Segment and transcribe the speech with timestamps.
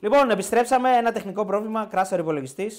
[0.00, 0.90] Λοιπόν, επιστρέψαμε.
[0.96, 1.86] Ένα τεχνικό πρόβλημα.
[1.90, 2.70] Κράσαρ υπολογιστή.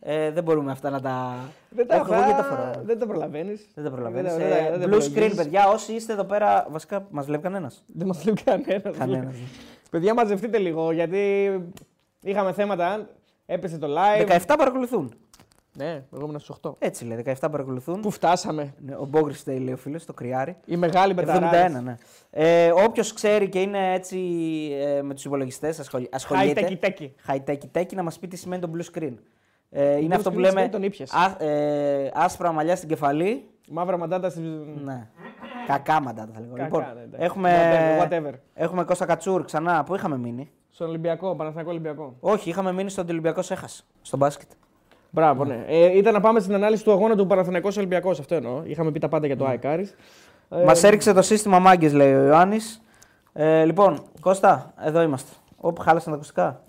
[0.00, 1.34] Ε, δεν μπορούμε αυτά να τα.
[1.68, 2.70] Δεν τα Έχω εγώ και τα φοράω.
[2.84, 3.66] Δεν το προλαβαίνεις.
[3.74, 4.34] Δεν τα προλαβαίνεις.
[4.36, 5.36] Δεν τα- δεν τα- δεν τα Blue screen, προλογίζεις.
[5.36, 5.68] παιδιά.
[5.68, 7.82] Όσοι είστε εδώ πέρα, βασικά μας βλέπει κανένας.
[7.86, 8.96] Δεν μας λέει κανένας.
[8.98, 9.34] Κανένας.
[9.90, 11.52] Παιδιά, μαζευτείτε λίγο γιατί
[12.22, 13.08] είχαμε θέματα.
[13.46, 14.20] Έπεσε το live.
[14.46, 15.14] 17 παρακολουθούν.
[15.76, 16.72] Ναι, εγώ ήμουν στου 8.
[16.78, 18.00] Έτσι λέει, 17 παρακολουθούν.
[18.00, 20.56] Πού φτάσαμε; Ναι, ο Μπόγκρι λέει ο φίλος, το κρυάρι.
[20.64, 21.82] Η μεγάλη 71, μπεταράδες.
[21.82, 21.96] ναι.
[22.30, 24.18] Ε, Όποιος ξέρει και είναι έτσι
[24.80, 26.06] ε, με τους υπολογιστές, ασχολ...
[26.10, 26.68] ασχολείται.
[26.82, 27.08] High-techy techy.
[27.26, 29.14] High-techy techy, να μας πει τι σημαίνει το blue screen.
[29.70, 31.12] Ε, είναι Blue αυτό που screen λέμε σημαίνει τον ήπιες.
[31.12, 33.48] α, ε, άσπρα μαλλιά στην κεφαλή.
[33.70, 34.40] Μαύρα μαντάτα στη.
[34.84, 35.08] Ναι.
[35.66, 36.52] Κακά μαντάτα θα λέγω.
[36.54, 37.24] Κακά, λοιπόν, ναι, εντάξει.
[37.24, 37.50] έχουμε,
[38.00, 38.32] Whatever, whatever.
[38.54, 39.84] έχουμε Κώστα Κατσούρ ξανά.
[39.84, 42.16] Πού είχαμε μείνει; Στον Ολυμπιακό, Παναθηναϊκό Ολυμπιακό.
[42.20, 43.82] Όχι, είχαμε μείνει στον Ολυμπιακό Έχασε.
[44.02, 44.50] Στο μπάσκετ.
[45.14, 45.64] Μπράβο, ναι.
[45.68, 48.62] Ε, ήταν να πάμε στην ανάλυση του αγώνα του Παναθηναϊκός Ολυμπιακός, αυτό εννοώ.
[48.64, 49.94] Είχαμε πει τα πάντα για το Άικάρης.
[50.48, 52.80] Ε, Μας έριξε το σύστημα μάγκες, λέει ο Ιωάννης.
[53.32, 55.30] Ε, λοιπόν, Κώστα, εδώ είμαστε.
[55.56, 56.62] Όπου χάλασαν τα ακουστικά.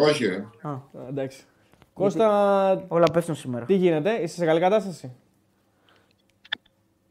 [0.00, 0.44] Όχι, ρε.
[0.62, 1.42] Α, α, εντάξει.
[1.94, 3.64] Κώστα, όλα πέφτουν σήμερα.
[3.64, 5.12] τι γίνεται, είσαι σε καλή κατάσταση;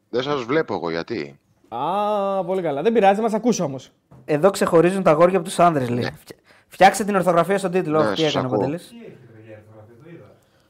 [0.10, 2.82] Δεν σας βλέπω εγώ γιατί; Α, πολύ καλά.
[2.82, 3.92] Δεν πειράζει, μας ακούσει όμως.
[4.26, 6.04] Εδώ ξεχωρίζουν τα αγόρια από τους άνδρες, λέει.
[6.04, 6.36] Φτια-
[6.68, 8.04] Φτιάξτε την ορθογραφία στον τίτλο.
[8.04, 8.70] Ναι, Τι σας έκανε ο ακούω.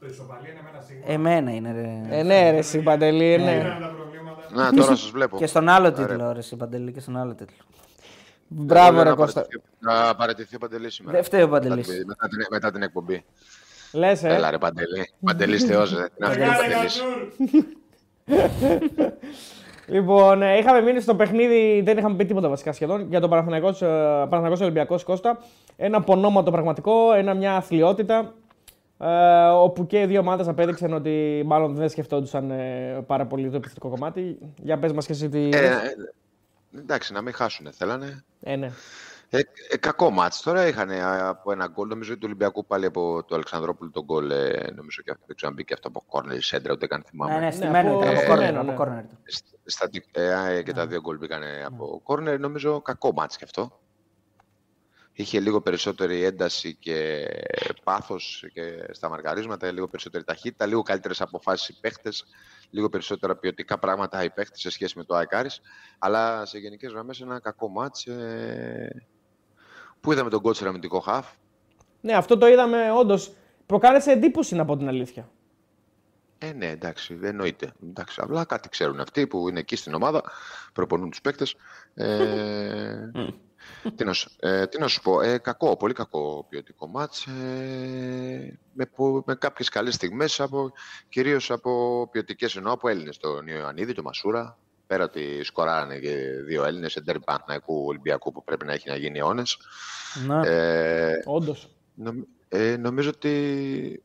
[0.00, 1.04] Το ισοπαλία είναι με ένα σίγμα.
[1.06, 2.18] Εμένα είναι, ρε.
[2.18, 3.50] Ε, ναι, ρε, εσύ, Παντελή, ναι.
[3.50, 4.42] Είναι τα προβλήματα.
[4.52, 5.36] Να, τώρα σας βλέπω.
[5.36, 7.56] Και στον άλλο τίτλο, ρε, εσύ, Παντελή, και στον άλλο τίτλο.
[8.48, 9.40] Μπράβο, Λέω ρε να Κώστα.
[9.40, 11.16] παραιτηθεί- Να παραιτηθεί ο Παντελής σήμερα.
[11.16, 11.86] Δεν φταίει ο Μετά Παντελής.
[11.88, 13.24] την- Μετά την, μετά την εκπομπή.
[13.92, 14.28] Λες, ε.
[14.34, 15.10] Έλα ρε Παντελή.
[15.24, 16.04] Παντελής Θεός, ρε.
[16.04, 17.02] Τι να φύγει ο Κάνε Παντελής.
[17.02, 17.64] κατσούρ.
[19.86, 23.82] Λοιπόν, ε, είχαμε μείνει στο παιχνίδι, δεν είχαμε πει τίποτα βασικά σχεδόν για τον Παναθηναϊκός,
[23.82, 25.38] ε, Παναθηναϊκός Ολυμπιακός Κώστα.
[25.76, 28.34] Ένα πονόματο πραγματικό, ένα, μια αθλειότητα.
[29.00, 33.56] Ε, όπου και οι δύο ομάδες απέδειξαν ότι μάλλον δεν σκεφτόντουσαν ε, πάρα πολύ το
[33.56, 34.38] επιθετικό κομμάτι.
[34.56, 35.48] Για πες μας και εσύ τι.
[35.52, 35.78] Ε, ε,
[36.78, 38.24] εντάξει, να μην χάσουν θέλανε.
[38.40, 38.70] Ε, ναι.
[39.32, 39.40] Ε,
[39.70, 40.90] ε, κακό μάτς τώρα είχαν
[41.20, 41.88] από ένα γκολ.
[41.88, 44.30] Νομίζω ότι του Ολυμπιακού πάλι από το Αλεξανδρόπουλο τον γκολ.
[44.30, 47.34] Ε, νομίζω και αυτό, δεν ξέρω αν μπήκε αυτό από κόρνερ σέντρα, ούτε καν θυμάμαι.
[47.34, 48.52] Ναι, ναι, στημένο από- ήταν από ε, κόρνερ.
[48.52, 48.74] ναι, Από ναι.
[48.76, 49.18] κόρνερ ήταν.
[49.24, 52.38] Σ- Στα, ε, ε, και τα δύο γκολ μπήκαν από κόρνερ.
[52.40, 53.78] Νομίζω κακό μάτς και αυτό.
[55.20, 57.26] Είχε λίγο περισσότερη ένταση και
[57.84, 62.24] πάθος και στα μαρκαρίσματα, λίγο περισσότερη ταχύτητα, λίγο καλύτερες αποφάσεις οι παίχτες,
[62.70, 65.60] λίγο περισσότερα ποιοτικά πράγματα οι παίχτες σε σχέση με το Αεκάρης.
[65.98, 69.06] Αλλά σε γενικές γραμμές ένα κακό μάτς ε,
[70.00, 71.26] που είδαμε τον κότσερα αμυντικό χαφ.
[72.00, 73.32] ναι, αυτό το είδαμε όντως.
[73.66, 75.30] Προκάλεσε εντύπωση να πω την αλήθεια.
[76.38, 77.72] Ε, ναι, εντάξει, δεν εννοείται.
[77.82, 80.22] Εντάξει, απλά κάτι ξέρουν αυτοί που είναι εκεί στην ομάδα,
[80.72, 81.56] προπονούν τους παίκτες.
[81.94, 83.10] Ε,
[83.96, 88.58] τι, να, σου- ε, τι να σου πω, ε, κακό, πολύ κακό ποιοτικό μάτς, ε,
[88.72, 90.72] με, πο- με κάποιες καλές στιγμές, από,
[91.08, 96.16] κυρίως από ποιοτικές εννοώ, από Έλληνες, τον Ιωαννίδη, τον Μασούρα, πέρα ότι σκοράρανε και
[96.46, 99.56] δύο Έλληνες, σε ντέρμπι Παναθηναϊκού Ολυμπιακού που πρέπει να έχει να γίνει αιώνες.
[100.26, 100.40] Ναι.
[100.48, 101.68] Ε, Όντως.
[101.94, 104.02] Νομ- ε, νομίζω ότι.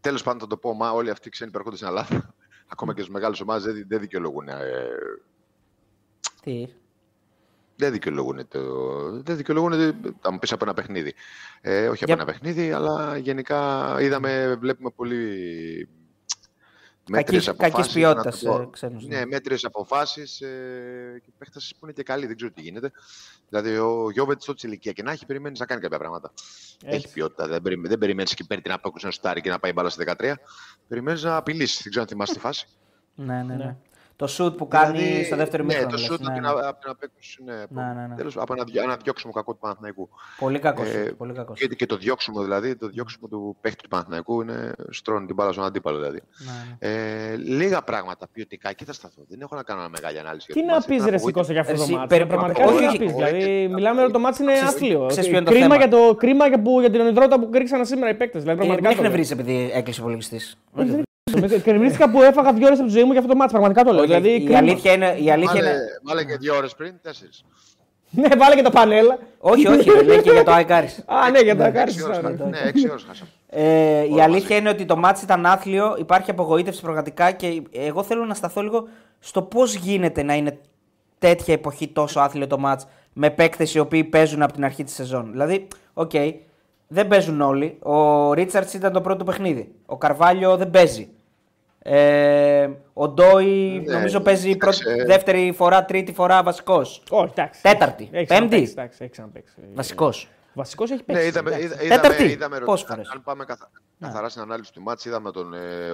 [0.00, 2.34] Τέλος πάντων, θα το πω, μα όλοι αυτοί οι ξένοι που έρχονται στην Ελλάδα,
[2.72, 4.48] ακόμα και στι μεγάλε ομάδες, δεν, δεν δικαιολογούν.
[4.48, 4.54] Ε,
[6.42, 6.68] Τι;
[7.78, 8.60] Δεν δικαιολογούν το.
[9.22, 11.14] Δεν δικαιολογούν, ε, θα μου πεις από ένα παιχνίδι.
[11.60, 15.88] Ε, όχι από Για- ένα παιχνίδι, αλλά γενικά είδαμε, βλέπουμε πολύ.
[17.10, 18.62] Κακής- μέτριες κακής αποφάσεις, ποιότητας, να το πω.
[18.62, 19.18] ε, ξένους, ναι.
[19.18, 22.90] Ναι, μέτριες αποφάσεις ε, και παίχτες που είναι και καλοί, δεν ξέρω τι γίνεται.
[23.48, 26.32] Δηλαδή, ο Γιώβετ tot ηλικία και να έχει, περιμένεις να κάνει κάποια πράγματα.
[26.84, 27.46] Έχει ποιότητα.
[27.48, 30.04] Δεν, περι, δεν περιμένεις και παίρνει την απόκριση να στάρει και να πάει μπάλα στη
[30.04, 30.34] 13.
[30.88, 31.82] Περιμένεις να απειλήσεις.
[31.82, 32.66] Δεν ξέρω αν θυμάσαι τη φάση.
[33.14, 33.76] Ναι, ναι, ναι.
[34.22, 35.90] Το shoot που κάνει Δηλαδή, στο δεύτερο ναι, μήχρονο.
[35.90, 36.48] το λες, σούτ ναι, από την, ναι.
[36.68, 37.42] από την απέκρουση.
[37.44, 38.14] Ναι, από, Ναι, ναι, ναι.
[38.14, 40.08] Τέλος, από ένα, δι- ένα διώξιμο κακό του Παναθηναϊκού.
[40.38, 41.56] Πολύ κακό Ε, shoot, πολύ κακό shoot.
[41.58, 45.52] Και, και το διώξιμο δηλαδή, το διώξιμο του παίχτη του Παναθηναϊκού είναι στρώνει την μπάλα
[45.52, 46.22] στον αντίπαλο δηλαδή.
[46.46, 47.32] Ναι, ναι.
[47.32, 49.22] Ε, λίγα πράγματα ποιοτικά, εκεί θα σταθώ.
[49.28, 50.46] Δεν έχω να κάνω μια μεγάλη ανάλυση.
[50.46, 50.86] Τι για το να μάτς.
[50.86, 51.44] πει Ήταν ρε απογοήτευση.
[51.44, 52.06] Σικώστα για αυτό το Εσύ, μάτι.
[52.08, 53.04] περι- Πραγματικά όχι, τι να όχι, πει.
[53.04, 53.14] όχι.
[53.14, 55.06] Δηλαδή, μιλάμε ότι το μάτι είναι Ξέρεις- άθλιο.
[55.06, 57.50] ξέρεις ποιο είναι το Κρίμα θέμα; για, το, κρίμα για, που, για την ονειδρότητα που
[57.52, 58.42] ρίξανε σήμερα οι παίκτες.
[58.42, 59.02] Δηλαδή, Ε, Μην πραγματικά.
[59.02, 59.20] το λέω.
[59.22, 60.56] εκνευρίσει επειδή έκλεισε ο υπολογιστής.
[61.64, 63.50] Κρεμίστηκα που έφαγα δύο ώρες από τη ζωή μου για αυτό το μάτι.
[63.50, 64.04] Πραγματικά το λέω.
[64.04, 64.58] Δηλαδή, η κρίμα.
[64.58, 65.16] αλήθεια είναι.
[65.18, 65.78] Η αλήθεια Βάλε, είναι...
[66.02, 67.44] βάλε και δύο ώρες πριν, τέσσερις.
[68.10, 69.18] Ναι, βάλε και το πανέλα.
[69.38, 71.04] όχι, όχι, ρε, λέει και για το Άικάρις.
[71.24, 72.22] Α, ναι, για το ακάρι Έξι ώρες, σου.
[72.50, 73.30] ναι, έξι ώρες χάσαμε.
[73.50, 74.56] Ε, η Όλα αλήθεια μαζί.
[74.60, 78.88] είναι ότι το μάτς ήταν άθλιο, υπάρχει απογοήτευση πραγματικά και εγώ θέλω να σταθώ λίγο
[79.18, 80.58] στο πώς γίνεται να είναι
[81.18, 84.94] τέτοια εποχή τόσο άθλιο το μάτς με παίκτες οι οποίοι παίζουν από την αρχή της
[84.94, 85.28] σεζόν.
[85.30, 86.10] Δηλαδή, οκ,
[86.88, 87.78] δεν παίζουν όλοι.
[87.82, 89.72] Ο Ρίτσαρτς ήταν το πρώτο παιχνίδι.
[89.86, 91.08] Ο Καρβάλιο δεν παίζει.
[91.82, 94.82] Ε, ο Ντόι Ναι, νομίζω παίζει κοίταξε.
[94.84, 97.02] πρώτη, δεύτερη φορά, τρίτη φορά βασικός.
[97.10, 97.62] Όχι, εντάξει.
[97.62, 98.08] Τέταρτη.
[98.12, 98.44] Έχει Πέμπτη.
[98.46, 99.54] ξαναπαίξει, εντάξει, έχει ξαναπαίξει.
[99.74, 100.28] Βασικός.
[100.54, 101.28] Βασικός έχει Ναι, παίξει.
[101.28, 101.66] είδαμε, εντάξει.
[101.66, 102.24] είδα- είδαμε, Τέταρτη.
[102.24, 103.70] είδαμε, Πόσες αν- φορές; Αν πάμε καθα-
[104.00, 105.92] καθαρά στην ανάλυση του μάτς, είδαμε τον ε, ε,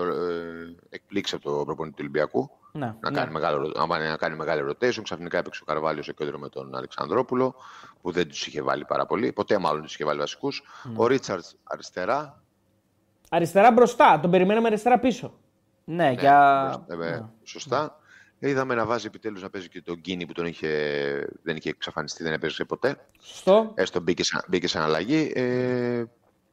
[0.90, 2.50] εκπλήξεις από τον προπονητή του Ολυμπιακού.
[2.72, 2.94] Ναι.
[3.00, 6.38] Να, κάνει μεγάλο, άμα είναι να κάνει μεγάλη rotation, ξαφνικά έπαιξε ο Καρβάλιο στο κέντρο
[6.38, 7.54] με τον Αλεξανδρόπουλο,
[8.02, 9.32] που δεν τους είχε βάλει πάρα πολύ.
[9.32, 10.62] Ποτέ μάλλον τους είχε βάλει βασικούς.
[10.96, 12.42] Ο Ρίτσαρτς αριστερά.
[13.30, 15.34] Αριστερά μπροστά, τον περιμέναμε αριστερά πίσω.
[15.84, 16.64] Ναι, Ναι, για.
[16.86, 17.22] μπροστά, ε, ναι.
[17.42, 17.98] Σωστά.
[18.38, 20.68] Είδαμε να βάζει επιτέλους να παίζει και τον Γκίνη που τον είχε,
[21.42, 22.96] δεν είχε εξαφανιστεί, δεν έπαιζε ποτέ.
[23.20, 23.70] Σωστό.
[23.74, 25.32] Έστω μπήκε σε, μπήκε σε αλλαγή.
[25.34, 26.04] Ε,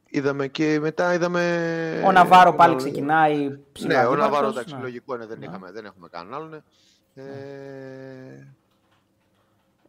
[0.08, 2.02] είδαμε και μετά είδαμε.
[2.06, 3.94] Ο Ναβάρο πάλι Ε, ξεκινάει ψηλά.
[4.00, 4.80] Ναι, ο δίπλα Ναβάρο τους, εντάξει, ναι.
[4.80, 6.54] λογικό είναι, δεν, είχαμε, δεν έχουμε κανέναν άλλον.
[7.14, 7.22] Ε,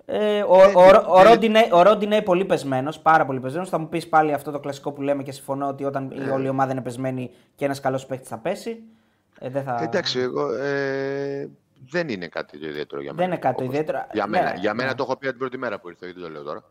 [0.06, 3.70] Ε, ο, Ε, ο, δεν- ο, Ροντινέι, ο Ροντινέι είναι πολύ πεσμένος, πάρα πολύ πεσμένος.
[3.70, 6.46] Θα μου πεις πάλι αυτό το κλασικό που λέμε και συμφωνώ ότι όταν η όλη
[6.46, 8.84] η ομάδα είναι πεσμένη και ένας καλός παίκτης θα πέσει.
[9.46, 9.80] Ε, δεν θα...
[9.82, 11.50] Εντάξει, εγώ, ε,
[11.90, 13.28] δεν είναι κάτι το ιδιαίτερο για Δεν μένα.
[13.34, 14.06] είναι κάτι το Όπως- ιδιαίτερο.
[14.14, 14.84] Για Ναι, μένα, για ναι.
[14.84, 16.64] μένα το έχω πει από την πρώτη μέρα που ήρθε, γιατί το λέω τώρα.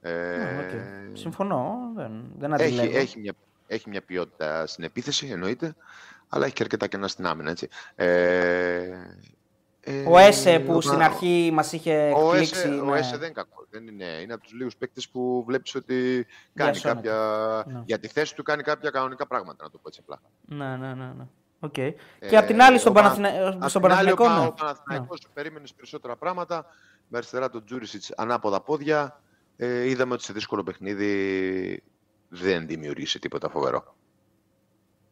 [0.00, 1.16] Ε, Ναι, οκ.
[1.16, 1.76] Συμφωνώ.
[1.94, 2.98] Δεν, δεν έχει, αντιλέγω.
[2.98, 3.32] έχει, μια,
[3.66, 5.74] έχει μια ποιότητα στην επίθεση, εννοείται,
[6.28, 7.50] αλλά έχει και αρκετά κενά στην άμυνα.
[7.50, 7.68] Έτσι.
[7.94, 8.06] Ε,
[9.80, 12.54] ε, Ο Έσε που ο- στην αρχή μας είχε ο εκπλήξει.
[12.54, 12.98] Έσε, ο ναι.
[12.98, 13.66] Έσε δεν είναι κακός.
[13.70, 17.08] Δεν είναι, είναι από τους λίγους παίκτες που βλέπεις ότι κάνει Διασώνεται.
[17.08, 17.64] κάποια.
[17.72, 17.82] Ναι.
[17.84, 20.20] Για τη θέση του κάνει κάποια κανονικά πράγματα, να το πω έτσι απλά.
[20.46, 21.12] Ναι, ναι, ναι.
[21.16, 21.24] ναι.
[21.64, 21.78] Οκ.
[21.78, 21.94] Ε,
[22.28, 23.56] και απ' την άλλη στον, ο Πα- Παναθηνα...
[23.60, 24.24] Απ' στον την άλλη, ο Παναθηναϊκό.
[24.24, 24.46] Πα- ναι.
[24.46, 26.66] Ο Παναθηναϊκός περίμενε περισσότερα πράγματα.
[27.08, 29.20] Με αριστερά τον Τζούρισιτς ανάποδα πόδια.
[29.56, 31.82] Ε, είδαμε ότι σε δύσκολο παιχνίδι
[32.28, 33.94] δεν δημιουργήσει τίποτα φοβερό.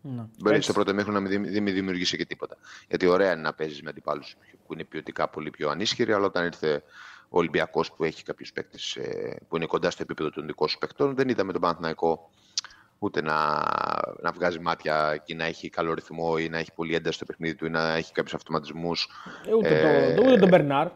[0.03, 0.25] Ναι.
[0.39, 0.65] Μπορεί Έτσι.
[0.65, 2.57] στο πρώτο μέχρι να μην δημι- δεν μην δημιουργήσει και τίποτα.
[2.89, 4.37] Γιατί ωραία είναι να παίζεις με αντιπάλους
[4.67, 6.83] που είναι ποιοτικά πολύ πιο ανίσχυροι, αλλά όταν ήρθε
[7.29, 8.99] ο Ολυμπιακός που έχει κάποιους παίκτες
[9.49, 12.31] που είναι κοντά στο επίπεδο των δικών σου παικτών, δεν είδαμε τον Παναθηναϊκό
[13.03, 13.63] ούτε να,
[14.23, 17.55] να βγάζει μάτια και να έχει καλό ρυθμό ή να έχει πολύ ένταση στο παιχνίδι
[17.55, 19.09] του ή να έχει κάποιους αυτοματισμούς.
[19.49, 20.89] Ε, Ούτε, Ε, το, ούτε τον Μπερνάρ.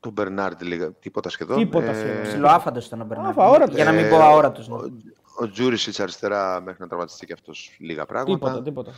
[0.00, 1.58] Τον Μπερνάρντ λίγα, τίποτα σχεδόν.
[1.58, 2.22] Τίποτα σχεδόν.
[2.22, 3.26] Ψιλοάφαντο ήταν ο Μπερνάρ.
[3.30, 3.74] Άφα, αόρατος.
[3.74, 4.68] Για να μην Ε, πω αόρατος.
[4.68, 4.74] Ναι.
[4.74, 4.90] Ο,
[5.40, 8.32] ο Τζούρισιτς αριστερά μέχρι να τραυματιστεί και αυτός λίγα πράγματα.
[8.38, 8.92] Τίποτα, τίποτα.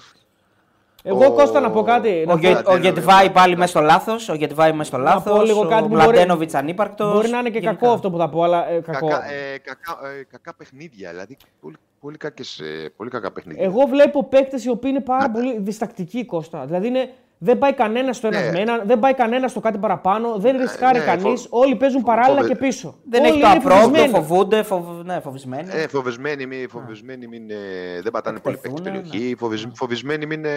[1.02, 2.24] Εγώ, Κώστα, να πω κάτι.
[2.26, 3.32] να Ο, πω- Γε, ο Αντένα, Γετβάη ναι.
[3.32, 4.28] πάλι μέσα στο λάθος.
[4.28, 5.36] Ο Γετβάη μέσα στο Να λάθο.
[5.36, 7.12] πω λίγο κάτι Ο που μπορεί- Μλαντένοβιτς ανύπαρκτος.
[7.12, 9.06] Μπορεί να είναι και κακό αυτό που θα πω, αλλά ε, κακό.
[9.08, 13.64] Κακά, ε, κακά, ε, κακά παιχνίδια, δηλαδή πολύ, πολύ, κακές, ε, πολύ κακά παιχνίδια.
[13.64, 16.64] Εγώ βλέπω παίκτες οι οποίοι είναι πάρα πολύ διστακτικοί, Κώστα.
[16.66, 17.10] Δηλαδή είναι,
[17.44, 18.50] δεν πάει κανένας στο ένας Ναι.
[18.50, 21.40] με έναν, δεν πάει κανένας στο κάτι παραπάνω, δεν ρισκάρει ναι, κανείς.
[21.40, 22.94] φο- Όλοι παίζουν παράλληλα φοβε- και πίσω.
[23.04, 24.12] Δεν Όλοι έχει το είναι απρόβλεπτο, φοβισμένοι.
[24.26, 24.84] φοβούνται, φοβ...
[25.04, 25.68] ναι, φοβισμένοι.
[25.72, 27.54] Ε, φοβισμένοι, μη, φοβισμένοι μην, ε,
[28.02, 29.36] δεν πατάνε πολύ παίκτη στην Εκτεθούν, περιοχή.
[29.38, 30.50] Φοβισ, φοβισμένοι μην, ε,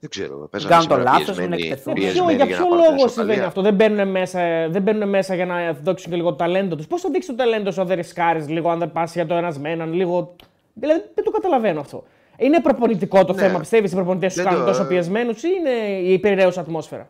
[0.00, 1.92] δεν ξέρω, παίζανε κάνουν το σήμερα λάθος, μην πιεσμένοι- εκτεθούν.
[1.96, 3.08] Για ποιο, πιεσμένοι για να ποιο πάρουν την λόγο ισοπαλία.
[3.32, 6.76] συμβαίνει αυτό, δεν μπαίνουν, μέσα, δεν μπαίνουν μέσα για να δείξουν και λίγο το ταλέντο
[6.76, 6.86] τους.
[6.86, 9.34] Πώς θα δείξει το ταλέντο σου αν δεν ρισκάρεις λίγο, αν δεν πας για το
[9.34, 10.34] ένας με έναν, λίγο.
[10.74, 12.04] Δηλαδή δεν το καταλαβαίνω αυτό.
[12.38, 13.40] Είναι προπονητικό το Ναι.
[13.40, 17.08] θέμα, πιστεύεις οι προπονητές σου Δεν κάνουν το- τόσο πιεσμένους ή είναι η περιραίουσα ατμόσφαιρα;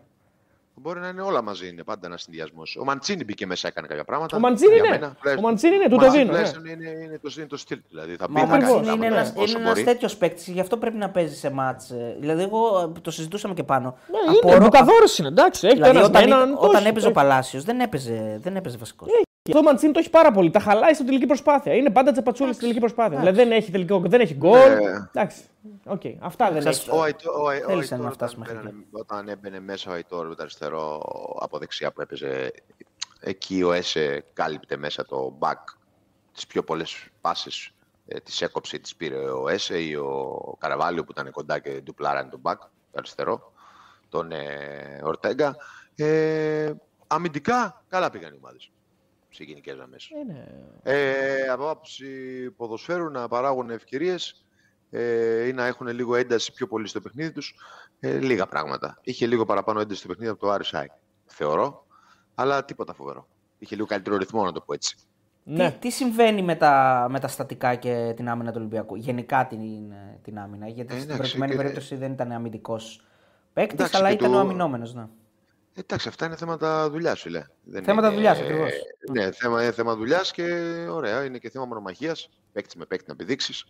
[0.78, 2.76] Μπορεί να είναι όλα μαζί, είναι πάντα ένας συνδυασμός.
[2.80, 4.36] Ο Μαντσίνη μπήκε μέσα, έκανε κάποια πράγματα.
[4.36, 4.88] Ο Μαντσίνη Για ναι.
[4.88, 6.36] μένα, Ο τουλάχιστον- Μαντσίνη είναι, του το Μαντσίνη δίνω.
[6.36, 6.44] ναι.
[6.44, 7.84] τουλάχιστον Είναι, είναι, το, είναι το στυλ του.
[7.88, 9.84] Δηλαδή θα Μα ο πει, θα κάνει Μαξίνη είναι πράγματα ένα όσο ένας μπορεί.
[9.84, 11.90] τέτοιος παίκτης, γι' αυτό πρέπει να παίζει σε μάτς.
[11.90, 12.16] ε.
[12.20, 13.96] Δηλαδή, εγώ ε, το συζητούσαμε και πάνω.
[14.10, 15.66] Ναι, είναι Απορώ- μπουκαδόρο είναι, εντάξει.
[15.66, 16.48] Έχει Δηλαδή, το ένας όταν, με έναν.
[16.48, 17.28] ήταν- το όταν έχει, έπαιζε το ο έχει.
[17.28, 19.08] Παλάσιος, δεν έπαιζε, δεν έπαιζε βασικός.
[19.46, 20.50] Αυτό ο Μαντσίνη το έχει πάρα πολύ.
[20.50, 21.74] Τα χαλάει στην τελική προσπάθεια.
[21.74, 23.18] Είναι πάντα τσαπατσούλης στην τελική προσπάθεια.
[23.18, 24.58] Δηλαδή δεν έχει, τελικό, δεν έχει γκολ.
[24.68, 24.90] Ναι.
[25.12, 25.42] Εντάξει.
[25.84, 26.02] Οκ.
[26.20, 26.90] Αυτά δεν Σας- έχει.
[26.96, 29.90] Ο Αϊτόρ, ο Αϊ- ο Θέλησε Αϊτόρ να φτάσει όταν, μέχρι μπαίνανε- όταν έμπαινε μέσα
[29.90, 31.02] ο Αϊτόρ με το αριστερό
[31.40, 32.52] από δεξιά που έπαιζε,
[33.20, 35.62] εκεί ο Έσε κάλυπτε μέσα το μπακ.
[36.34, 37.70] Τις πιο πολλές πάσες
[38.08, 42.30] ε, τις έκοψε, τις πήρε ο Έσε ή ο Καραβάλιο που ήταν κοντά και ντουπλάρανε
[42.30, 43.52] το μπακ, το αριστερό,
[44.08, 45.56] τον ε, Ορτέγκα.
[45.96, 46.72] Ε,
[47.06, 48.70] αμυντικά καλά πήγαν οι ομάδες
[49.36, 50.08] σε γενικές γραμμές.
[50.22, 50.48] Είναι...
[50.82, 52.06] Ε, από άποψη
[52.56, 54.44] ποδοσφαίρου να παράγουν ευκαιρίες
[54.90, 57.54] ε, ή να έχουν λίγο ένταση πιο πολύ στο παιχνίδι τους,
[58.00, 58.98] ε, λίγα πράγματα.
[59.02, 60.84] Είχε λίγο παραπάνω ένταση στο παιχνίδι από το RSI,
[61.26, 61.86] θεωρώ,
[62.34, 63.28] αλλά τίποτα φοβερό.
[63.58, 64.96] Είχε λίγο καλύτερο ρυθμό, να το πω έτσι.
[65.44, 65.70] Ναι.
[65.70, 69.60] Τι, τι συμβαίνει με τα, με τα στατικά και την άμυνα του Ολυμπιακού, γενικά την,
[70.22, 70.68] την άμυνα.
[70.68, 73.06] Γιατί Ε, στην εντάξει, προηγουμένη και- περίπτωση δεν ήταν αμυντικός
[73.52, 74.94] παίκτης, Εντάξει, αλλά και ήταν το- ο αμυνόμενος.
[74.94, 75.06] Ναι.
[75.78, 77.44] Εντάξει, αυτά είναι θέματα δουλειάς, σου λέει.
[77.64, 78.70] Δεν Θέματα είναι- δουλειάς, ακριβώς.
[79.12, 80.42] Ναι, θέμα, είναι θέμα δουλειάς και
[80.90, 82.30] ωραία, είναι και θέμα μονομαχίας.
[82.52, 83.64] Παίκτης με παίκτη να επιδείξεις.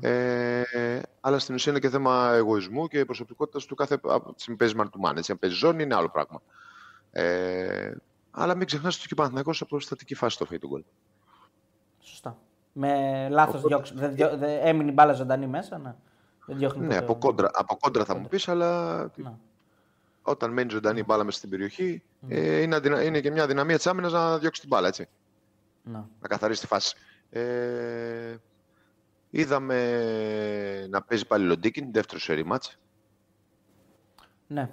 [0.00, 0.08] Ναι.
[0.08, 3.94] Ε, αλλά στην ουσία είναι και θέμα εγωισμού και προσωπικότητας του κάθε.
[4.02, 5.16] από της στιγμή παίζεις μαρτουμάν.
[5.16, 6.42] Έτσι, αν παίζεις ζώνη είναι άλλο πράγμα.
[7.10, 7.92] Ε,
[8.30, 10.82] αλλά μην ξεχνάς ότι και ο Παναθηναϊκός από στατική φάση το φάει τον γκολ.
[12.00, 12.38] Σωστά.
[12.72, 13.92] Με λάθος διώξ...
[13.94, 15.78] δεν διώ- δεν- έμεινε η μπάλα ζωντανή μέσα.
[15.78, 15.94] Ναι,
[16.46, 16.98] δεν διώχνει Ναι, ποτέ.
[17.04, 19.32] από κόντρα, από κόντρα θα μου πεις, αλλά Ναι.
[20.22, 23.02] Όταν μένει ζωντανή η μπάλα μέσα στην περιοχή, ε, είναι, αδυνα...
[23.02, 24.88] είναι και μια δυναμία της άμυνας να διώξει την μπάλα.
[24.88, 25.08] Έτσι.
[25.84, 26.02] Ναι.
[26.20, 26.96] να καθαρίσει τη φάση.
[27.30, 28.36] Ε,
[29.30, 29.76] είδαμε
[30.90, 32.78] να παίζει πάλι Λοντίκιν, δεύτερο σερί μάτς.
[34.46, 34.70] ναι.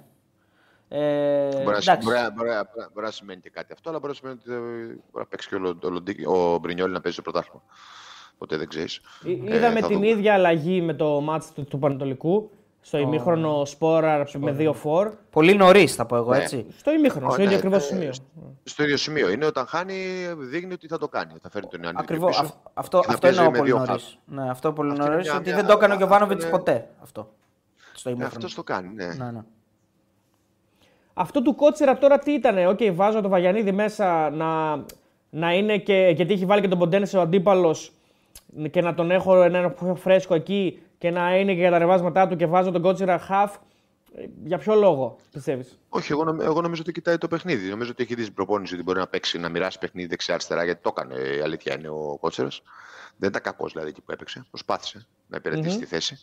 [0.92, 2.06] Ε, μπορεί, να, εντάξει.
[2.06, 4.52] μπορεί, να- μπορεί, να- μπορεί να σημαίνει και κάτι αυτό, αλλά μπορεί να σημαίνει ότι
[4.52, 7.62] ε, μπορεί να παίξει και ο, Λο- ο, Λοντίκιν, ο Μπρινιόλη να παίζει στο πρωτάθλημα.
[8.38, 9.00] Ποτέ δεν ξέρεις.
[9.24, 10.08] Εί- Είδαμε θα την δούμε.
[10.08, 12.50] ίδια αλλαγή με το ματς του, του Πανετολικού.
[12.82, 15.10] Στο ημίχρονο Σπόραρ με δύο φορ.
[15.30, 16.38] Πολύ νωρίς θα πω εγώ Ναι.
[16.38, 16.66] έτσι.
[16.76, 18.12] Στο ημίχρονο, στο Ναι, ίδιο ακριβώς ε, σημείο.
[18.64, 19.94] Στο ίδιο σημείο είναι όταν χάνει,
[20.38, 21.32] δείχνει ότι θα το κάνει.
[21.42, 22.40] Θα φέρει τον Ιωαννίδη Ακριβώς.
[22.40, 22.54] πίσω.
[22.74, 24.18] Αυτό, και θα αυτό παίζει εννοώ με πολύ δύο νωρίς.
[24.18, 24.22] half.
[24.34, 25.28] Ναι, αυτό πολύ Αυτό είναι νωρίς.
[25.28, 27.30] μια- Ότι μια- δεν το έκανε ο αυτό Γιωβάνοβιτς είναι- ποτέ αυτό.
[27.94, 28.36] Στο Ε, ημίχρονο.
[28.36, 29.06] Αυτός το κάνει, ναι.
[29.06, 29.40] Ναι, ναι.
[31.14, 32.66] Αυτό του Κότσιρα τώρα τι ήταν.
[32.66, 34.82] Οκ, βάζω το Βαγιανίδη μέσα να,
[35.30, 36.12] να είναι και.
[36.16, 37.92] Γιατί έχει βάλει και τον Ποντένσε ο αντίπαλος
[38.70, 42.28] και να τον έχω ένα πιο φρέσκο εκεί και να είναι και για τα ρεβάσματά
[42.28, 43.54] του και βάζω τον Κότσερα half.
[44.14, 47.68] Ε, Για ποιο λόγο πιστεύεις; Όχι, εγώ, νομ- εγώ νομίζω ότι κοιτάει το παιχνίδι.
[47.68, 50.82] Νομίζω ότι έχει δει στην προπόνηση ότι μπορεί να παίξει, να μοιράσει παιχνίδι δεξιά-αριστερά, γιατί
[50.82, 51.14] το έκανε.
[51.20, 52.48] Η αλήθεια είναι ο Κότσερα.
[53.16, 54.44] Δεν ήταν κακός δηλαδή εκεί που έπαιξε.
[54.50, 56.14] Προσπάθησε να υπηρετήσει τη θέση.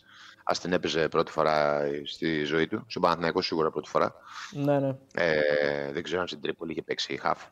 [0.44, 2.84] Α την έπαιζε πρώτη φορά στη ζωή του.
[2.86, 4.14] Στον Παναθηναϊκό σίγουρα πρώτη φορά.
[4.52, 4.96] Ναι, ναι.
[5.14, 7.44] Ε, δεν ξέρω αν στην Τρίπολη είχε παίξει η Χαφ.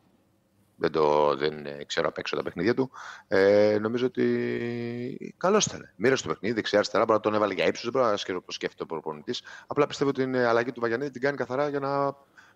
[0.77, 2.91] Δεν, το, δεν ε, ξέρω απ' έξω τα παιχνίδια του.
[3.29, 5.93] Ε, νομίζω ότι καλό ήταν.
[5.97, 7.05] Μοίρασε το παιχνίδι, δεξιά-αριστερά.
[7.05, 7.83] Μπορεί να τον έβαλε για ύψος.
[7.83, 9.43] Δεν μπορεί να σκέφτεται πώ σκέφτεται ο προπονητής.
[9.67, 12.15] Απλά πιστεύω ότι την αλλαγή του Βαγιανίδη την κάνει καθαρά για να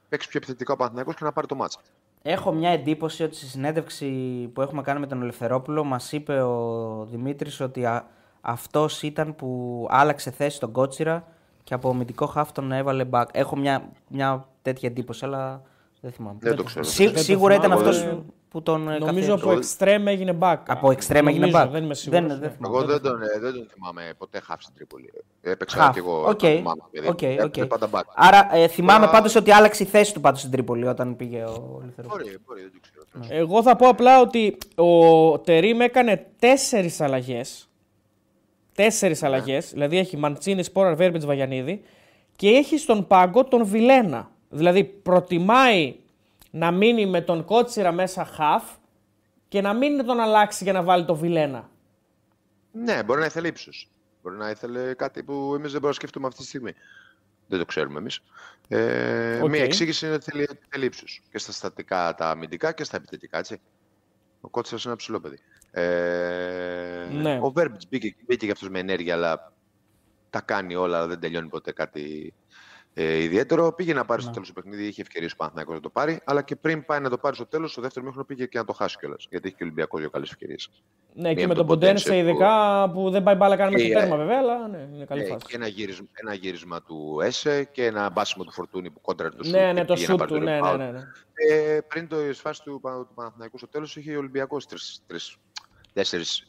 [0.09, 1.81] παίξει πιο επιθετικά ο Παναθηναϊκός και να πάρει το μάτσα.
[2.23, 4.07] Έχω μια εντύπωση ότι στη συνέντευξη
[4.55, 8.07] που έχουμε κάνει με τον Ελευθερόπουλο μας είπε ο Δημήτρης ότι α,
[8.41, 11.29] αυτός ήταν που άλλαξε θέση στον Κότσιρα
[11.65, 13.25] και από αμυντικό χαφ τον έβαλε μπακ.
[13.33, 15.63] Έχω μια, μια τέτοια εντύπωση, αλλά
[16.01, 16.39] δεν θυμάμαι.
[16.41, 16.85] Δεν το ξέρω.
[16.85, 17.89] Σί- Δεν το σίγουρα ήταν θυμάμαι.
[17.89, 19.77] αυτός Εγώ που τον ε, Νομίζω καθιέρωσε.
[19.85, 20.57] από εξτρέμ έγινε μπακ.
[20.67, 21.69] Από εξτρέμ έγινε Νομίζω, μπακ.
[21.71, 22.21] Δεν είμαι σίγουρος.
[22.27, 22.55] Δεν- δεν ναι.
[22.57, 22.77] θυμάμαι.
[22.77, 25.13] Εγώ δεν τον, ε, δεν τον θυμάμαι ποτέ χαφ στην Τρίπολη.
[25.41, 25.93] Έπαιξα Χαφ.
[25.93, 26.21] και εγώ.
[26.29, 27.09] Οκ, τον θυμάμαι, παιδί.
[27.09, 27.67] οκ, Έπαιζε οκ.
[27.67, 28.03] πάντα μπακ.
[28.15, 31.43] Άρα ε, θυμάμαι Τώρα- πάντως ότι άλλαξε η θέση του πάντως στην Τρίπολη όταν πήγε
[31.43, 32.25] ο Ελευθερόπουλος.
[32.27, 33.27] Μπορεί, μπορεί, δεν το ξέρω.
[33.29, 33.35] Ναι.
[33.41, 37.69] Εγώ θα πω απλά ότι ο Τερίμ έκανε τέσσερις αλλαγές.
[38.75, 39.27] Τέσσερις Ναι.
[39.29, 39.59] αλλαγές.
[39.59, 41.83] Δηλαδή έχει Μαντσίνι, Σπόραρ, Βέρμπιτς, Βαγιανίδη
[42.37, 44.31] και έχει στον πάγκο τον Βιλένα.
[44.51, 45.97] Δηλαδή προτιμάει
[46.51, 48.65] να μείνει με τον Κότσιρα μέσα χαφ
[49.49, 51.71] και να μην τον αλλάξει για να βάλει τον Βιλένα.
[52.73, 53.89] Ναι, μπορεί να ήθελε ύψος.
[54.23, 56.73] Μπορεί να ήθελε κάτι που εμείς δεν μπορούμε να σκεφτούμε αυτή τη στιγμή.
[57.47, 58.21] Δεν το ξέρουμε εμείς.
[58.69, 59.51] Ε, Οκ.
[59.51, 61.23] Μία εξήγηση είναι ότι θέλει, θέλει ύψος.
[61.31, 63.61] Και στα στατικά τα αμυντικά και στα επιθετικά, έτσι.
[64.41, 65.39] Ο Κότσερα είναι ένα ψηλό παιδί.
[65.71, 67.39] Ε, Ναι.
[67.43, 69.53] Ο Βέρμπιτς μπήκε, μπήκε και αυτό με ενέργεια, αλλά
[70.31, 72.35] τα κάνει όλα, αλλά δεν τελειώνει ποτέ κάτι
[72.95, 73.73] ε, ιδιαίτερο.
[73.73, 76.43] Πήγε να πάρει στο τέλος του παιχνίδι, είχε ευκαιρίες ο Παναθηναϊκός να το πάρει, αλλά
[76.43, 78.73] και πριν πάει να το πάρει στο τέλος, στο δεύτερο μήχρονο πήγε και να το
[78.73, 79.27] χάσει κιόλας.
[79.31, 80.71] Γιατί έχει και ο Ολυμπιακός δύο καλές ευκαιρίες.
[81.15, 83.73] Ναι, και Μία με με τον τον Ποντένσε Ποντένσε ειδικά που δεν πάει μπάλα καν
[83.73, 85.47] μέχρι Ε, το τέρμα βέβαια, αλλά ναι, είναι καλή Ε, φάση.
[85.47, 89.45] και ένα γύρισμα, ένα γύρισμα του Έσε και ένα μπάσιμο του Φορτούνη που κόντρα το
[89.45, 89.55] σουτ.
[89.55, 90.77] Ναι, και ναι, το πήγε να σουτ πάρει του, το ναι, ναι, rebound.
[90.79, 91.01] ναι, ναι.
[91.55, 94.67] Ε, πριν το σφάση του, Πα- του Παναθηναϊκού στο τέλος είχε ο Ολυμπιακός
[95.93, 96.47] τέσσερις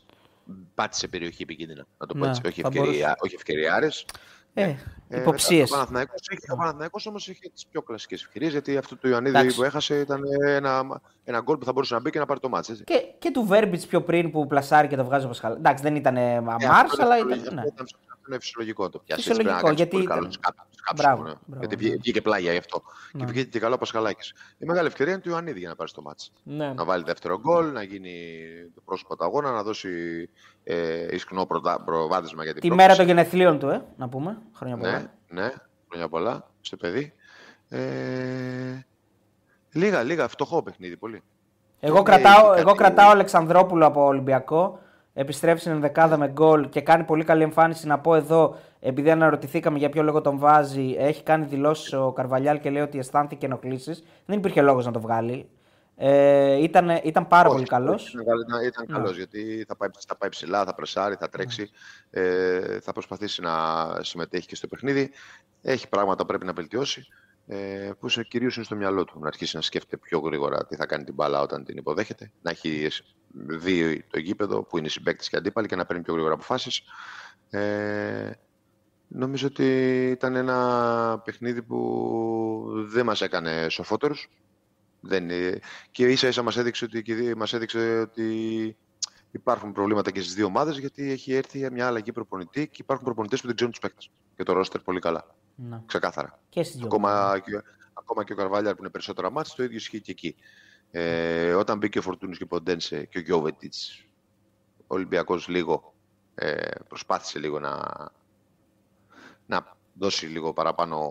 [0.75, 1.85] πάτησε περιοχή επικίνδυνα.
[1.97, 2.41] Να το πω Ναι, έτσι.
[2.45, 4.05] Όχι, θα ευκαιρία, όχι ευκαιριάρες.
[4.53, 4.75] Ε,
[5.09, 5.71] Ε, υποψίες.
[5.71, 9.37] Ο Παναθηναϊκός είχε- Ο Παναθηναϊκός όμως είχε τις πιο κλασικές ευκαιρίες γιατί αυτό το Ιωαννίδη
[9.37, 9.55] Εντάξει.
[9.57, 12.49] που έχασε ήταν ένα, ένα γκολ που θα μπορούσε να μπει και να πάρει το
[12.49, 12.69] μάτς.
[12.69, 12.83] Έτσι.
[12.83, 15.55] Και, και του Βέρμπιτς πιο πριν που πλασάρει και το βγάζει ο Πασχαλά.
[15.55, 16.53] Εντάξει, δεν ήταν Ε, αμάρ,
[16.85, 17.39] αυτό αλλά είναι ήταν.
[17.39, 17.61] φυσιολογικό, Ναι.
[17.73, 19.25] ήταν- αυτό είναι φυσιολογικό να το πιάσεις.
[19.25, 21.35] Φυσιολογικό, έτσι, πρέπει να γιατί κάνεις πολύ ήταν- καλός σκάπ- σκάψιμο, Μπράβο, ναι.
[21.45, 21.81] μπράβο, Γιατί ναι.
[21.81, 22.81] βγήκε- βγήκε πλάγια γι' αυτό.
[23.17, 24.33] Και βγήκε και καλό ο Πασχαλάκης.
[24.57, 26.31] Η μεγάλη ευκαιρία είναι του Ιωαννίδη για να πάρει το μάτς.
[26.43, 26.73] Ναι.
[26.73, 28.13] Να βάλει δεύτερο γκολ, να γίνει
[28.75, 29.89] το πρόσωπο του αγώνα, να δώσει
[30.63, 32.89] ε, ισχνό προτα- προβάδισμα για την Τη πρόκληση.
[32.89, 34.37] μέρα των γενεθλίων του, ε, να πούμε.
[34.53, 34.91] Χρόνια πολλά.
[34.91, 35.51] Ναι, ναι,
[35.89, 37.13] χρόνια πολλά στο παιδί.
[37.69, 38.85] Ε,
[39.71, 41.23] λίγα, λίγα, φτωχό παιχνίδι πολύ.
[41.79, 44.79] Εγώ Ναι, κρατάω, έχει εγώ κάτι- κρατάω Αλεξανδρόπουλο από Ολυμπιακό.
[45.13, 47.87] Επιστρέφει στην ενδεκάδα με γκολ και κάνει πολύ καλή εμφάνιση.
[47.87, 52.59] Να πω εδώ, επειδή αναρωτηθήκαμε για ποιο λόγο τον βάζει, έχει κάνει δηλώσεις ο Καρβαλιάλ
[52.59, 54.03] και λέει ότι αισθάνθηκε ενοχλήσεις.
[54.25, 55.49] Δεν υπήρχε λόγος να το βγάλει.
[55.95, 58.03] Ε, ήταν, ήταν πάρα Όχι, πολύ καλός.
[58.03, 58.93] όχι, Ήταν, καλ- ήταν, ήταν Ναι.
[58.97, 61.69] καλός, γιατί θα πάει, θα πάει ψηλά, θα πρεσάρει, θα τρέξει,
[62.09, 63.51] ε, θα προσπαθήσει να
[64.01, 65.11] συμμετέχει και στο παιχνίδι.
[65.61, 67.30] Έχει πράγματα που πρέπει να βελτιώσει, ε,
[67.99, 69.19] που σε, κυρίως είναι στο μυαλό του.
[69.19, 72.31] Να αρχίσει να σκέφτεται πιο γρήγορα τι θα κάνει την μπάλα όταν την υποδέχεται.
[72.41, 72.87] Να έχει
[73.33, 76.81] δει το γήπεδο που είναι συμπαίκτης και αντίπαλοι και να παίρνει πιο γρήγορα αποφάσεις.
[77.49, 78.31] Ε,
[79.07, 79.65] νομίζω ότι
[80.09, 84.29] ήταν ένα παιχνίδι που δεν μας έκανε σοφότερους.
[84.99, 85.59] Δεν, είναι-
[85.91, 88.77] και ίσα ίσα μας έδειξε ότι, και δι- μας έδειξε ότι
[89.31, 93.41] υπάρχουν προβλήματα και στις δύο ομάδες γιατί έχει έρθει μια αλλαγή προπονητή και υπάρχουν προπονητές
[93.41, 94.11] που δεν ξέρουν τους παίκτες.
[94.35, 95.35] Και το ρόστερ πολύ καλά.
[95.55, 95.81] Ναι.
[95.85, 96.39] Ξεκάθαρα.
[96.49, 96.85] Και στις δύο.
[96.85, 97.61] Ακόμα, και,
[97.93, 100.35] ακόμα και ο Καρβάλιαρ που είναι περισσότερα μάτς, το ίδιο ισχύει και εκεί.
[100.91, 104.05] Ε, όταν μπήκε ο Φορτούνης και ο Ποντένσε και ο Γιώβετιτς,
[104.77, 105.93] ο Ολυμπιακός λίγο
[106.35, 107.79] ε, προσπάθησε λίγο να,
[109.45, 111.09] να δώσει λίγο παραπάνω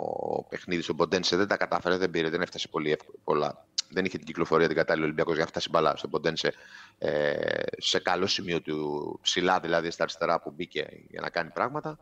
[0.48, 1.36] παιχνίδι στον Ποντένσε.
[1.36, 3.18] Δεν τα κατάφερε, δεν πήρε, δεν έφτασε πολύ εύκολα.
[3.24, 3.64] Πολλά.
[3.92, 6.52] Δεν είχε την κυκλοφορία την κατάλληλη ο Ολυμπιακός για να φτάσει μπαλά στον Ποντένσε
[6.98, 7.32] ε,
[7.78, 11.98] σε καλό σημείο του ψηλά, δηλαδή στα αριστερά που μπήκε για να κάνει πράγματα.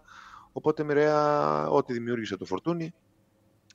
[0.53, 2.95] Οπότε μοιραία ό,τι δημιούργησε το Φορτούνι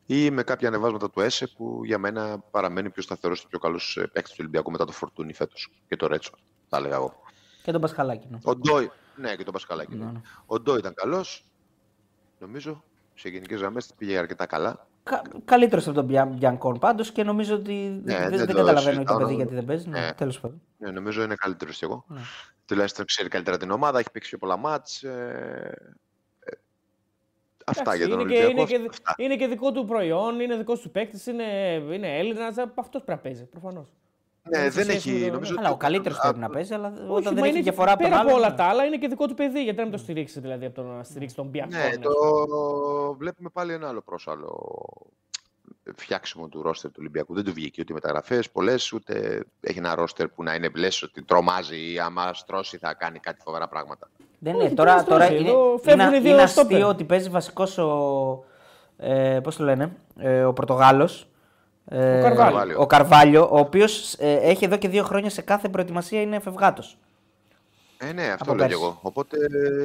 [0.05, 3.93] ή με κάποια ανεβάσματα του ΕΣΕ που για μένα παραμένει πιο σταθερός και πιο καλός
[4.13, 6.31] παίκτης του Ολυμπιακού μετά το Φορτούνι φέτος και το Ρέτσο,
[6.69, 7.21] θα έλεγα εγώ.
[7.63, 8.27] Και τον Πασχαλάκη.
[8.29, 8.37] Ναι.
[8.43, 9.95] Ο Ντόι, ναι, και το Πασκαλάκι.
[9.95, 10.11] Ναι, Ναι.
[10.11, 10.21] ναι.
[10.45, 11.45] Ο Ντόι ήταν καλός,
[12.39, 12.83] νομίζω.
[13.15, 14.87] Σε γενικές γραμμές πήγε αρκετά καλά.
[15.03, 18.53] Κα, Καλύτερος από τον Μπια- Μπιανκόν πάντως και νομίζω ότι Ναι, δεν, δεν δεν το
[18.53, 19.35] καταλαβαίνω το συζητάω, παιδί ναι.
[19.35, 19.89] γιατί δεν παίζει.
[19.89, 20.13] Ναι, Ναι.
[20.13, 20.61] τέλος πάντων.
[20.77, 22.05] Ναι, νομίζω είναι καλύτερος κι εγώ.
[22.07, 22.19] Ναι.
[22.65, 25.03] Τουλάχιστον ξέρει καλύτερα την ομάδα, έχει παίξει πιο πολλά μάτς.
[25.03, 25.73] Ε,
[26.39, 26.51] ε,
[27.65, 28.71] αυτά Εντάξει, για τον είναι, και, Ολυμπιακό.
[28.73, 29.13] είναι, και, Αυτά.
[29.17, 31.43] είναι και δικό του προϊόν, είναι δικός του παίκτης, είναι,
[31.91, 32.57] είναι Έλληνας.
[32.57, 33.87] Αυτός πρέπει να παίζει προφανώς.
[34.49, 35.19] Ναι, σε δεν σχέση έχει.
[35.19, 37.33] με το- Νομίζω Αλλά ο ότι- καλύτερος Α, πρέπει να παίζει, αλλά όταν Όχι, δεν
[37.33, 38.41] μα έχει είναι διαφορά από τον πέρα από άλλον.
[38.41, 38.55] όλα ναι.
[38.55, 39.63] τα άλλα είναι και δικό του παιδί.
[39.63, 41.71] Γιατί να μην το στηρίξει δηλαδή από το να στηρίξει τον Μπιακόν.
[41.77, 42.11] Ναι, το
[43.17, 44.71] βλέπουμε πάλι ένα άλλο πρόσαλλο
[45.95, 47.33] φτιάξιμο του ρόστερ του Ολυμπιακού.
[47.33, 51.23] Δεν του βγήκε ούτε μεταγραφές πολλές, ούτε έχει ένα ρόστερ που να είναι μπλε ότι
[51.23, 54.09] τρομάζει ή άμα στρώσει θα κάνει κάτι φοβερά πράγματα.
[54.39, 54.73] Δεν Όχι, είναι.
[54.75, 55.41] Τώρα, τώρα τώρα στρώζει.
[55.41, 56.71] είναι, Εδώ φεύγουν είναι, οι δύο είναι στόπερ.
[56.71, 58.43] αστείο ότι παίζει βασικός ο.
[58.97, 61.27] Ε, Πώς το λένε, ε, ο Πορτογάλος.
[61.87, 62.79] Ε, Ο Καρβάλιο.
[62.81, 66.97] Ο Καρβάλιο, ο οποίος έχει εδώ και δύο χρόνια σε κάθε προετοιμασία είναι φευγάτος.
[67.97, 68.83] Ε, ναι, αυτό Από λέω και πέρσι.
[68.85, 68.99] εγώ.
[69.01, 69.37] Οπότε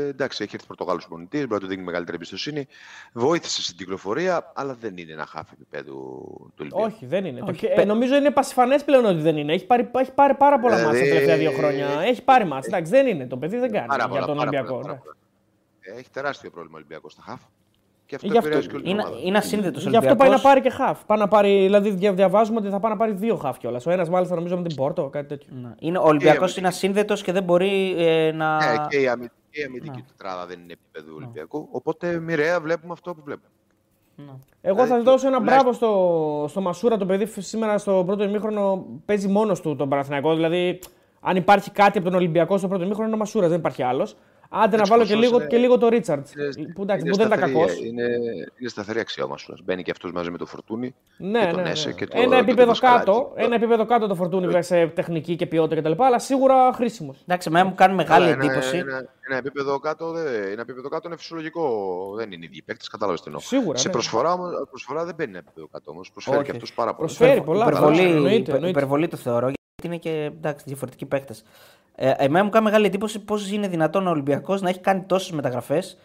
[0.08, 2.66] εντάξει, έχει έρθει Πορτογάλος πονητή, μπορεί να του δίνει μεγαλύτερη εμπιστοσύνη.
[3.12, 5.94] Βοήθησε στην κυκλοφορία, αλλά δεν είναι ένα χάφι επίπεδου
[6.38, 6.84] του Ολυμπιακού.
[6.84, 7.40] Όχι, δεν είναι.
[7.40, 9.52] Όχι, Το, πε- ε, νομίζω είναι πασφανέ πλέον ότι δεν είναι.
[9.52, 11.86] Έχει πάρει, έχει πάρει πάρα πολλά Δηλαδή, μάτια τα τελευταία δύο χρόνια.
[12.00, 12.68] Έχει πάρει μάτια.
[12.76, 13.26] Εντάξει, δεν είναι.
[13.26, 14.72] Το παιδί δεν κάνει Πάρα για πολλά, τον πάρα Ολυμπιακό.
[14.74, 15.00] πολλά, πάρα ναι.
[15.00, 15.16] πολλά.
[15.96, 17.40] Ε, Έχει τεράστιο πρόβλημα ο Ολυμπιακός στα χάφ.
[18.08, 19.20] Και αυτό Γι' αυτό- επηρεάζει και όλη την Είναι, ομάδα.
[19.24, 21.04] είναι ασύνδετος Γι' αυτό πάει να πάρει και χαφ.
[21.04, 23.86] Πάει να πάρει, δηλαδή δια- διαβάζουμε ότι θα πάει να πάρει δύο χαφ κιόλας.
[23.86, 25.48] Ο ένας μάλιστα νομίζω με την Πόρτο, κάτι τέτοιο.
[25.62, 25.74] Ναι.
[25.78, 26.58] Είναι, ο Ολυμπιακός αμυντική.
[26.58, 28.56] είναι ασύνδετος και δεν μπορεί ε, να.
[28.56, 31.68] Ναι, και η αμυντική, και η αμυντική τετράδα δεν είναι επίπεδο Ολυμπιακού.
[31.70, 33.48] Οπότε μοιραία βλέπουμε αυτό που βλέπουμε.
[34.60, 36.96] Εγώ θα Ε, δώσω ένα τουλάχιστον- μπράβο στο, στο Μασούρα.
[36.96, 40.34] Το παιδί φ- σήμερα στο πρώτο ημίχρονο παίζει μόνος του τον Παναθηναϊκό.
[40.34, 40.78] Δηλαδή,
[41.20, 44.16] αν υπάρχει κάτι από τον Ολυμπιακό στο πρώτο ημίχρονο, είναι ο Μασούρας, δεν υπάρχει άλλος.
[44.50, 46.26] Άντε να Έτσι, βάλω πως και λίγο, είναι- και λίγο το Ρίτσαρτ.
[46.36, 47.78] Είναι- Που, εντάξει, είναι που δεν ήταν σταθερή- κακός.
[47.84, 48.02] Είναι,
[48.58, 49.60] είναι σταθερή αξία ο Μασούρας.
[49.64, 50.94] Μπαίνει και αυτός μαζί με το Φορτούνι.
[51.18, 51.70] Ναι, και ναι, τον ναι.
[51.70, 53.04] Έσε και το- ένα, και επίπεδο τον Πασχαλάκη.
[53.04, 56.02] κάτω, ένα επίπεδο κάτω το φορτούνι βέβαια σε τεχνική και ποιότητα κτλ.
[56.02, 57.16] Αλλά σίγουρα χρήσιμος.
[57.22, 58.76] Εντάξει, εμένα μου κάνει μεγάλη Αλλά ένα- εντύπωση.
[58.76, 58.96] Ένα,
[59.28, 61.64] ένα, επίπεδο κάτω, δεν- ένα επίπεδο κάτω είναι φυσιολογικό.
[62.16, 63.40] Δεν είναι οι ίδιοι παίκτες, κατάλαβες τι εννοώ.
[63.42, 63.92] Σίγουρα, Σε ναι.
[63.92, 66.10] προσφορά, όμως- προσφορά δεν μπαίνει ένα επίπεδο κάτω όμως.
[66.12, 66.44] Προσφέρει Όχι.
[66.46, 67.06] και αυτός πάρα πολύ.
[67.14, 67.64] Προσφέρει πολλά.
[67.66, 68.78] υπερβολή, καλά, εννοείται, υπε- εννοείται.
[68.78, 71.42] υπερβολή το θεωρώ γιατί είναι και εντάξει, διαφορετικοί παίκτες.
[71.94, 75.30] Ε, εμένα μου κάνει μεγάλη εντύπωση πώς είναι δυνατόν ο Ολυμπιακός να έχει κάνει τόσες
[75.30, 75.98] μεταγραφές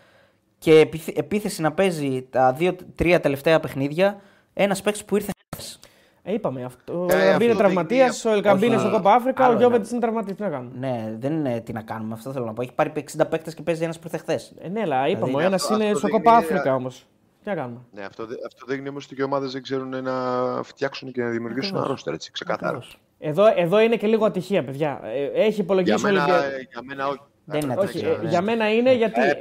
[0.58, 4.22] και επιθ- επίθεση να παίζει τα δύο-τρία τελευταία παιχνίδια
[4.54, 5.32] ένας παίκτης που ήρθε.
[5.56, 5.80] χθες.
[6.24, 6.94] Ε, είπαμε αυτό.
[7.00, 8.86] Ο Ε, Ελκαμπή είναι αυτό τραυματίας, δείχνει- ο Ελκαμπή είναι Όχι.
[8.88, 9.88] στο Κόπα Αφρικα, ο Άλλο Γιώβετ είναι.
[9.92, 10.38] είναι τραυματίας.
[10.38, 10.72] Τι να κάνουμε.
[10.88, 12.62] Ναι, δεν είναι τι να κάνουμε, αυτό θέλω να πω.
[12.62, 14.54] Έχει πάρει 60 παίκτες και παίζει ένας που ήρθε χθες.
[14.62, 17.06] Ε, ναι, αλλά είπαμε, ο Δηλαδή, ένας αυτό- είναι αυτό στο δείχνει- Κόπα Αφρικα όμως.
[17.44, 17.80] Τι να κάνουμε.
[17.92, 20.14] Ναι, αυτό, δε- αυτό δείχνει όμως ότι οι ομάδες δεν ξέρουν να
[20.64, 22.80] φτιάξουν και να δημιουργήσουν ένα ρόστερ έτσι, ξεκάθαρα.
[23.26, 25.00] Εδώ, εδώ είναι και λίγο ατυχία, παιδιά.
[25.04, 26.62] Ε, Έχει Για υπολογίσει ο μένα, Ολυμπιακός.
[26.72, 27.20] για μένα όχι.
[27.46, 28.30] Δεν είναι Έπρεπε- Όχι, ατυχία, ε, ναι.
[28.30, 29.22] για μένα είναι γιατί.
[29.22, 29.34] Ε,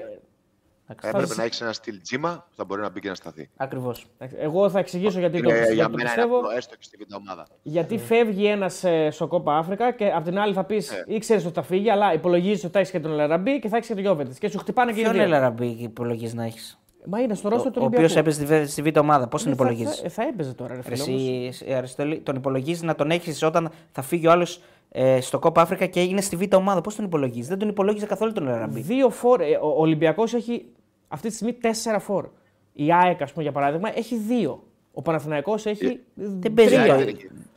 [0.88, 3.50] Εντάξει, Έπρεπε να έχεις ένα στυλ τζίμα που θα μπορεί να μπει και να σταθεί.
[3.56, 4.06] Ακριβώς.
[4.18, 6.36] Εντάξει, Εγώ θα εξηγήσω γιατί το, Είναι- γιατί για το μένα είναι πιστεύω.
[6.38, 7.46] απλό, έστω και στη β' ομάδα.
[7.62, 11.04] Γιατί φεύγει ένας στο Κόπα Αφρικα και απ' την άλλη θα πεις Ε.
[11.06, 13.88] ήξερε ότι θα φύγει, αλλά υπολογίζεις ότι θα έχεις και τον Λαραμπή και θα έχεις
[13.88, 14.32] και τον Γιώβετ.
[14.38, 15.22] Και σου χτυπάνε και οι Ποιον δύο.
[15.22, 18.28] Ελαραμπή υπολογίζεις να έχεις; Μα είναι στο ρόστο του Ο οποίος Ολυμπιακού.
[18.28, 19.28] έπαιζε στη β- στη β' ομάδα.
[19.28, 21.02] Πώς τον Ε, θα- υπολογίζεις; Θα, θα έπαιζε τώρα, ρε φίλε.
[21.02, 21.22] όμως.
[21.48, 25.38] Εσύ, ε, Αριστοτέλη, τον υπολογίζεις να τον έχεις όταν θα φύγει ο άλλος ε, στο
[25.38, 26.80] Κόπα Αφρικα και είναι στη β' ομάδα.
[26.80, 28.80] Πώς τον υπολογίζεις; Δεν τον υπολόγιζε καθόλου τον Ελαραμπή.
[28.80, 29.40] Δύο φόρ.
[29.40, 30.64] ε, Ο Ολυμπιακός έχει
[31.08, 32.28] αυτή τη στιγμή τέσσερα φόρ.
[32.72, 34.62] Η ΑΕΚ, ας πούμε, για παράδειγμα, έχει δύο.
[34.92, 36.00] Ο Παναθηναϊκός έχει.
[36.14, 36.74] Δεν παίζει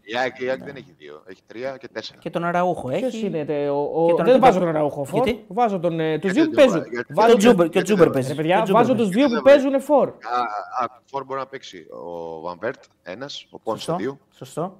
[0.08, 0.22] Η Τρία.
[0.22, 0.46] ΑΕΚ δύο.
[0.48, 1.24] δεν έχει- η ΑΕΚ- η ΑΕΚ δεν έχει δύο.
[1.26, 2.20] Έχει τρία και τέσσερα.
[2.20, 3.26] Και τον Αραούχο Ποιος έχει.
[3.26, 5.24] είναι, τε, ο, ο, Και τον δεν Αντίπα- βάζω τον Ραούχο φόρ.
[5.24, 6.80] Γιατί; Βάζω τον, ε, τους Γιατί δύο που δεν το παίζουν.
[6.80, 8.28] βάζω, γιατί- Βάζω Και ο τους- Τζούμπερ, και ο γιατί Τζούμπερ δεν παίζει.
[8.30, 9.10] Ρε Και παιδιά, ο Τζούμπερ βάζω παίζει.
[9.12, 10.08] τους δύο που δεν παίζουν φόρ.
[10.10, 10.40] Α,
[10.84, 13.96] α, φορ μπορεί να παίξει ο Βαμβέρτ ένας, ο Πόνσε Σωστό.
[14.02, 14.20] δύο.
[14.42, 14.80] Σωστό.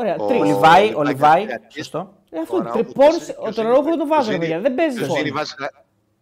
[0.00, 0.40] Ωραία, Ο- τρεις.
[0.40, 1.44] Ο Λιβάη, ο Λιβάη Λιβάη.
[1.44, 1.74] Τριαντής.
[1.74, 2.12] Σωστό.
[2.30, 2.68] Ε, αυτό Ο είναι.
[2.70, 3.38] Ραούχο Πόνσε- τέσσερα.
[3.38, 4.60] Ο Και ο τον Ζήνη- Ραούχο δεν τον και ο βάζω, ρε Ζήνη- παιδιά.
[4.66, 5.16] Δεν παίζει και ο φόρ.
[5.16, 5.54] Ζήνη βάζει-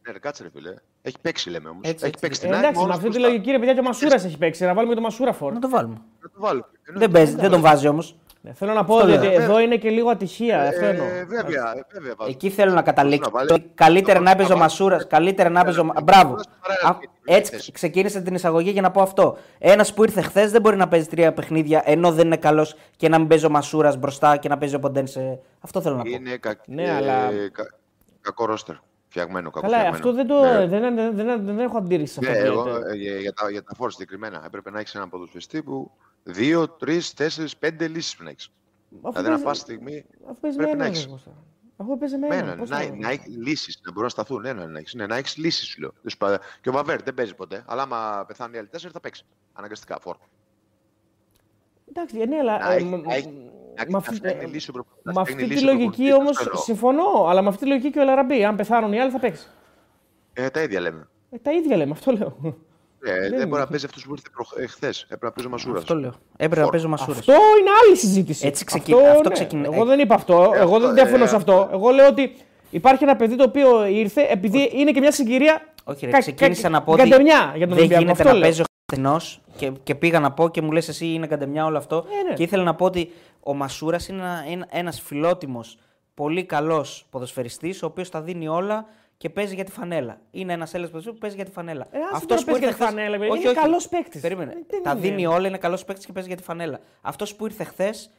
[0.06, 0.74] Ναι, ρε, κάτσε ρε φίλε.
[1.02, 1.80] Έχει παίξει λέμε όμως.
[1.84, 2.20] Έτσι, Έχει έτσι.
[2.20, 3.30] παίξει Ε, την ΑΕΚ εντάξει, με μόνος αυτή τη μπροστά.
[3.32, 4.64] λογική, ρε παιδιά, και ο Μασούρας έχει παίξει.
[4.64, 5.52] Να βάλουμε και το Μασούρα φόρ.
[5.52, 5.94] Να το βάλουμε.
[6.22, 6.66] Να το βάλουμε.
[6.84, 8.02] Δεν, παίζει, δεν τον βάζει όμω.
[8.46, 9.40] Ναι, Θέλω να πω Αυτό ότι λέω.
[9.42, 10.62] εδώ είναι και λίγο ατυχία.
[10.68, 11.06] Αυτό εννοώ.
[11.06, 12.14] Ε, βέβαια, ε, βέβαια.
[12.16, 12.30] βάζω.
[12.30, 13.30] Εκεί θέλω να καταλήξω.
[13.30, 15.04] βάλει- Το καλύτερα να να έπαιζε ο βάλει- Μασούρα.
[15.04, 15.82] Καλύτερα να έπαιζε ο.
[15.84, 16.30] να Μα- Μπράβο.
[16.34, 16.46] βάλει-
[16.82, 19.36] να Α, βάλει- Έτσι ξεκίνησε την εισαγωγή για να πω αυτό.
[19.58, 23.08] Ένας που ήρθε χθες δεν μπορεί να παίζει τρία παιχνίδια ενώ δεν είναι καλός και
[23.08, 25.38] να μην παίζει ο Μασούρας μπροστά και να παίζει ο Ποντένσε.
[25.60, 26.08] Αυτό θέλω να πω.
[26.10, 26.54] Είναι κα...
[26.66, 27.74] Ναι, ε, αλλά- κα-
[28.20, 28.74] κακό ρόστερ.
[29.14, 30.08] Φτιαγμένο, κακό Καλά, φτιαγμένο.
[30.08, 30.66] αυτό δεν, το, Ναι.
[30.66, 32.90] δεν, δεν, δεν, δεν έχω αντίρρηση σε Ναι, αυτό που εγώ λέτε.
[32.92, 34.42] ε, για, για τα, για τα φόρ συγκεκριμένα.
[34.46, 35.90] Έπρεπε να έχεις έναν ποδοσφαιριστή που
[36.22, 38.50] δύο, τρεις, τέσσερις, πέντε λύσεις πρέπει να έχεις.
[39.02, 40.94] Αφού Δηλαδή, παίζει- να πα στιγμή Αφού παίζει με πρέπει να έναν.
[40.96, 41.04] έχεις.
[41.04, 41.30] ρε, Κώστα.
[41.76, 42.46] Αφού παίζει με με έναν.
[42.46, 42.58] έναν.
[42.58, 44.44] πώς Να, θα- να έχεις λύσεις, να μπορούν να σταθούν.
[44.44, 44.96] Ένα να έχει.
[44.96, 45.90] Ναι, να έχεις λύσεις, σου λέω.
[46.02, 47.64] Δεν σου είπα- Και ο Βαβέρ δεν παίζει ποτέ.
[47.66, 49.24] Αλλά άμα πεθάνουν οι άλλοι τέσσερις θα παίξει.
[49.52, 50.16] Αναγκαστικά φόρ.
[51.88, 52.58] Εντάξει, ναι, αλλά.
[52.58, 55.04] Να ε, έχει- μ- να έχει- μ- να- με αυτή- να φτιάχνει λύση ο προπονητής,
[55.04, 56.62] να Με φτιάχνει αυτή τη λύση ο λογική προπονητής, όμως αυτό εννοώ.
[56.62, 58.44] συμφωνώ, αλλά με αυτή τη λογική και ο Λαραμπή.
[58.44, 59.52] Αν πεθάνουν οι άλλοι θα παίξεις.
[60.32, 61.08] Ε, τα ίδια λέμε.
[61.30, 62.36] Ε, τα ίδια λέμε, αυτό λέω.
[63.06, 63.46] Ε, δεν είναι.
[63.46, 65.02] μπορεί να παίζει αυτός που ήρθε χθες.
[65.02, 65.80] Έπρεπε να παίζει ο Μασούρας.
[65.82, 66.12] Αυτό λέω.
[66.36, 66.70] Έπρεπε να Φόρ.
[66.70, 67.18] παίζει ο Μασούρας.
[67.18, 68.46] Αυτό είναι άλλη συζήτηση.
[68.46, 70.50] Έτσι ξεκι- αυτό ξεκινά- Εγώ δεν είπα αυτό.
[70.54, 71.68] Εγώ δεν αυτό, διαφωνώ ε, σε αυτό.
[71.72, 72.36] Εγώ λέω ότι
[72.70, 76.62] υπάρχει ένα παιδί το οποίο ήρθε επειδή είναι και μια συγκυρία Όχι, ρε, Κα- ξεκίνησα
[76.62, 78.40] κα- να πω ότι καντεμιά για τον δεν Ολυμπιακό, γίνεται αυτό να λέω.
[78.42, 81.76] παίζει ο χθενός και, και πήγα να πω και μου λες εσύ είναι καντεμιά όλο
[81.76, 81.96] αυτό.
[81.96, 82.34] Ε, ναι.
[82.34, 83.12] Και ήθελα να πω ότι
[83.44, 85.78] ο Μασούρας είναι ένα, ένα, ένας φιλότιμος,
[86.14, 90.20] πολύ καλός ποδοσφαιριστής, ο οποίος τα δίνει όλα και παίζει για τη φανέλα.
[90.30, 91.86] Είναι ένας Έλληνας ποδοσφαιριστής που παίζει για τη φανέλα.
[91.90, 93.40] Ε, άσε τώρα παίζει για τη φανέλα, παιδί.
[93.40, 94.20] Είναι καλός παίκτης.
[94.20, 94.50] Περίμενε.
[94.52, 95.00] Ε, δεν τα είναι.
[95.00, 96.80] δίνει όλα, είναι καλός παίκτης και παίζει για τη φανέλα.
[97.00, 98.10] Αυτός που ήρθε χθες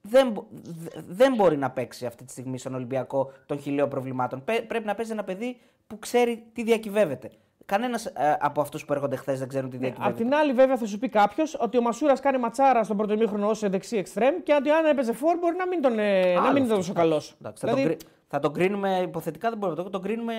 [0.00, 4.44] δεν, μπο- δε- δεν μπορεί να παίξει αυτή τη στιγμή στον Ολυμπιακό των χιλίων προβλημάτων.
[4.44, 7.30] Πέ- πρέπει να παίζει ένα παιδί που ξέρει τι διακυβεύεται.
[7.66, 10.22] Κανένας από αυτούς που έρχονται χθες δεν ξέρουν τι Απ' διακυβεύεται.
[10.22, 13.48] την άλλη, βέβαια, θα σου πει κάποιος ότι ο Μασούρας κάνει ματσάρα στον πρώτο ημίχρονο
[13.48, 16.52] ως δεξί εξτρέμ και ότι αν έπαιζε φορ μπορεί να μην, τον, ε, να Άλλος
[16.52, 16.76] μην ήταν αυτό.
[16.76, 17.34] τόσο καλός.
[17.40, 20.34] Εντάξει, θα, τον, κρι- θα τον κρίνουμε υποθετικά, δεν μπορούμε να το τον κρίνουμε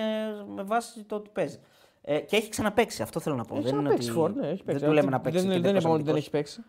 [0.54, 1.58] με βάση το ότι παίζει.
[2.02, 3.54] Ε, και έχει ξαναπαίξει, αυτό θέλω να πω.
[3.54, 4.80] Έχει δεν είναι ξαναπαίξει ότι- φορ, ναι, έχει παίξει.
[4.80, 5.46] Δεν του λέμε Ε, να παίξει.
[5.46, 6.18] Δεν, και δεν είπαμε ότι δεν αντικός.
[6.18, 6.64] έχει παίξει.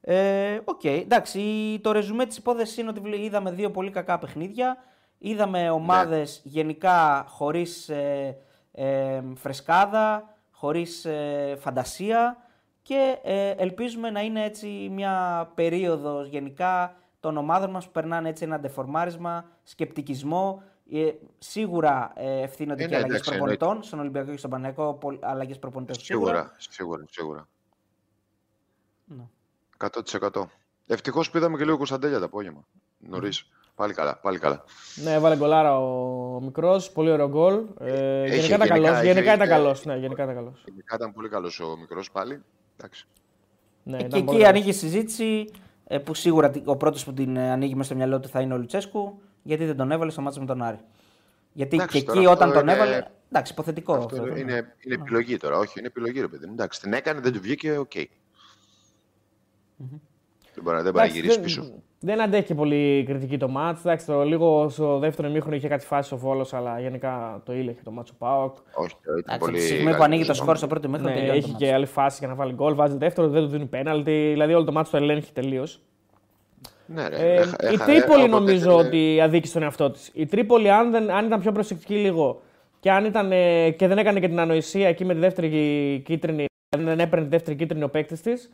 [0.00, 1.40] Ε, Οκ, εντάξει.
[1.82, 4.76] Το ρεζουμέ της υπόθεσης είναι ότι βλέ- είδαμε δύο πολύ κακά παιχνίδια.
[5.18, 8.36] Είδαμε ομάδες γενικά χωρίς ε,
[8.76, 11.06] ε, φρεσκάδα, χωρίς
[11.58, 12.36] φαντασία
[12.86, 18.44] και ε, ελπίζουμε να είναι έτσι μια περίοδος γενικά των ομάδων μας που περνάνε έτσι
[18.44, 20.62] ένα ντεφορμάρισμα, σκεπτικισμό.
[20.90, 24.98] Ε, σίγουρα ε, ευθύνονται Ε, και ναι, αλλαγές εντάξει, προπονητών, στον Ολυμπιακό και στον Παναγιακό,
[25.20, 26.32] αλλαγές προπονητών σίγουρα.
[26.32, 27.48] Σίγουρα, σίγουρα, σίγουρα.
[29.04, 29.28] Ναι.
[29.78, 30.42] 100%.
[30.86, 32.66] Ευτυχώς που είδαμε και λίγο Κωνσταντέλια το απόγευμα.
[32.98, 33.48] Νωρίς.
[33.76, 34.64] Πάλι καλά, πάλι καλά.
[35.04, 37.64] Ναι, έβαλε γκολάρα ο μικρός, πολύ ωραίο γκολ.
[37.80, 38.98] Ε, Έχει, γενικά ήταν γενικά, καλός.
[38.98, 39.84] έχει, Γενικά ήταν ε, καλός.
[39.84, 40.62] Ναι, γενικά ήταν καλός.
[40.66, 42.42] Γενικά ήταν πολύ καλός ο μικρός πάλι.
[42.76, 43.06] Εντάξει.
[43.82, 44.48] Ναι, Ε, ήταν και πολύ εκεί καλός.
[44.48, 45.50] ανοίγει η συζήτηση
[45.86, 48.40] ε, που σίγουρα τι- ο πρώτος που την ε, ανοίγει μέσα στο μυαλό του θα
[48.40, 49.20] είναι ο Λουτσέσκου.
[49.42, 50.78] Γιατί δεν τον έβαλε στο ματς με τον Άρη.
[51.52, 53.06] Γιατί Εντάξει, και τώρα εκεί όταν αυτό τον είναι- έβαλε.
[53.30, 53.92] Εντάξει, υποθετικό.
[53.94, 54.40] Αυτό αυτό, είναι, ναι.
[54.40, 55.58] είναι, είναι επιλογή τώρα.
[55.58, 56.46] Όχι, είναι επιλογή, ρε παιδί.
[56.46, 56.52] μου.
[56.52, 57.92] Εντάξει, την έκανε, δεν του βγήκε, οκ.
[57.94, 58.04] Δεν
[59.76, 59.90] μπορεί,
[60.54, 61.82] δεν μπορεί να Εντάξει, γυρίσει δεν- πίσω.
[62.00, 63.80] Δεν αντέχει πολύ κριτική το μάτς.
[63.80, 67.78] Εντάξει, το λίγο στο δεύτερο ημίχρονο είχε κάτι φάσει ο Βόλος, αλλά γενικά το ήλεγε
[67.84, 68.56] το μάτσο Πάοκ.
[68.74, 69.50] Όχι, ήταν Εντάξει, πολύ.
[69.50, 70.44] από τη στιγμή που καλή ανοίγει το σεζόν.
[70.44, 71.10] σκορ στο πρώτο μήχρονο.
[71.10, 71.66] Ναι, τελειώνει το έχει μάτσο.
[71.66, 72.74] και άλλη φάση για να βάλει γκολ.
[72.74, 74.28] Βάζει δεύτερο, δεν του δίνει πέναλτι.
[74.32, 75.80] Δηλαδή όλο το μάτσο το ελέγχει τελείως.
[76.86, 77.16] Ναι, ρε.
[77.16, 80.10] Ε, Έχα- η έχα- Τρίπολη όποτε νομίζω ήταν- ότι αδίκησε τον εαυτό της.
[80.14, 82.40] Η Τρίπολη, αν, δεν, αν ήταν πιο προσεκτική λίγο
[82.80, 85.48] και, αν ήταν, ε, και δεν έκανε και την ανοησία εκεί με τη δεύτερη
[86.04, 86.44] κίτρινη,
[86.76, 88.52] δεν έπαιρνε τη δεύτερη κίτρινη ο παίκτης της,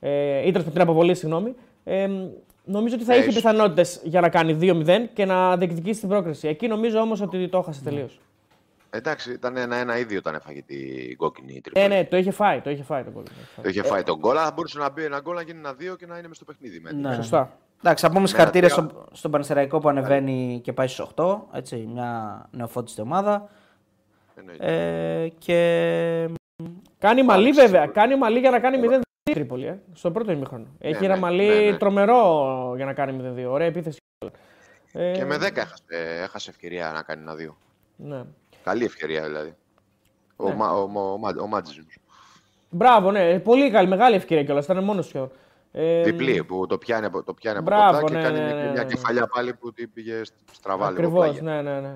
[0.00, 2.08] ε, ή τέλος την αποβολή, συγγνώμη, ε,
[2.64, 3.42] νομίζω ότι θα Ναι, είχε ίσως.
[3.42, 6.48] πιθανότητες για να κάνει 2-0 και να διεκδικήσει την πρόκριση.
[6.48, 8.18] Εκεί νομίζω όμως ότι το έχασε τελείως.
[8.90, 11.88] Εντάξει, ήταν ένα-ένα ήδη όταν έφαγε την κόκκινη Ε, τρίπολη.
[11.88, 13.22] ναι, το είχε φάει, το είχε φάει το γκολ.
[13.62, 15.72] Το είχε φάει τον γκολ, αλλά θα μπορούσε να μπει ένα γκολ, να γίνει ένα
[15.72, 16.80] δύο και να είναι μες στο παιχνίδι.
[16.80, 16.92] Με.
[16.92, 17.14] Ναι.
[17.14, 17.56] Σωστά.
[17.82, 18.82] Εντάξει, θα πούμε Ναι, συγχαρητήρια τρία.
[18.88, 21.36] στο, στον Πανεσαιραϊκό που ανεβαίνει και πάει στου 8.
[21.52, 23.48] Έτσι, μια νεοφώτιστη ομάδα.
[24.36, 25.22] Εννοείται.
[25.22, 26.28] Ε, και
[26.98, 27.80] Κάνει μαλλί Άλεξ, βέβαια.
[27.80, 28.00] σίγουρα.
[28.00, 29.00] Κάνει μαλλί για να κάνει 0-2 η
[29.32, 29.66] Τρίπολη.
[29.66, 30.66] Ε, στο πρώτο ημίχρονο.
[30.78, 31.76] Έχει ναι, ένα μαλλί ναι, ναι.
[31.76, 33.50] τρομερό για να κάνει 0-2.
[33.50, 33.98] Ωραία επίθεση.
[34.92, 35.82] Ε, Και με 10 έχασε,
[36.22, 37.56] έχασε ευκαιρία να κάνει ένα δύο.
[37.96, 38.22] Ναι.
[38.64, 39.54] Καλή ευκαιρία δηλαδή.
[40.36, 40.54] Ο, Ναι.
[40.54, 41.84] Μα- ο, ο, ο, Μα- ο Μάτζης.
[42.70, 43.38] Μπράβο, ναι.
[43.38, 44.64] Πολύ καλή, μεγάλη ευκαιρία κιόλας.
[44.64, 45.30] Ήταν μόνος σχεδόν.
[45.72, 48.44] Ε, Διπλή που το πιάνει, από- το πιάνει από Μπράβο, κοντά και ναι, κάνει ναι,
[48.44, 48.88] μια- ναι, μια ναι.
[48.88, 50.20] κεφαλιά πάλι που την πήγε
[50.52, 51.00] στραβά λίγο.
[51.02, 51.42] Ακριβώς, πλάγια.
[51.62, 51.94] ναι, ναι, ναι.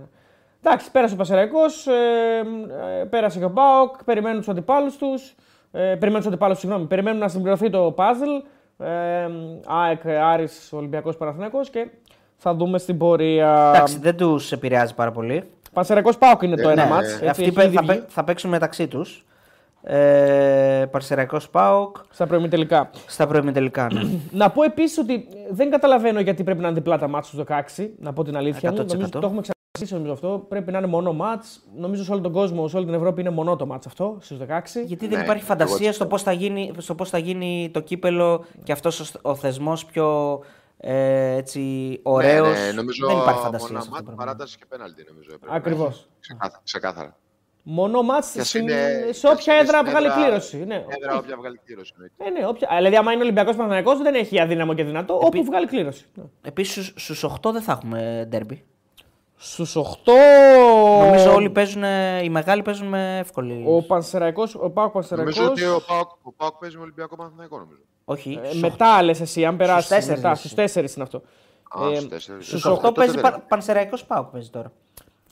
[0.62, 5.34] Εντάξει, πέρασε ο Πασεραϊκό, ε, ε, πέρασε και ο Μπάουκ, περιμένουν τους αντιπάλους τους.
[5.72, 6.84] Ε, περιμένουν τους αντιπάλους, συγγνώμη.
[6.86, 8.42] Περιμένουν να συμπληρωθεί το puzzle.
[8.86, 9.28] Ε,
[9.66, 11.88] ΑΕΚ, Άρης, Ολυμπιακός Παναθηναϊκός και
[12.36, 13.72] θα δούμε στην πορεία.
[13.74, 15.44] εντάξει, δεν τους επηρεάζει πάρα πολύ.
[15.72, 17.10] Πασεραϊκό Πάοκ είναι το Ε, ένα ναι, μάτς.
[17.10, 19.22] ε, έτσι, Αυτοί έχει παι- ήδη θα, βγει παί- θα παίξουν μεταξύ τους.
[19.82, 22.90] Ε, Παρσεραϊκός ΠΑΟΚ Στα προημιτελικά.
[23.06, 23.88] στα προημιτελικά.
[23.92, 24.00] Ναι.
[24.40, 27.90] Να πω επίσης ότι δεν καταλαβαίνω γιατί πρέπει να είναι διπλά τα μάτς στους 16.
[27.98, 28.76] Να πω την αλήθεια μου.
[28.76, 28.80] 100%.
[28.86, 29.52] Νομίζω ότι το έχουμε ξανασύσει
[29.90, 30.46] νομίζω αυτό.
[30.48, 31.60] Πρέπει να είναι μονό μάτς.
[31.76, 34.36] Νομίζω σε όλο τον κόσμο, σε όλη την Ευρώπη είναι μονό το μάτς αυτό στου
[34.36, 34.82] 16.
[34.84, 37.80] Γιατί δεν Ναι, υπάρχει φαντασία εγώ- στο πώς θα γίνει, στο πώς θα γίνει το
[37.80, 40.40] κύπελο και αυτός ο, ο θεσμός πιο
[40.80, 41.60] ε, έτσι,
[42.02, 42.48] ωραίος.
[42.58, 44.24] Ναι, ναι, νομίζω δεν υπάρχει φαντασία μόνο σε αυτό το μάτς, πράγμα.
[44.24, 45.28] παράταση και πέναλτι νομίζω.
[45.34, 45.88] έπρεπε να Ακριβώς.
[45.96, 46.06] έχει.
[46.20, 46.60] Ξεκάθαρα.
[46.64, 47.16] ξεκάθαρα.
[47.62, 48.72] Μονό μάτς Και ας στην- είναι-
[49.10, 50.56] σε και ας όποια είναι έδρα στην βγάλει έδρα- κλήρωση.
[50.64, 50.84] Ναι.
[50.88, 51.92] Έδρα όποια βγάλει κλήρωση.
[51.96, 52.24] εννοείται.
[52.24, 52.68] Ε, ναι, όποια...
[52.76, 55.14] Δηλαδή, άμα είναι Ολυμπιακός Παναθυναϊκό, δεν έχει αδύναμο και δυνατό.
[55.22, 56.04] Όπου βγάλει κλήρωση.
[56.14, 56.24] Ναι.
[56.42, 58.64] Επίσης στους 8 δεν θα έχουμε ντέρμπι.
[59.40, 59.82] Στους 8.
[61.04, 61.82] Νομίζω όλοι παίζουν,
[62.22, 63.64] οι μεγάλοι παίζουν με εύκολη.
[63.66, 65.44] Ο Πανσεραϊκό, ο Πάοκ Νομίζω Πανσεραϊκό.
[65.50, 67.80] ότι ο Πάοκ, ο Πάοκ παίζει με Ολυμπιακό Παναθηναϊκό νομίζω.
[68.04, 69.88] Όχι, Ε, στους μετά λες εσύ, αν περάσεις.
[69.88, 70.54] τέσσερις Μετά, λες στου εσύ.
[70.54, 71.22] 4 είναι αυτό.
[71.68, 72.46] Α, Ε, στους τέσσερις.
[72.46, 73.42] στους στους 8 τότε παίζει δεν πα, είναι.
[73.48, 74.72] Πανσεραϊκός ΠΑΟΚ παίζει τώρα.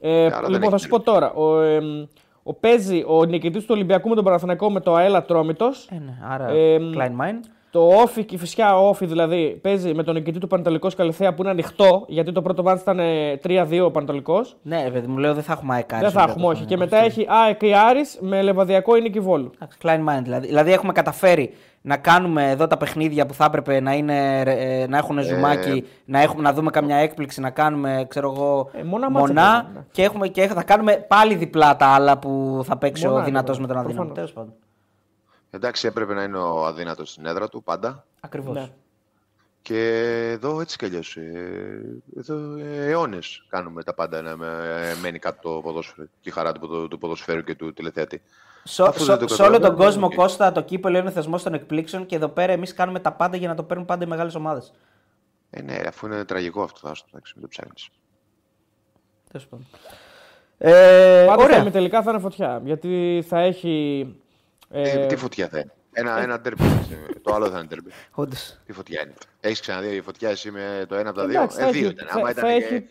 [0.00, 1.32] Ε, Άρα δεν λοιπόν, θα έχει σου πω τώρα.
[1.32, 2.06] Ο, εμ,
[2.42, 5.88] ο παίζει ο νικητής του Ολυμπιακού με τον Παναθηναϊκό με το ΑΕΛΑ Τρόμητος.
[5.90, 7.40] Ε, ναι, άρα Ε, Klein Mine.
[7.76, 11.34] Το όφι και η φυσικά ο όφι δηλαδή παίζει με τον νικητή του Πανετολικός Καλυθέα
[11.34, 14.56] που είναι ανοιχτό γιατί το πρώτο μάτι ήταν ε, 3-2 ο Πανετολικός.
[14.62, 16.64] Ναι, ρε παιδί μου λέω δεν θα έχουμε ΑΕΚ Δεν θα έχουμε, όχι.
[16.64, 19.50] Και μετά έχει ΑΕΚ ή Άρης με λεβαδιακό ή νίκη Βόλου.
[19.82, 20.46] Klein mind δηλαδή.
[20.46, 24.98] Δηλαδή έχουμε καταφέρει να κάνουμε εδώ τα παιχνίδια που θα έπρεπε να, είναι, ε, να
[24.98, 29.26] έχουν ζουμάκι, να, έχουμε, να δούμε καμιά έκπληξη, να κάνουμε ξέρω εγώ, Ε, μόνα μάτσα
[29.26, 29.86] μονά παίζουμε, ναι.
[29.90, 33.56] και, έχουμε, και θα κάνουμε πάλι διπλά τα άλλα που θα παίξει Μονά, ο δυνατός
[33.56, 33.94] ναι, με τον αδύναμο.
[33.96, 34.14] προφανώς.
[34.14, 34.54] Τέλος πάντων.
[35.56, 38.04] Εντάξει, έπρεπε να είναι ο αδύνατος στην έδρα του πάντα.
[38.20, 38.54] Ακριβώς.
[38.54, 38.70] Ναι.
[39.62, 39.78] Και
[40.32, 41.16] εδώ έτσι κι αλλιώς.
[42.18, 46.06] εδώ αιώνες κάνουμε τα πάντα να με- μένει κάτω το ποδόσφαιρο.
[46.20, 48.22] Και η χαρά του, ποδο- του ποδοσφαίρου και του τηλεθεατή.
[48.64, 50.14] Σε, Αφού σε- δεν το σε όλο τον καταλαβαίνω, κόσμο, οκ.
[50.14, 53.36] Κώστα, το κύπελλο είναι ο θεσμός των εκπλήξεων και εδώ πέρα εμείς κάνουμε τα πάντα
[53.36, 54.72] για να το παίρνουν πάντα οι μεγάλες ομάδες.
[55.50, 57.88] Ε, ναι, ρε, αφού είναι τραγικό αυτό, άστο, εντάξει, μην το ψάχνεις.
[59.30, 59.66] Τέλος πάντων.
[60.58, 61.56] Ε, Πάντως ωραία.
[61.56, 62.60] τα ημιτελικά θα είναι φωτιά.
[62.64, 64.06] Γιατί θα έχει.
[64.70, 65.72] Ε, Ε, τι φωτιά θα είναι.
[65.92, 66.62] Ένα, ένα ντέρμπι.
[67.22, 67.90] το άλλο θα είναι ντέρμπι.
[68.14, 68.58] Όντως.
[68.66, 69.14] Τι φωτιά είναι.
[69.40, 71.92] Έχεις ξαναδεί φωτιά εσύ με το ένα από τα δύο; εντάξει, Ε, θα δύο έχει,
[71.92, 72.06] ήταν.
[72.08, 72.86] θα, Άμα θα ήταν έχει, και-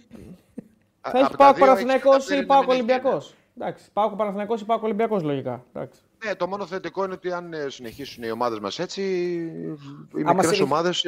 [1.02, 2.90] θα Α- έχει από τα πάω δύο Παναθηναϊκός έχεις ή καταφέρει πάω να μην έχεις
[2.94, 3.34] Ολυμπιακός.
[3.60, 5.64] Εντάξει, πάω Παναθηναϊκός ή πάω Ολυμπιακός λογικά.
[5.74, 6.00] Εντάξει.
[6.26, 9.02] Ναι, το μόνο θετικό είναι ότι αν ε, συνεχίσουν οι ομάδες μας έτσι,
[10.16, 11.06] οι Άμα μικρές συνεχ- ομάδες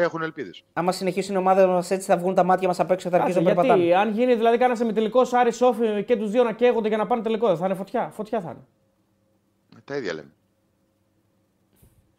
[0.00, 0.64] έχουν ελπίδες.
[0.72, 3.22] Άμα συνεχίσουν οι ομάδες μας έτσι, θα βγουν τα μάτια μας απ' έξω και θα
[3.22, 4.08] Κάτσε, αρχίσουν να γιατί περπατάνε.
[4.08, 7.22] αν γίνει δηλαδή κανένα εμιτελικό Άρη Σόφι και τους δύο να καίγονται για να πάνε
[7.22, 8.10] τελικό, δεν θα είναι φωτιά.
[8.14, 8.64] Φωτιά θα είναι.
[9.86, 10.28] Τα ίδια λέμε.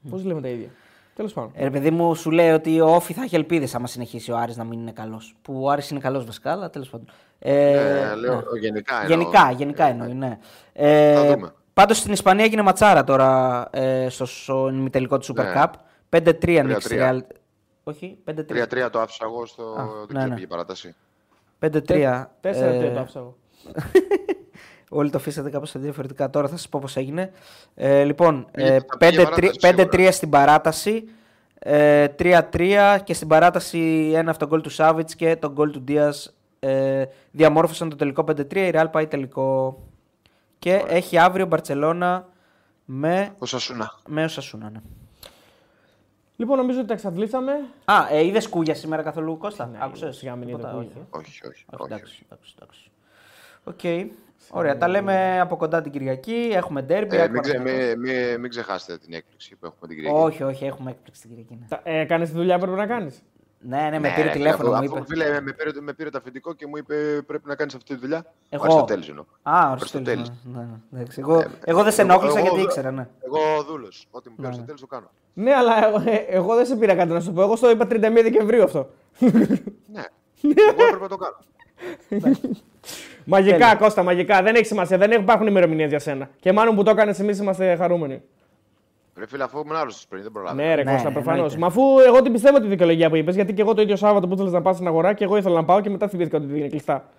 [0.10, 0.70] Πώς λέμε τα ίδια;
[1.16, 1.52] Τέλος πάντων.
[1.56, 4.38] Ε, ρε παιδί μου, σου λέει ότι ο Όφη θα έχει ελπίδες άμα συνεχίσει ο
[4.38, 5.36] Άρης να μην είναι καλός.
[5.42, 7.08] Που ο Άρης είναι καλός βασικά, αλλά τέλος πάντων.
[7.40, 7.72] Ε,
[8.12, 8.60] Ε, λέω, ναι.
[8.60, 9.18] γενικά εννοώ.
[9.18, 10.40] Γενικά, γενικά εννοεί, ναι.
[10.74, 11.54] Ε, Θα δούμε.
[11.74, 15.54] Πάντως στην Ισπανία έγινε ματσάρα τώρα ε, στο, στο ημιτελικό του Super Ναι.
[15.56, 15.72] Cup.
[16.10, 17.12] 5-3 νίκησε η 3-3.
[17.12, 17.20] Real.
[17.84, 18.34] Όχι, 5-3.
[18.86, 19.64] 3-3 το άφησα εγώ στο.
[19.64, 20.34] Α, δεν ναι, ξέρω, ναι.
[20.34, 20.96] πήγε παράταση.
[21.60, 22.26] 5-3.
[22.42, 23.38] Τέσσερα Ε, τρία το άφησα εγώ.
[24.90, 26.30] Όλοι το αφήσατε κάπως διαφορετικά.
[26.30, 27.32] Τώρα θα σας πω πώς έγινε.
[27.76, 31.10] Ε, λοιπόν, Πήγε- ε, θα πήγε 5-3 παράταση 5-3 στην παράταση.
[31.60, 35.82] Ε, 3-3 και στην παράταση ένα από τον γκολ του Σάβιτς και τον γκολ του
[35.82, 36.14] Ντία
[36.60, 38.56] ε, διαμόρφωσαν το τελικό 5-3.
[38.56, 39.80] Η Real πάει τελικό.
[40.60, 42.28] Και έχει αύριο Μπαρσελόνα
[42.86, 43.92] με, Ο Οσασούνα.
[44.08, 44.70] με ο Οσασούνα.
[44.70, 44.80] Ναι.
[46.36, 47.52] Λοιπόν, νομίζω ότι τα εξαντλήσαμε.
[47.86, 50.88] Α, ε, είδες Κούγια σήμερα καθόλου Κώστα; Ναι, Άκουσες; σιγά μην Τίποτα, είδε όχι.
[50.88, 51.08] Κούγια.
[51.10, 51.48] Όχι, όχι.
[51.48, 52.92] Όχι, όχι, εντάξει, εντάξει, εντάξει.
[53.64, 54.12] Οκ.
[54.50, 56.50] Ωραία, τα λέμε από κοντά την Κυριακή.
[56.54, 57.16] Έχουμε ντέρμπι.
[57.16, 57.96] Ε, ΑΕΚ μην, ξε, Παναθηναϊκός.
[57.96, 60.18] μην, μην, μην ξεχάσετε την έκπληξη που έχουμε την Κυριακή.
[60.20, 61.58] Όχι, όχι, έχουμε έκπληξη την Κυριακή.
[61.62, 61.66] ναι.
[61.68, 63.24] Τα- Ε, Κάνεις τη δουλειά που πρέπει να κάνεις;
[63.60, 65.06] Ναι, ναι, με Ναι, πήρε ρε, τηλέφωνο, αφού- μου αφού, είπε.
[65.08, 66.96] Φίλε, με, πήρε, με πήρε το αφεντικό και μου είπε
[67.28, 68.26] πρέπει να κάνεις αυτή τη δουλειά.
[68.50, 68.64] Εγώ.
[68.64, 69.24] Ο Αριστοτέλης εννοώ.
[69.44, 70.30] Α, ο Αριστοτέλης.
[70.30, 70.68] Αριστοτέλης.
[70.70, 71.20] Ναι, ναι, εντάξει.
[71.20, 73.08] Εγώ, εγώ δεν σε Εγώ- ενόχλησα εγώ- γιατί ήξερα, ναι.
[73.26, 74.08] Εγώ δούλος.
[74.12, 75.10] Ό,τι μου πει ο Ναι, Αριστοτέλης το κάνω.
[75.34, 77.42] Ναι, αλλά εγώ, ε, εγώ δεν σε πήρα κάτι να σου πω.
[77.42, 78.90] Εγώ στο είπα 31 Δεκεμβρίου αυτό.
[79.94, 80.04] Ναι.
[80.42, 81.38] Εγώ έπρεπε να το κάνω.
[83.26, 83.76] Μαγικά, Τέλεια.
[83.76, 84.42] Κώστα, μαγικά.
[84.42, 84.98] Δεν έχει σημασία.
[84.98, 86.30] Δεν υπάρχουν ημερομηνίες για σένα.
[86.40, 88.22] Και μάλλον που το έκανες, εμείς είμαστε χαρούμενοι.
[89.18, 90.68] Ρε φίλε, αφού ήμουν άλλος πριν, δεν προλάβαινα.
[90.68, 91.54] Ναι, ρε Ναι, Κώστα, ναι, προφανώς.
[91.54, 91.58] εννοείται.
[91.60, 94.28] Μα αφού εγώ την πιστεύω τη δικαιολογία που είπες, γιατί και εγώ το ίδιο Σάββατο
[94.28, 96.58] που ήθελες να πάω στην αγορά και εγώ ήθελα να πάω και μετά θυμήθηκα ότι
[96.58, 97.10] είναι κλειστά.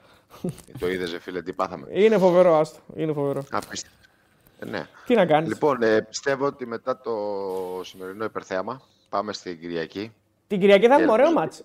[0.78, 1.87] Το είδες, φίλε, τι πάθαμε.
[1.90, 2.78] Είναι φοβερό, άστο.
[2.96, 3.44] Είναι φοβερό.
[3.50, 3.96] Απίστευτο.
[4.59, 4.87] Ε, ναι.
[5.07, 5.48] Τι να κάνεις.
[5.48, 7.12] Λοιπόν, ε, πιστεύω ότι μετά το
[7.83, 10.12] σημερινό υπερθέαμα πάμε στην Κυριακή.
[10.46, 11.62] Την Κυριακή θα έχουμε ωραίο Ελπίζω.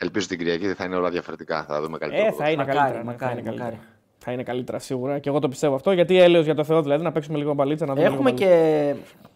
[0.00, 0.04] Μάτς.
[0.04, 1.64] Ελπίζω την Κυριακή θα είναι όλα διαφορετικά.
[1.64, 2.26] Θα δούμε καλύτερο.
[2.26, 2.98] Ε, θα είναι Μακάρι, καλύτερα.
[2.98, 3.64] ναι, μακάρι, θα, είναι καλύτερα.
[3.70, 3.80] μακάρι.
[4.18, 5.18] θα είναι καλύτερα σίγουρα.
[5.18, 5.92] Και εγώ το πιστεύω αυτό.
[5.92, 7.86] Γιατί έλεος για το Θεό δηλαδή να παίξουμε λίγο μπαλίτσα.
[7.86, 8.94] Να δούμε Έχουμε λίγο μπαλίτσα.
[9.12, 9.28] και.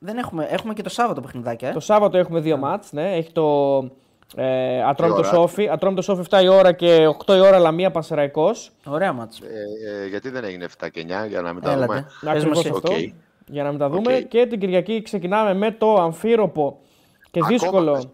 [0.00, 1.68] Δεν έχουμε, έχουμε και το Σάββατο παιχνιδάκια.
[1.68, 1.72] Ε.
[1.72, 2.92] Το Σάββατο έχουμε δύο μάτς.
[2.92, 3.12] Ναι.
[3.16, 3.76] Έχει το
[4.36, 5.68] ε, Ατρόμητος ώρα; ΟΦΗ.
[5.68, 8.72] Ατρόμητος ΟΦΗ 7 η ώρα και 8 η ώρα Λαμία Πανσεραϊκός.
[8.86, 9.40] Ωραία ματς.
[9.40, 11.86] Ε, ε, γιατί δεν έγινε 7 και 9 για να μην τα Έλατε.
[11.86, 12.06] δούμε.
[12.20, 12.68] Πες μας Ακριβώς εσύ.
[12.74, 12.92] αυτό.
[12.92, 12.98] Οκ.
[13.46, 14.14] Για να μην τα δούμε.
[14.14, 14.28] Οκ.
[14.28, 16.78] Και την Κυριακή ξεκινάμε με το αμφίροπο
[17.30, 18.12] και Ακόμα δύσκολο.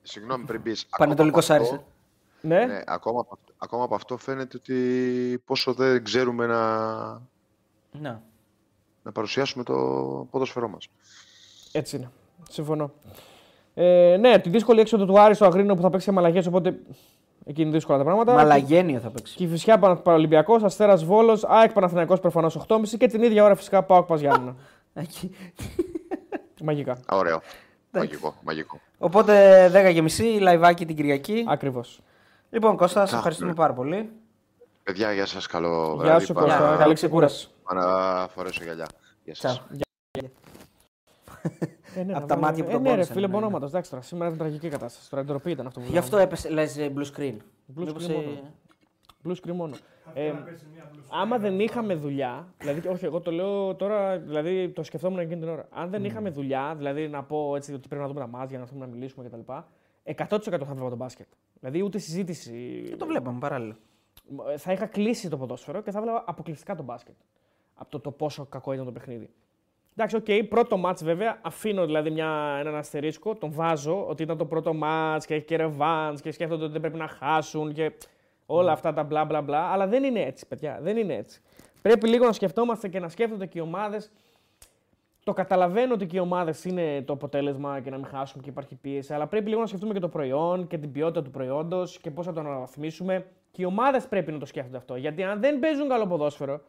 [0.00, 0.10] Πες.
[0.10, 0.86] Συγγνώμη πριν πεις.
[0.98, 1.70] Πανετολικός Άρης.
[1.70, 1.80] ε;
[2.40, 2.64] Ναι.
[2.64, 7.08] Ναι, ακόμα, από αυτό- ακόμα από αυτό φαίνεται ότι πόσο δεν ξέρουμε να,
[8.00, 8.18] Ναι.
[9.02, 9.74] να παρουσιάσουμε το
[10.30, 10.88] ποδόσφαιρό μας.
[11.72, 12.10] Έτσι είναι.
[12.50, 12.90] Συμφωνώ.
[13.74, 16.78] Ε, ναι, τη δύσκολη έξοδο του Άρη στο Αγρίνο που θα παίξει με αλλαγέ, οπότε
[17.44, 18.32] εκεί είναι δύσκολα τα πράγματα.
[18.34, 19.36] Μαλαγένιο θα παίξει.
[19.36, 23.82] Και η φυσικά Παραλυμπιακός, Αστέρας Βόλος, ΑΕΚ Παναθηναϊκός προφανώς 8.30 και την ίδια ώρα φυσικά
[23.82, 24.56] πάω Πα Γιάννενα.
[24.94, 25.30] Εκεί.
[26.62, 26.92] Μαγικά.
[26.92, 27.40] Α, Ωραίο.
[27.92, 28.80] Μαγικό, μαγικό.
[28.98, 31.44] Οπότε 10 και μισή, λαϊβάκι την Κυριακή.
[31.48, 32.00] Ακριβώς.
[32.50, 33.56] Λοιπόν, Κώστα, σε Α, ευχαριστούμε ναι.
[33.56, 34.10] πάρα πολύ.
[34.82, 36.24] Παιδιά, γεια σας, καλό Γεια βράδυ.
[36.24, 36.70] σου Πάω Κώστα.
[36.70, 37.48] να- Καλή ξεκούραση.
[37.62, 38.86] πάω να φορέσω γυαλιά.
[39.24, 39.62] Γεια σας.
[40.12, 40.30] Τσαου.
[41.94, 43.32] Ε, ναι, Απ' να τα βάλουμε- μάτια που ε, τον ναι, ρε, πόνεσαν, φίλε ναι,
[43.32, 43.38] ναι.
[43.38, 43.68] μπονόματος.
[43.68, 45.10] Εντάξει τώρα, σήμερα ήταν τραγική κατάσταση.
[45.10, 47.34] Τώρα ντροπή ήταν αυτό που Γι' αυτό έπεσε, λες ε, blue screen.
[47.76, 48.52] Blue Μήπως, screen ε, μόνο.
[49.24, 49.74] Blue screen μόνο.
[50.14, 50.32] Ε,
[51.10, 55.48] άμα δεν είχαμε δουλειά, δηλαδή, όχι, εγώ το λέω τώρα, δηλαδή το σκεφτόμουν εκείνη την
[55.48, 55.68] ώρα.
[55.70, 58.62] Αν δεν είχαμε δουλειά, δηλαδή να πω έτσι ότι πρέπει να δούμε τα μάτια, να
[58.62, 59.52] έρθουμε να μιλήσουμε κτλ.
[60.16, 61.26] 100% θα βλέπα τον μπάσκετ.
[61.60, 62.82] Δηλαδή ούτε συζήτηση.
[62.98, 63.76] Το βλέπαμε παράλληλα.
[64.52, 67.14] Ε, Θα είχα κλείσει το ποδόσφαιρο και θα βλέπα αποκλειστικά τον μπάσκετ.
[67.74, 69.30] Από το, το πόσο κακό ήταν το παιχνίδι.
[69.96, 71.38] Εντάξει, οκ, πρώτο ματς βέβαια.
[71.42, 73.34] Αφήνω δηλαδή μια, έναν αστερίσκο.
[73.34, 76.80] Τον βάζω ότι ήταν το πρώτο ματς και έχει και ρεβάνς και σκέφτονται ότι δεν
[76.80, 77.92] πρέπει να χάσουν και
[78.50, 79.58] όλα αυτά τα μπλα μπλα μπλα.
[79.58, 80.78] Αλλά δεν είναι έτσι, παιδιά.
[80.82, 81.40] Δεν είναι έτσι.
[81.82, 84.10] Πρέπει λίγο να σκεφτόμαστε και να σκέφτονται και οι ομάδες.
[85.24, 88.74] Το καταλαβαίνω ότι και οι ομάδες είναι το αποτέλεσμα και να μην χάσουμε και υπάρχει
[88.74, 92.10] πίεση, αλλά πρέπει λίγο να σκεφτούμε και το προϊόν και την ποιότητα του προϊόντος και
[92.10, 93.26] πώς θα το αναβαθμίσουμε.
[93.50, 94.96] Και οι ομάδες πρέπει να το σκέφτονται αυτό.
[94.96, 96.60] Γιατί αν δεν παίζουν καλό ποδόσφαιρο,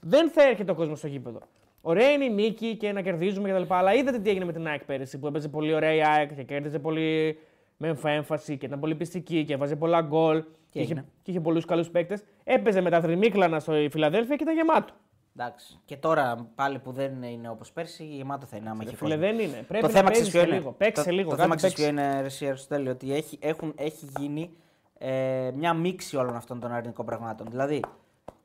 [0.00, 1.38] δεν θα έρχεται ο κόσμος στο γήπεδο.
[1.80, 3.74] Ωραία είναι η νίκη και να κερδίζουμε κτλ.
[3.74, 6.42] Αλλά είδατε τι έγινε με την ΑΕΚ πέρυσι που έπαιζε πολύ ωραία η ΑΕΚ και
[6.42, 7.38] κέρδιζε πολύ
[7.76, 11.40] με έμφαση και ήταν πολύ πιστική και έβαζε πολλά γκολ και, είχε, έγινε; και είχε
[11.40, 12.24] πολλούς καλούς παίκτες.
[12.44, 14.92] Έπαιζε με τα θρυμίκλανα στο Φιλαδέλφια και ήταν γεμάτο.
[15.38, 15.78] Εντάξει.
[15.84, 19.26] Και τώρα πάλι που δεν είναι όπως πέρσι, γεμάτο θα είναι άμα έχει Φίλε, κόσμο.
[19.26, 19.64] δεν είναι.
[19.68, 20.56] Πρέπει το να θέμα παίζεις ξέρεις ποιο και είναι.
[20.56, 20.72] λίγο.
[20.72, 21.30] Παίξε το, λίγο.
[21.30, 21.90] Το κάτι θέμα ξέρει παίξε.
[21.92, 24.50] ποιο είναι, Ρεσί Αριστοτέλη, ότι έχει, έχουν, έχει γίνει
[24.98, 27.46] ε, μια μίξη όλων αυτών των αρνητικών πραγμάτων.
[27.50, 27.80] Δηλαδή,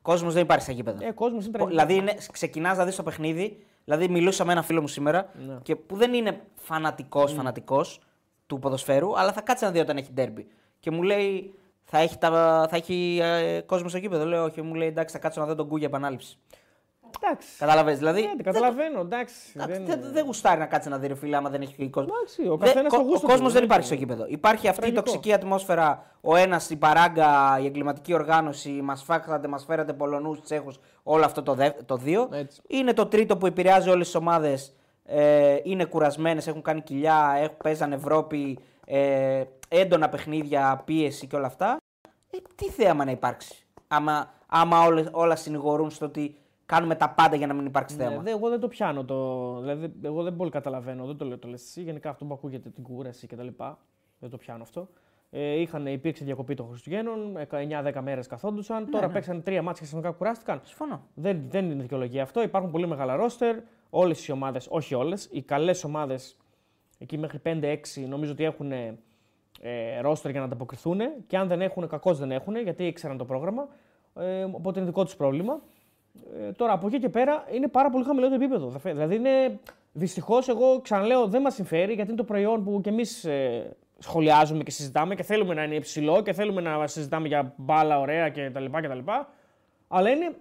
[0.01, 1.05] κόσμος δεν υπάρχει στα γήπεδα.
[1.05, 1.85] Ε, κόσμος είναι τραγικός.
[1.85, 3.65] δηλαδή, είναι, ξεκινάς να δεις το παιχνίδι.
[3.85, 5.53] Δηλαδή, μιλούσα με ένα φίλο μου σήμερα Ναι.
[5.63, 8.01] και που δεν είναι φανατικός φανατικός
[8.55, 10.47] του ποδοσφαίρου, αλλά θα κάτσει να δει όταν έχει ντέρμπι.
[10.79, 12.29] Και μου λέει, θα έχει, τα,
[12.69, 14.25] θα έχει ε, κόσμο στο γήπεδο.
[14.25, 16.37] Λέω, Όχι, μου λέει, εντάξει, θα κάτσω να δω τον Κούγια επανάληψη.
[17.23, 17.47] Εντάξει.
[17.57, 17.97] Κατάλαβες.
[17.97, 19.35] Δηλαδή, Ναι, καταλαβαίνω, εντάξει.
[19.55, 22.15] Εντάξει, δεν- δεν, δεν γουστάρει να κάτσει να δει ρε φίλε άμα δεν έχει κόσμος.
[22.17, 24.03] Εντάξει, ο Δεν- καθένας το κο- γούστος ο του, κόσμο δεν δεν υπάρχει στο είναι-
[24.05, 24.25] γήπεδο.
[24.29, 25.01] Υπάρχει αυτή η Τραγικό.
[25.03, 26.05] τοξική ατμόσφαιρα.
[26.21, 31.43] Ο ένας, η παράγκα, η εγκληματική οργάνωση, μας φάξατε, μας φέρατε Πολωνούς, Τσέχους, όλο αυτό
[31.43, 32.29] το, δε, το δύο.
[32.31, 32.61] Έτσι.
[32.67, 34.73] Είναι το τρίτο που επηρεάζει όλες τις ομάδες.
[35.13, 41.45] Ε, είναι κουρασμένες, έχουν κάνει κοιλιά, έχουν, παίζαν Ευρώπη, ε, έντονα παιχνίδια, πίεση και όλα
[41.47, 41.77] αυτά.
[42.31, 47.35] Ε, τι θέαμα να υπάρξει; Άμα, άμα όλες, όλα συνηγορούν στο ότι κάνουμε τα πάντα
[47.35, 48.21] για να μην υπάρξει Ναι, θέαμα.
[48.21, 49.03] δε- εγώ δεν το πιάνω.
[49.05, 51.05] Το, δηλαδή, εγώ δεν πολύ καταλαβαίνω.
[51.05, 51.81] Δεν το λέω το λες εσύ.
[51.81, 53.47] Γενικά αυτό που ακούγεται την κούραση κτλ.
[54.19, 54.87] Δεν το πιάνω αυτό.
[55.31, 58.89] Ε, είχαν, υπήρξε διακοπή των Χριστουγέννων, 9-10 μέρες καθόντουσαν.
[58.89, 60.61] Τώρα παίξαν τρία μάτια και ξαφνικά κουράστηκαν.
[60.63, 61.01] Συμφωνώ.
[61.13, 62.41] Δεν, δεν είναι δικαιολογία αυτό.
[62.41, 63.55] Υπάρχουν πολύ μεγάλα ρόστερ.
[63.93, 66.37] Όλες οι ομάδες, όχι όλες, οι καλές ομάδες
[66.97, 67.77] εκεί μέχρι 5-6
[68.07, 70.99] νομίζω ότι έχουν ε, ρόστερ για να ανταποκριθούν.
[71.27, 73.67] Και αν δεν έχουν, κακώς δεν έχουν, γιατί ήξεραν το πρόγραμμα.
[74.15, 75.61] Ε, οπότε είναι δικό τους πρόβλημα.
[76.47, 78.69] Ε, τώρα από εκεί και πέρα είναι πάρα πολύ χαμηλό το επίπεδο.
[78.69, 79.59] Θα φε- Δηλαδή είναι.
[79.93, 84.63] Δυστυχώς, εγώ ξαναλέω, δεν μας συμφέρει γιατί είναι το προϊόν που κι εμείς ε, σχολιάζουμε
[84.63, 88.65] και συζητάμε και θέλουμε να είναι υψηλό και θέλουμε να συζητάμε για μπάλα ωραία κτλ.
[88.65, 88.99] κτλ.
[89.87, 90.31] Αλλά είναι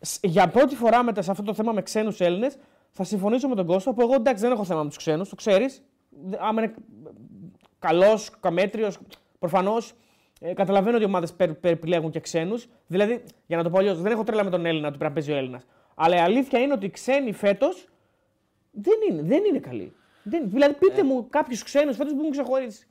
[0.00, 2.56] σ- για πρώτη φορά μετά σε αυτό το θέμα με ξένους Έλληνες,
[2.92, 5.34] θα συμφωνήσω με τον Κώστα που εγώ εντάξει δεν έχω θέμα με τους ξένους, το
[5.34, 5.82] ξέρεις.
[6.38, 6.74] Άμα είναι
[7.78, 8.98] καλός, καμέτριος,
[9.38, 9.92] προφανώς
[10.40, 12.68] ε, καταλαβαίνω ότι οι ομάδες επιλέγουν και ξένους.
[12.86, 15.20] Δηλαδή, για να το πω αλλιώς, δεν έχω τρέλα με τον Έλληνα ότι πρέπει να
[15.20, 15.66] παίζει ο Έλληνας.
[15.94, 17.86] Αλλά η αλήθεια είναι ότι οι ξένοι φέτος
[18.70, 19.92] δεν είναι, δεν είναι καλοί.
[20.22, 22.86] Δεν, δηλαδή, πείτε μου κάποιους ξένους φέτος που μου ξεχωρίσει.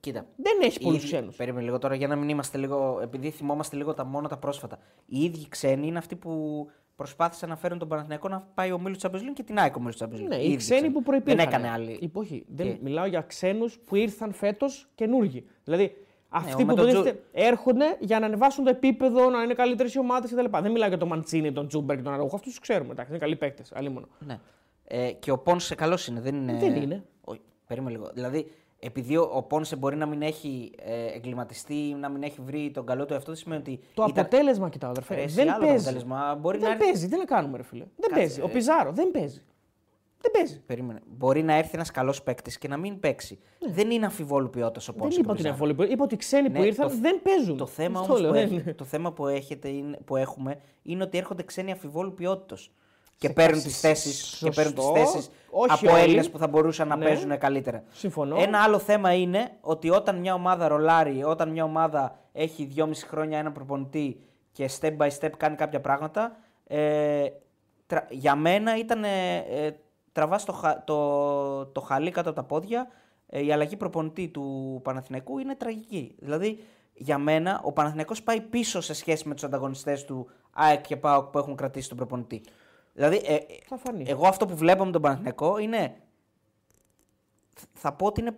[0.00, 0.26] Κοίτα.
[0.36, 1.36] Δεν έχεις πολλούς Οι ίδιοι- ξένους.
[1.36, 2.98] Περίμενε λίγο τώρα για να μην είμαστε λίγο.
[3.02, 4.78] Επειδή θυμόμαστε λίγο τα μόνο τα πρόσφατα.
[5.06, 8.96] Οι ίδιοι ξένοι είναι αυτοί που προσπάθησαν να φέρουν τον Παναθηναϊκό να πάει ο Μίλου
[9.00, 10.28] Champions League και την ΑΕΚ ο Μίλου Champions League.
[10.28, 11.36] Ναι, Οι οι ίδιοι ξένοι που προπήρχαν.
[11.36, 11.98] Δεν έκανε άλλη.
[12.00, 15.46] Υπό- όχι, δεν, Και- μιλάω για ξένους που ήρθαν φέτος καινούργοι.
[15.64, 15.96] Δηλαδή
[16.28, 19.94] αυτοί ο που με τον υποτίθεται έρχονται για να ανεβάσουν το επίπεδο, να είναι καλύτερες
[19.94, 20.58] οι ομάδες κτλ.
[20.62, 22.34] Δεν μιλάω για τον Μαντσίνη, τον Τζούμπερ και τον Αραούχο.
[22.36, 22.90] Αυτούς τους ξέρουμε.
[22.90, 23.72] Εντάξει, είναι καλοί παίκτες.
[23.74, 24.08] Αλλήμον.
[24.26, 24.38] Ναι.
[24.84, 26.20] Ε, και ο Πόνσε καλό είναι.
[26.20, 26.58] Δεν είναι.
[26.58, 27.04] Δεν είναι.
[27.24, 28.10] Όχι, περίμενε λίγο.
[28.14, 28.50] Δηλαδή,
[28.86, 32.86] επειδή ο, ο Πόνσε μπορεί να μην έχει ε, εγκληματιστεί, να μην έχει βρει τον
[32.86, 33.76] καλό του εαυτό, δεν σημαίνει ότι.
[33.94, 35.14] Το ήταν- αποτέλεσμα κοιτάω, αδερφέ.
[35.14, 35.82] Ρε, εσύ, δεν άλλο το παίζει.
[35.84, 36.34] αποτέλεσμα.
[36.40, 37.08] Μπορεί δεν να έρθει- παίζει.
[37.08, 37.84] Τι να κάνουμε, ρε φίλε.
[37.84, 38.40] Δεν Κάτσε, παίζει.
[38.40, 38.52] Ο ε.
[38.52, 39.42] Πιζάρο δεν παίζει.
[40.20, 40.60] Δεν παίζει.
[40.60, 41.00] Περίμενε.
[41.06, 43.38] Μπορεί να έρθει ένας καλός παίκτης και να μην παίξει.
[43.72, 44.96] Δεν είναι αμφιβόλου ποιότητας ο Ναι.
[44.98, 45.20] Δεν Πόνσε.
[45.20, 45.92] είπα ότι είναι αμφιβολή.
[45.92, 47.56] Είπα ότι οι ξένοι που Ναι, ήρθαν το- δεν παίζουν.
[47.56, 48.74] Το θέμα, Αυτό όμως λέω, που, δεν έχει- είναι.
[48.74, 52.70] το θέμα που, έχετε είναι, που έχουμε είναι ότι έρχονται ξένοι αμφιβόλου ποιότητας.
[53.16, 54.98] Και παίρνουν τις θέσει και παίρνουν τις σωστό.
[54.98, 56.02] θέσεις Όχι από όλοι.
[56.02, 57.04] Έλληνες που θα μπορούσαν να Ναι.
[57.04, 57.82] παίζουν καλύτερα.
[57.92, 58.36] Συμφωνώ.
[58.40, 63.38] Ένα άλλο θέμα είναι ότι όταν μια ομάδα ρολάρει, όταν μια ομάδα έχει δυόμιση χρόνια
[63.38, 64.20] ένα προπονητή
[64.52, 67.26] και step by step κάνει κάποια πράγματα, ε,
[67.86, 69.04] τρα- για μένα ήταν.
[69.04, 69.70] Ε, ε,
[70.12, 72.86] τραβάς το, χα- το, το χαλί κάτω από τα πόδια.
[73.26, 76.14] Ε, η αλλαγή προπονητή του Παναθηναϊκού είναι τραγική.
[76.18, 80.96] Δηλαδή, για μένα, ο Παναθηναϊκός πάει πίσω σε σχέση με τους ανταγωνιστές του ΑΕΚ και
[80.96, 82.40] ΠΑΟΚ που έχουν κρατήσει τον προπονητή.
[82.94, 84.04] Δηλαδή, ε, ε, Θα φανεί.
[84.08, 85.96] εγώ αυτό που βλέπω με τον Παναθηναϊκό είναι
[87.72, 88.36] θα πω ότι είναι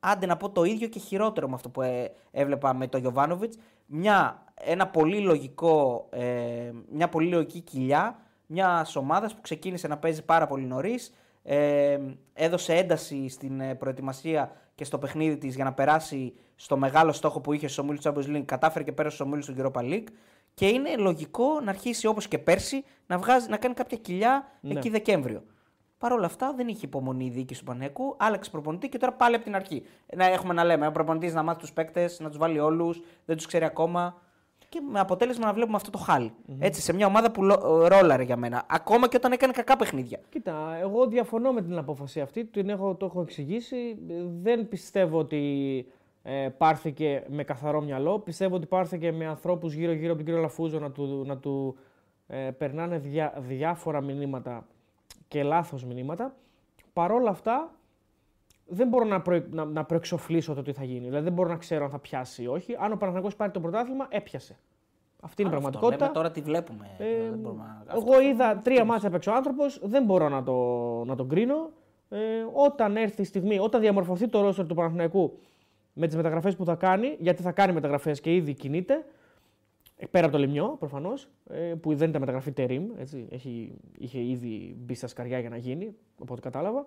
[0.00, 3.58] άντε να πω το ίδιο και χειρότερο με αυτό που ε, έβλεπα με τον Γιωβάνοβιτς.
[3.86, 10.24] Μια, ένα πολύ λογικό, ε, μια πολύ λογική κοιλιά μιας ομάδας που ξεκίνησε να παίζει
[10.24, 11.14] πάρα πολύ νωρίς.
[11.42, 11.98] Ε,
[12.32, 17.40] έδωσε ένταση στην ε, προετοιμασία και στο παιχνίδι της για να περάσει στο μεγάλο στόχο
[17.40, 18.44] που είχε στο ομίλου Champions League.
[18.44, 20.06] Κατάφερε και πέρασε στο ομίλου του Europa League.
[20.58, 24.74] Και είναι λογικό να αρχίσει όπως και πέρσι να, βγάζει, να κάνει κάποια κοιλιά Ναι.
[24.74, 25.42] εκεί Δεκέμβριο.
[25.98, 29.34] Παρ' όλα αυτά δεν είχε υπομονή η διοίκηση του Πανέκου, άλλαξε προπονητή και τώρα πάλι
[29.34, 29.82] από την αρχή.
[30.16, 33.36] Να έχουμε να λέμε, ο προπονητής να μάθει τους παίκτες, να τους βάλει όλους, δεν
[33.36, 34.20] τους ξέρει ακόμα.
[34.68, 38.22] και με αποτέλεσμα να βλέπουμε αυτό το χαλι Έτσι, σε μια ομάδα που λο- ρόλαρε
[38.22, 38.64] για μένα.
[38.68, 40.20] Ακόμα και όταν έκανε κακά παιχνίδια.
[40.28, 42.44] Κοίτα, εγώ διαφωνώ με την απόφαση αυτή.
[42.44, 43.98] Την έχω, το έχω εξηγήσει.
[44.42, 45.86] Δεν πιστεύω ότι
[46.30, 48.18] ε, πάρθηκε με καθαρό μυαλό.
[48.18, 51.76] Πιστεύω ότι πάρθηκε με ανθρώπους γύρω-γύρω από τον κύριο Λαφούζο να του, να του
[52.26, 54.66] ε, περνάνε διά, διάφορα μηνύματα
[55.28, 56.34] και λάθος μηνύματα.
[56.92, 57.70] Παρόλα αυτά,
[58.66, 61.04] δεν μπορώ να, προ, να, να προεξοφλήσω το τι θα γίνει.
[61.06, 62.76] Δηλαδή δεν μπορώ να ξέρω αν θα πιάσει ή όχι.
[62.78, 64.56] Αν ο Παναθηναϊκός πάρει το πρωτάθλημα, έπιασε.
[65.22, 66.04] Αυτή είναι η Αυτό πραγματικότητα.
[66.04, 66.90] λέμε, τώρα τι βλέπουμε.
[66.98, 70.54] Ε, δεν μπορούμε να- εγώ είδα τρία μάτια παίξει ο άνθρωπος, δεν μπορώ να, το,
[71.04, 71.70] να τον κρίνω.
[72.08, 72.18] Ε,
[72.52, 75.38] όταν έρθει η στιγμή, όταν διαμορφωθεί το ρόστερ του Παναθηναϊκού
[75.98, 79.04] με τις μεταγραφές που θα κάνει, γιατί θα κάνει μεταγραφές και ήδη κινείται,
[79.96, 84.18] ε, πέρα από το Λιμιό προφανώς, ε, που δεν ήταν μεταγραφή τερίμ, έτσι, έχει, είχε
[84.20, 86.84] ήδη μπει στα σκαριά για να γίνει, από ό,τι κατάλαβα,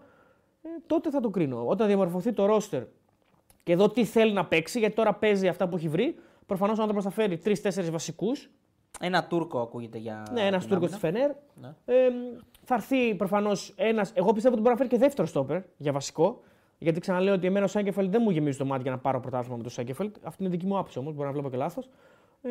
[0.61, 1.67] ε, τότε θα το κρίνω.
[1.67, 2.83] Όταν διαμορφωθεί το ρόστερ
[3.63, 6.81] και εδώ τι θέλει να παίξει, γιατί τώρα παίζει αυτά που έχει βρει, προφανώς ο
[6.81, 8.49] άνθρωπος θα φέρει τρει-τέσσερι βασικούς,
[8.99, 10.27] Ένα Τούρκο ακούγεται για.
[10.33, 11.09] ναι, ένας την Τούρκος άμυνα.
[11.11, 11.31] της Φενέρ.
[11.61, 11.95] Ναι.
[12.05, 12.09] Ε,
[12.63, 14.11] θα έρθει προφανώς ένας.
[14.15, 16.41] Εγώ πιστεύω ότι μπορεί να φέρει και δεύτερο στόπερ για βασικό.
[16.83, 19.55] Γιατί ξαναλέω ότι εμένα ο Σάγκεφελτ δεν μου γεμίζει το μάτι για να πάρω πρωτάθλημα
[19.57, 20.15] με τον Σάγκεφελτ.
[20.23, 21.89] Αυτή είναι δική μου άποψη όμως, μπορεί να βλέπω και λάθος.
[22.41, 22.49] Ε,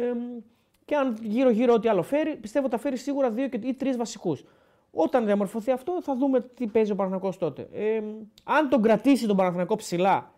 [0.85, 3.97] και αν γύρω-γύρω ό,τι άλλο φέρει, πιστεύω ότι θα φέρει σίγουρα δύο και- ή τρεις
[3.97, 4.45] βασικούς.
[4.91, 7.69] Όταν διαμορφωθεί αυτό, θα δούμε τι παίζει ο Παναθηναϊκός τότε.
[7.73, 8.03] Ε,
[8.45, 10.33] αν τον κρατήσει τον Παναθηναϊκό ψηλά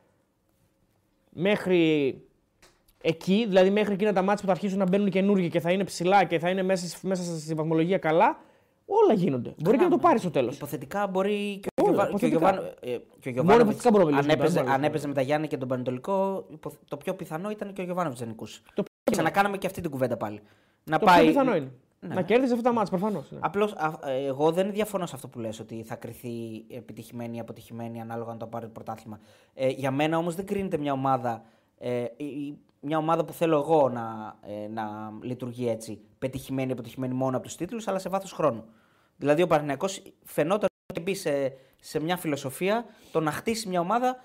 [1.30, 2.20] μέχρι
[3.02, 5.84] εκεί, δηλαδή μέχρι εκείνα τα μάτια που θα αρχίσουν να μπαίνουν καινούργοι και θα είναι
[5.84, 8.38] ψηλά και θα είναι μέσα, μέσα στη βαθμολογία καλά,
[9.04, 9.54] όλα γίνονται.
[9.58, 10.56] Μπορεί και να το πάρεις στο τέλος.
[10.56, 12.18] Υποθετικά μπορεί και ο, Όλα, Γιωβα...
[12.18, 12.38] και ο, υποθετικά.
[12.50, 12.60] Γιωβάνο...
[12.80, 12.88] ε,
[13.20, 15.06] και ο Μόνο Γιωβάνοβιτς, υποθετικά μπορούμε να αν, μιλήσουμε, έπαιζε, δεν μπορούμε αν να έπαιζε
[15.08, 18.26] με τα Γιάννη και τον Πανετολικό, υπο- το πιο πιθανό ήταν και ο Γιωβάνοβιτς να
[18.26, 18.60] νικούσε.
[18.74, 20.40] Το Και ξανακάναμε και αυτή την κουβέντα πάλι.
[20.84, 21.20] Να Το πάει...
[21.22, 21.72] πιο πιθανό είναι.
[22.00, 22.14] Ναι.
[22.14, 23.30] Να κέρδισε αυτά τα μάτια προφανώς.
[23.30, 23.38] Ναι.
[23.42, 23.74] Απλώς
[24.26, 26.30] εγώ δεν διαφωνώ σε αυτό που λες ότι θα κρυθεί
[26.68, 29.18] επιτυχημένη ή αποτυχημένη ανάλογα αν το πάρει το πρωτάθλημα.
[29.54, 31.42] Ε, για μένα όμως δεν κρίνεται μια ομάδα.
[31.78, 34.34] Ε, η- η- μια ομάδα που θέλω εγώ να,
[34.64, 38.64] ε, να λειτουργεί έτσι, πετυχημένη ή αποτυχημένη μόνο από τους τίτλους, αλλά σε βάθος χρόνου.
[39.22, 44.16] Δηλαδή ο Παναθηναϊκός φαινόταν ότι μπει σε, σε μια φιλοσοφία το να χτίσει μια ομάδα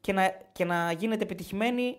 [0.00, 1.98] και να, και να γίνεται επιτυχημένη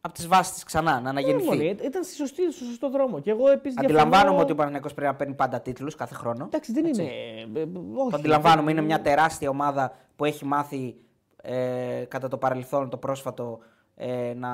[0.00, 1.46] από τις βάσεις τη ξανά, να αναγεννηθεί.
[1.48, 3.20] Μόνοι, ε, ήταν στη σωστή, στο σωστό δρόμο.
[3.20, 3.78] Και εγώ επίσης.
[3.78, 6.44] Αντιλαμβάνομαι ότι ο Παναθηναϊκός πρέπει να παίρνει πάντα τίτλους κάθε χρόνο.
[6.44, 7.02] Εντάξει, δεν είναι.
[7.02, 7.62] ε, ε,
[7.96, 8.10] όχι.
[8.10, 10.96] Το αντιλαμβάνομαι, είναι μια τεράστια ομάδα που έχει μάθει
[11.42, 13.58] ε, κατά το παρελθόν, το πρόσφατο,
[13.94, 14.50] ε, να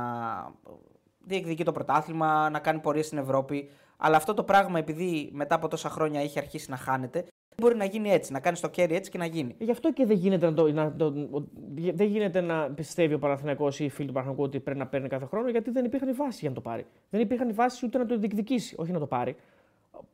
[1.19, 3.71] διεκδικεί το πρωτάθλημα, να κάνει πορεία στην Ευρώπη.
[4.01, 7.77] Αλλά αυτό το πράγμα, επειδή μετά από τόσα χρόνια έχει αρχίσει να χάνεται, δεν μπορεί
[7.77, 9.55] να γίνει έτσι, να κάνεις το κέρι έτσι και να γίνει.
[9.59, 11.49] Γι' αυτό και δεν γίνεται να, το, να το, ο-
[11.95, 15.09] δεν γίνεται να πιστεύει ο Παναθηναϊκός ή οι φίλοι του Παναθηναϊκού ότι πρέπει να παίρνει
[15.09, 16.87] κάθε χρόνο γιατί δεν υπήρχαν οι βάσεις για να το πάρει.
[17.11, 19.37] Δεν υπήρχαν οι βάσεις ούτε να το διεκδικήσει, όχι να το πάρει.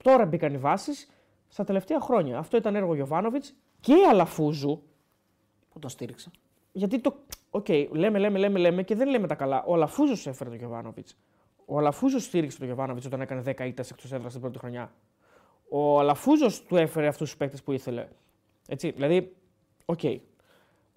[0.03, 1.11] Τώρα μπήκαν οι βάσεις
[1.49, 2.39] στα τελευταία χρόνια.
[2.39, 4.83] Αυτό ήταν έργο Γιωβάνοβιτς και Αλαφούζου.
[5.69, 6.31] Πού τον στήριξε;
[6.73, 7.15] Γιατί το.
[7.51, 9.65] Οκ, λέμε, λέμε, λέμε, λέμε και δεν λέμε τα καλά.
[9.67, 11.17] Ο Αλαφούζος έφερε τον Γιωβάνοβιτς.
[11.67, 14.93] Ο Αλαφούζος στήριξε τον Γιωβάνοβιτς όταν έκανε 10 ήττες εκτός έδρας την πρώτη χρονιά.
[15.69, 18.09] Ο Αλαφούζος του έφερε αυτούς τους παίκτες που ήθελε.
[18.69, 19.37] Έτσι, δηλαδή,
[19.85, 20.01] οκ.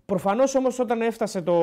[0.06, 1.54] Προφανώς όμως όταν έφτασε το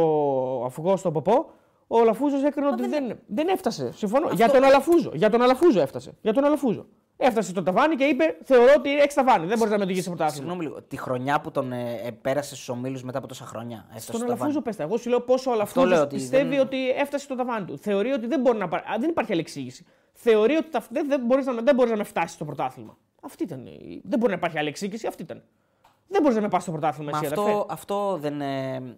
[0.64, 1.50] αυγό στο ποπό,
[1.86, 3.92] ο Αλαφούζος έκρινε ότι δεν, δεν έφτασε.
[3.92, 4.28] Συμφωνώ.
[4.32, 5.10] Για τον Αλαφούζο.
[5.14, 6.14] Για τον Αλαφούζο έφτασε.
[6.22, 6.86] Για τον Αλαφούζο.
[7.16, 9.46] Έφτασε στο ταβάνι και είπε: Θεωρώ ότι έχεις ταβάνι.
[9.46, 10.36] Δεν μπορείς να με οδηγήσεις πρωτάθλημα.
[10.36, 13.84] Συγγνώμη λίγο, τη χρονιά που τον ε, ε, πέρασε στους ομίλους μετά από τόσα χρόνια.
[13.88, 14.64] έφτασε Στον στο Αλαφούζο ταβάνι.
[14.64, 14.82] πες τα.
[14.82, 17.78] Εγώ σου λέω πόσο ο λέω Αλαφούζος ότι πιστεύει δεν- ότι έφτασε στο ταβάνι του.
[17.78, 18.82] Θεωρεί ότι δεν μπορεί να πάρει.
[18.82, 19.86] Α, δεν υπάρχει άλλη εξήγηση.
[20.12, 22.96] Θεωρεί ότι τα- δεν, δεν μπορείς να, με- δεν μπορείς να με φτάσεις στο πρωτάθλημα.
[23.22, 23.66] Αυτή ήταν.
[23.66, 25.06] η- Δεν μπορεί να υπάρχει άλλη εξήγηση.
[25.06, 25.42] Αυτή ήταν.
[26.08, 27.50] Δεν μπορείς να με πας στο πρωτάθλημα Μα εσύ, αδερφέ.
[27.50, 28.96] αυτό, αυτό δεν, ε,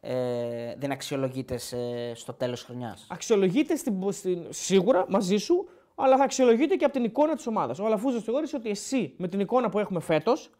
[0.00, 3.06] ε, δεν αξιολογείται σε- στο τέλος χρονιάς.
[3.10, 5.68] Αξιολογείται στην, στην, σίγουρα μαζί σου,
[6.02, 7.78] αλλά θα αξιολογείται και από την εικόνα της ομάδας.
[7.78, 10.50] Ο Αλαφούζος θεώρησε ότι εσύ με την εικόνα που έχουμε φέτος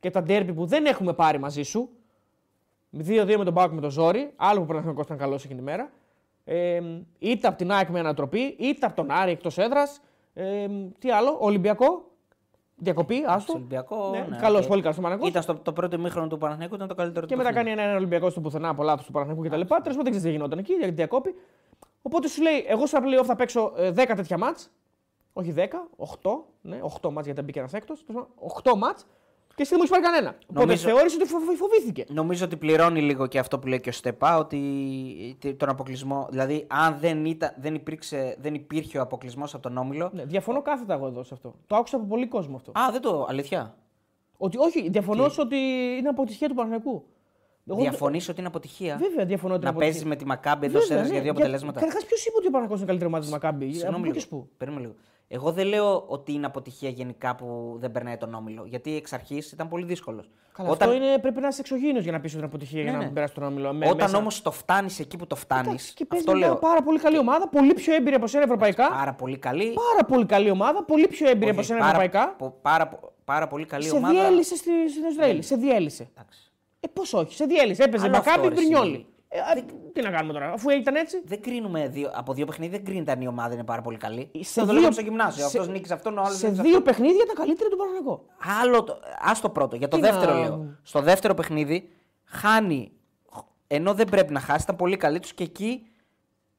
[0.00, 1.88] και τα ντέρμπι που δεν έχουμε πάρει μαζί σου,
[2.98, 5.62] 2-2 με τον Πάουκ με τον Ζόρι, άλλο που πρέπει να ήταν καλό εκείνη τη
[5.62, 5.90] μέρα,
[6.44, 6.80] ε,
[7.18, 10.00] είτε από την ΑΕΚ με ανατροπή, είτε από τον Άρη εκτός έδρας.
[10.34, 10.66] Ε,
[10.98, 12.04] τι άλλο, Ολυμπιακό.
[12.78, 13.40] Διακοπή, άστο.
[13.40, 14.10] Στο Ολυμπιακό.
[14.10, 15.28] Ναι, ναι, καλός, και πολύ καλός ο Παναθηναϊκός.
[15.28, 17.68] Ήταν στο το πρώτο ημίχρονο του Παναθηναϊκού, ήταν το καλύτερο Και του μετά παιχνίδι.
[17.70, 19.60] κάνει ένα, ένα Ολυμπιακό στο πουθενά από λάθος του Παναθηναϊκού κτλ.
[19.60, 21.34] Τέλο πάντων δεν ξέρει τι γινόταν εκεί, γιατί διακόπη.
[22.06, 24.70] Οπότε σου λέει, εγώ στα playoff θα παίξω ε, 10 τέτοια μάτς.
[25.32, 26.30] Όχι 10, 8.
[26.60, 28.04] Ναι, 8 μάτς γιατί μπήκε ένας έκτος.
[28.62, 29.06] 8 μάτς
[29.54, 30.36] και εσύ δεν μου έχει πάρει κανένα.
[30.50, 32.04] Οπότε Νομίζω- θεώρησε ότι φο- φοβήθηκε.
[32.08, 34.58] Νομίζω ότι πληρώνει λίγο και αυτό που λέει και ο Στεπά, ότι
[35.40, 36.26] τε- τον αποκλεισμό.
[36.30, 40.10] Δηλαδή, αν δεν, ήταν, δεν, υπήρξε, δεν υπήρχε ο αποκλεισμός από τον Όμιλο.
[40.14, 41.54] Ναι, διαφωνώ κάθετα εγώ εδώ σε αυτό.
[41.66, 42.70] Το άκουσα από πολύ κόσμο αυτό.
[42.70, 43.26] Α, δεν το.
[43.28, 43.76] Αλήθεια;
[44.36, 45.56] Ότι, όχι, διαφωνώ σε ότι
[45.98, 47.04] είναι αποτυχία του Παναγιακού.
[47.74, 50.16] Διαφωνείς ότι είναι αποτυχία; Βέβαια, διαφωνώ ότι να είναι παίζεις αποτυχία.
[50.16, 51.12] με τη Μακάμπη εντό Βέβαια, έδρα ναι.
[51.12, 53.74] για δύο αποτελέσματα; Καταρχάς, ποιος είπε ότι ο Παναγιακό είναι καλύτερη ομάδα τη Μακάμπη; Από
[53.74, 54.20] Συγγνώμη πού και λίγο.
[54.20, 54.94] σπου; Περίμενε λίγο.
[55.28, 58.64] Εγώ δεν λέω ότι είναι αποτυχία γενικά που δεν περνάει τον όμιλο.
[58.66, 60.30] Γιατί εξ αρχής ήταν πολύ δύσκολος.
[60.52, 62.96] Καλά, Αυτό είναι, πρέπει να είσαι εξωγήινος για να πεις ότι είναι αποτυχία για Ναι,
[62.98, 63.10] να ναι.
[63.10, 63.72] περάσει τον όμιλο.
[63.72, 64.16] Με- Όταν μέσα.
[64.18, 65.66] όμως το φτάνεις εκεί που το φτάνεις.
[65.66, 66.56] Εντάξει, και παίζει Αυτό μια λέω.
[66.56, 68.88] πάρα πολύ καλή ομάδα, πολύ πιο έμπειρη από σένα ευρωπαϊκά.
[68.88, 69.72] Πάρα πολύ καλή.
[69.72, 72.34] Πάρα πολύ καλή ομάδα, πολύ πιο έμπειρη από Όχι, σένα πάρα, ευρωπαϊκά.
[72.38, 74.12] πο- πάρα, πο- πάρα πολύ καλή Σε ομάδα.
[74.14, 74.20] Ναι.
[74.20, 75.42] διέλυσε στη, στην Ισραήλ.
[75.42, 76.08] Σε διέλυσε.
[76.16, 76.45] Εντάξει.
[76.86, 77.82] Ε, πώς όχι, σε διέλυσε.
[77.82, 78.92] Έπαιζε Άλλο αυτό, Μακάμπι ρε, Μπρινιόλι.
[78.94, 79.06] εσύ.
[79.28, 81.22] Ε, α, τι να κάνουμε τώρα, αφού ήταν έτσι.
[81.24, 84.30] Δεν κρίνουμε δύο, από δύο παιχνίδια, δεν κρίνεται αν η ομάδα είναι πάρα πολύ καλή.
[84.40, 85.48] Σε το δύο- λέγαμε στο γυμνάσιο.
[85.48, 88.24] σε- Αυτός νίκησε αυτόν, ο άλλος Σε δύο παιχνίδια ήταν καλύτερη του Παναγενικό.
[88.62, 90.78] Άλλο το, ας το πρώτο, για το Τι δεύτερο να- λέω.
[90.82, 91.92] Στο δεύτερο παιχνίδι
[92.24, 92.92] χάνει,
[93.66, 95.86] ενώ δεν πρέπει να χάσει, ήταν πολύ καλή τους και εκεί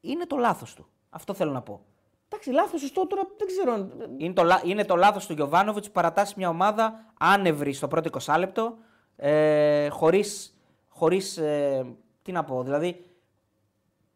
[0.00, 0.86] είναι το λάθος του.
[1.10, 1.80] Αυτό θέλω να πω.
[2.28, 3.72] Εντάξει, λάθος, σωστό τώρα δεν ξέρω.
[3.72, 7.88] αν- Είναι το, λα- είναι το λάθος του Γιωβάνοβιτς που παρατάσσει μια ομάδα άνευρη στο
[7.88, 8.76] πρώτο 20 λεπτό,
[9.20, 10.56] ε, χωρίς,
[10.88, 11.86] χωρίς ε,
[12.22, 13.02] τι να πω, δηλαδή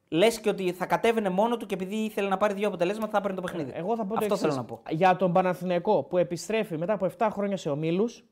[0.08, 3.18] λες και ότι θα κατέβαινε μόνο του και επειδή ήθελε να πάρει δύο αποτελέσματα θα
[3.18, 3.72] έπαιρνε το παιχνίδι.
[3.74, 4.40] Εγώ θα πω το Αυτό εξής.
[4.40, 4.80] θέλω να πω.
[4.90, 8.24] Για τον Παναθηναϊκό που επιστρέφει μετά από 7 χρόνια σε ομίλους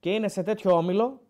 [0.00, 1.20] και είναι σε τέτοιο όμιλο,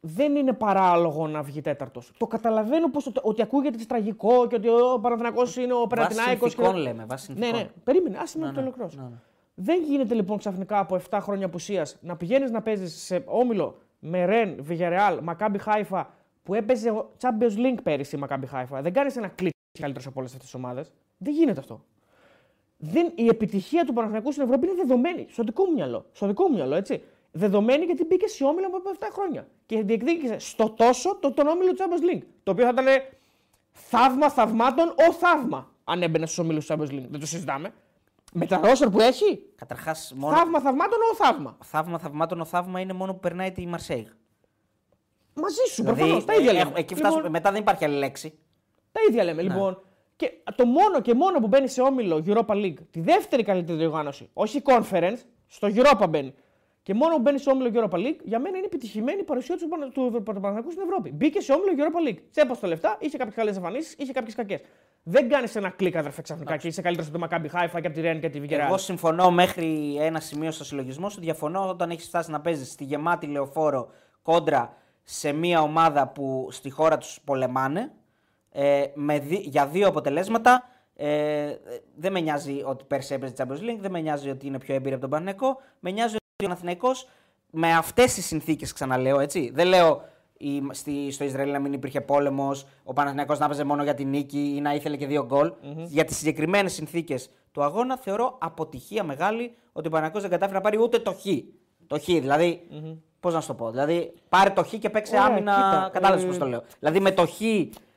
[0.00, 2.12] δεν είναι παράλογο να βγει τέταρτος.
[2.18, 6.48] Το καταλαβαίνω πως, το- ότι ακούγεται τραγικό και ότι ο Παναθηναϊκός είναι ο Περατινάικο.
[6.48, 7.60] συνθηκών λέμε, βάσει Ναι, συνθηκών.
[7.60, 8.96] ναι, περίμενε, άσε με Ναι, το ναι, ολοκληρώσω.
[9.00, 9.16] ναι, ναι.
[9.54, 14.24] Δεν γίνεται λοιπόν ξαφνικά από 7 χρόνια απουσίας να πηγαίνεις να παίζεις σε όμιλο με
[14.24, 16.10] Ρεν, Βιγερεάλ, Μακάμπι Χάιφα
[16.42, 18.82] που έπαιζε ο Champions League πέρυσι η Μακάμπι Χάιφα.
[18.82, 20.92] Δεν κάνεις ένα κλικ καλύτερος από όλες αυτές τις ομάδες.
[21.18, 21.84] Δεν γίνεται αυτό.
[22.76, 25.26] Δεν, η επιτυχία του Παναθηναϊκού στην Ευρώπη είναι δεδομένη.
[25.30, 26.06] Στο δικό μου μυαλό.
[26.12, 27.02] Στο δικό μου μυαλό, έτσι.
[27.32, 29.46] Δεδομένη γιατί μπήκε σε όμιλο από 7 χρόνια.
[29.66, 32.22] Και διεκδίκησε στο τόσο το, τον όμιλο του Champions League.
[32.42, 32.86] Το οποίο θα ήταν
[33.72, 37.06] θαύμα θαυμάτων ο θαύμα αν έμπαινε στους όμιλου του Champions League.
[37.10, 37.72] Δεν το συζητάμε.
[38.32, 41.56] Με τα ρόσερ που έχει, Καταρχάς, μόνο θαύμα θαυμάτων ο θαύμα.
[41.64, 44.06] θαύμα θαυμάτων ο θαύμα είναι μόνο που περνάει τη Μαρσέιγ.
[45.34, 46.24] Μαζί σου, προφανώς.
[46.24, 46.72] Τα ίδια ε, λέμε.
[46.74, 48.38] εκεί φτάσουμε, Λοιπόν, μετά δεν υπάρχει άλλη λέξη.
[48.92, 49.42] Τα ίδια λέμε.
[49.42, 49.82] Λοιπόν,
[50.16, 54.30] και το μόνο και μόνο που μπαίνει σε όμιλο Europa League, τη δεύτερη καλύτερη διοργάνωση,
[54.32, 56.34] όχι conference, στο Europa μπαίνει.
[56.82, 59.68] Και μόνο που μπαίνει σε όμιλο Europa League, για μένα είναι επιτυχημένη η παρουσία του,
[59.68, 61.10] Πανα- του, του Παναθηναϊκού στην Ευρώπη.
[61.12, 62.18] Μπήκε σε όμιλο Europa League.
[62.30, 64.60] Τσέπα τα λεφτά, είχε κάποιες καλές εμφανίσεις, είχε κάποιες κακές.
[65.02, 67.92] Δεν κάνεις ένα κλικ αδερφέ ξαφνικά και είσαι καλύτερος από το Maccabi Haifa και από
[67.92, 68.66] τη Ρεν και τη Βιγερά.
[68.66, 71.20] Εγώ συμφωνώ μέχρι ένα σημείο στο συλλογισμό σου.
[71.20, 73.88] Διαφωνώ όταν έχεις φτάσει να παίζεις στη γεμάτη λεωφόρο
[74.22, 77.92] κόντρα σε μια ομάδα που στη χώρα τους πολεμάνε
[78.52, 80.66] ε, με δι- για δύο αποτελέσματα.
[80.96, 81.54] Ε,
[81.96, 84.92] δεν με νοιάζει ότι πέρσι έπαιζε Champions League, δεν με νοιάζει ότι είναι πιο έμπειρη
[84.92, 85.60] από τον Παναθηναϊκό.
[85.80, 87.06] Με νοιάζει ότι ο Παναθηναϊκός
[87.50, 89.50] με αυτές τις συνθήκες, ξαναλέω έτσι.
[89.54, 90.02] Δεν λέω
[90.36, 94.08] η, στη, στο Ισραήλ να μην υπήρχε πόλεμος, ο Παναθηναϊκός να παίζε μόνο για την
[94.08, 95.52] νίκη ή να ήθελε και δύο γκολ.
[95.86, 100.64] Για τις συγκεκριμένες συνθήκες του αγώνα θεωρώ αποτυχία μεγάλη ότι ο Παναθηναϊκός δεν κατάφερε να
[100.64, 101.24] πάρει ούτε το χ.
[101.86, 102.60] Το χ, δηλαδή.
[103.20, 103.70] Πώς να σου το πω.
[103.70, 105.52] Δηλαδή, πάρε το χ και παίξε Ωραία, άμυνα.
[105.54, 106.62] κοίτα, Κατάλαβες ε, πώς το λέω.
[106.78, 107.40] Δηλαδή, με το χ,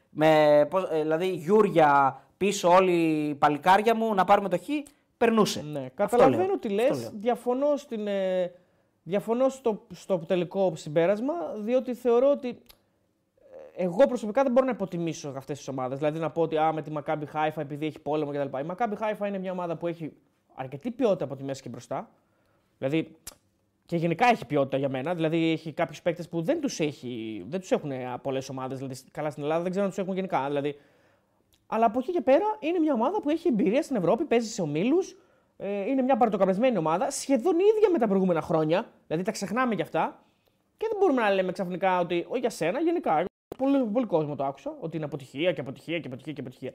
[0.09, 4.67] με, πώς, ε, δηλαδή Γιούρια πίσω όλοι οι παλικάρια μου να πάρουμε το χ,
[5.17, 5.61] περνούσε.
[5.61, 6.59] Ναι, Αυτό καταλαβαίνω λέω.
[6.59, 6.89] τι λες.
[6.89, 7.11] Αυτό λέω.
[7.15, 8.51] Διαφωνώ, στην, ε,
[9.03, 15.33] διαφωνώ στο, στο τελικό συμπέρασμα, διότι θεωρώ ότι ε, εγώ προσωπικά δεν μπορώ να υποτιμήσω
[15.35, 15.97] αυτές τις ομάδες.
[15.97, 18.57] Δηλαδή να πω ότι α, με τη Maccabi Haifa επειδή έχει πόλεμο κτλ.
[18.57, 20.13] Η Maccabi Haifa είναι μια ομάδα που έχει
[20.53, 22.09] αρκετή ποιότητα από τη μέση και μπροστά.
[22.77, 23.15] Δηλαδή
[23.85, 25.13] και γενικά έχει ποιότητα για μένα.
[25.13, 26.77] Δηλαδή έχει κάποιους παίκτες που δεν τους
[27.47, 27.91] δεν τους έχουν
[28.21, 28.77] πολλές ομάδες.
[28.77, 30.45] Δηλαδή καλά στην Ελλάδα δεν ξέρω αν τους έχουν γενικά.
[30.47, 30.79] Δηλαδή
[31.67, 34.61] αλλά από εκεί και πέρα είναι μια ομάδα που έχει εμπειρία στην Ευρώπη, παίζει σε
[34.61, 35.15] ομίλους.
[35.57, 38.85] Ε, είναι μια παρτοκαπεσμένη ομάδα, σχεδόν ίδια με τα προηγούμενα χρόνια.
[39.07, 40.23] Δηλαδή τα ξεχνάμε κι αυτά.
[40.77, 43.11] Και δεν μπορούμε να λέμε ξαφνικά ότι, όχι για σένα, γενικά.
[43.17, 43.25] εγώ-
[43.57, 46.73] Πολύ, πολύ κόσμο το άκουσα, ότι είναι αποτυχία και αποτυχία και αποτυχία και αποτυχία.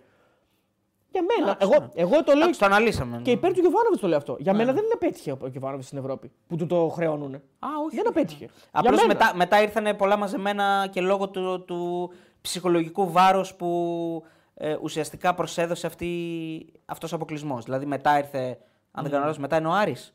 [1.12, 1.88] Για μένα, Εντάξει, εγώ, ναι.
[2.02, 3.20] εγώ το λέω Εντάξει, το αναλύσαμε.
[3.22, 4.36] και υπέρ του Γιωβάνοβιτς το λέω αυτό.
[4.38, 7.34] Για μένα δεν απέτυχε ο Γιωβάνοβιτς στην Ευρώπη που του το χρεώνουν.
[7.34, 7.96] Α, όχι.
[7.96, 8.48] Δεν απέτυχε.
[8.70, 9.18] Απλώς Για μένα.
[9.24, 12.10] μετά, μετά ήρθαν πολλά μαζεμένα και λόγω του, του
[12.40, 14.22] ψυχολογικού βάρους που
[14.62, 16.10] ε, ουσιαστικά προσέδωσε αυτή,
[16.84, 17.64] αυτός ο αποκλεισμός.
[17.64, 18.58] Δηλαδή μετά ήρθε,
[18.92, 20.14] αν δεν κάνω λάθος, μετά είναι ο Άρης.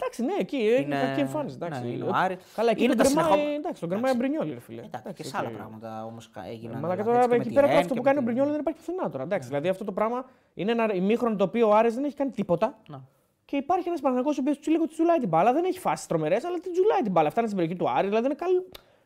[0.00, 1.54] Εντάξει, ναι, εκεί είναι Είναι- κακή εμφάνιση.
[1.54, 1.80] Εντάξει.
[1.82, 2.36] ναι, είναι ο Άρης.
[2.54, 4.82] Καλά, εκεί Είναι τον τα κρεμάει, συνεχόμενα- εντάξει, τον κρεμάει Μπρινιόλι, ρε φίλε.
[4.82, 5.42] Εντάξει, και σε οκ.
[5.42, 6.78] άλλα πράγματα όμως έγιναν.
[6.80, 8.16] Μα και δηλαδή, τώρα έτσι, με εκεί τη πέρα Ρεν αυτό και που με κάνει
[8.16, 9.22] ο τη- Μπρινιόλι δεν υπάρχει πουθενά τώρα.
[9.24, 12.30] Εντάξει, δηλαδή αυτό το πράγμα είναι ένα ημίχρονο το οποίο ο Άρης δεν έχει κάνει
[12.30, 12.78] τίποτα.
[12.88, 13.00] Να.
[13.44, 15.52] Και υπάρχει ένας Παναγενικό ο οποίος λίγο τη τζουλάει την μπάλα.
[15.52, 17.30] Δεν έχει φάσεις τρομερές, αλλά την τζουλάει την μπάλα.
[17.30, 18.06] Φτάνει στην περιοχή του Άρη.
[18.08, 18.50] Δηλαδή είναι καλ...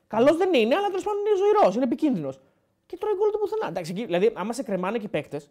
[0.07, 2.41] καλός δεν είναι, αλλά τέλος πάντων είναι ζωηρός, είναι επικίνδυνος.
[2.93, 3.67] Και τρώει γκολ του πουθενά.
[3.69, 5.51] Εντάξει, εκεί, δηλαδή άμα σε κρεμάνε και οι παίκτες.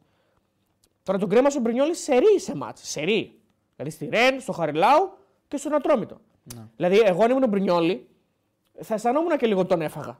[1.03, 2.89] Τώρα τον κρέμασε ο Μπρινιόλι σε ρί σε μάτς.
[2.89, 3.39] Σε ρί.
[3.75, 5.11] Δηλαδή στη Ρεν, στο Χαριλάου
[5.47, 6.17] και στον Ατρόμητο.
[6.75, 8.07] Δηλαδή εγώ αν ήμουν ο Μπρινιόλι
[8.81, 10.19] θα αισθανόμουν και λίγο τον έφαγα.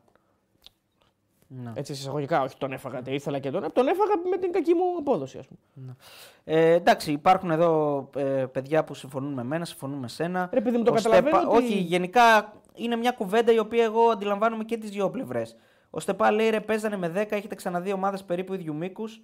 [1.47, 1.72] Ναι.
[1.76, 3.72] Έτσι εισαγωγικά, όχι τον έφαγα, δεν ήθελα και τον.
[3.74, 5.95] Τον έφαγα με την κακή μου απόδοση, ας πούμε.
[6.43, 10.49] Ε, εντάξει, υπάρχουν εδώ ε, παιδιά που συμφωνούν με μένα, συμφωνούν με σένα.
[10.53, 13.84] Ρε παιδί μου, το Ο καταλαβαίνω Στέπα- ότι- Όχι, γενικά είναι μια κουβέντα η οποία
[13.84, 15.55] εγώ αντιλαμβάνομαι και τις δύο πλευρές.
[15.94, 19.22] Ο Στεπά λέει ρε, παίζανε με 10, έχετε ξαναδεί ομάδες περίπου ίδιου μήκους.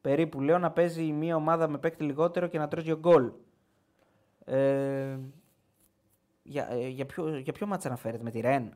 [0.00, 3.30] περίπου λέω να παίζει μια ομάδα με παίκτη λιγότερο και να τρώσει δύο γκολ.
[4.44, 5.18] Ε,
[6.42, 8.74] για, ε, για, ποιο, για ποιο μάτσα αναφέρεται, με τη Ρεν;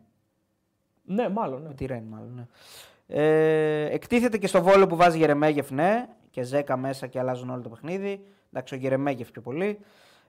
[1.04, 1.62] Ναι, μάλλον.
[1.62, 1.68] Ναι.
[1.68, 2.34] Με τη Ρεν, μάλλον.
[2.34, 2.46] Ναι.
[3.06, 7.62] Ε, εκτίθεται και στο βόλο που βάζει Γερεμέγεφ, ναι, και Ζέκα μέσα και αλλάζουν όλο
[7.62, 8.26] το παιχνίδι.
[8.52, 9.78] Εντάξει, ο Γερεμέγεφ πιο πολύ.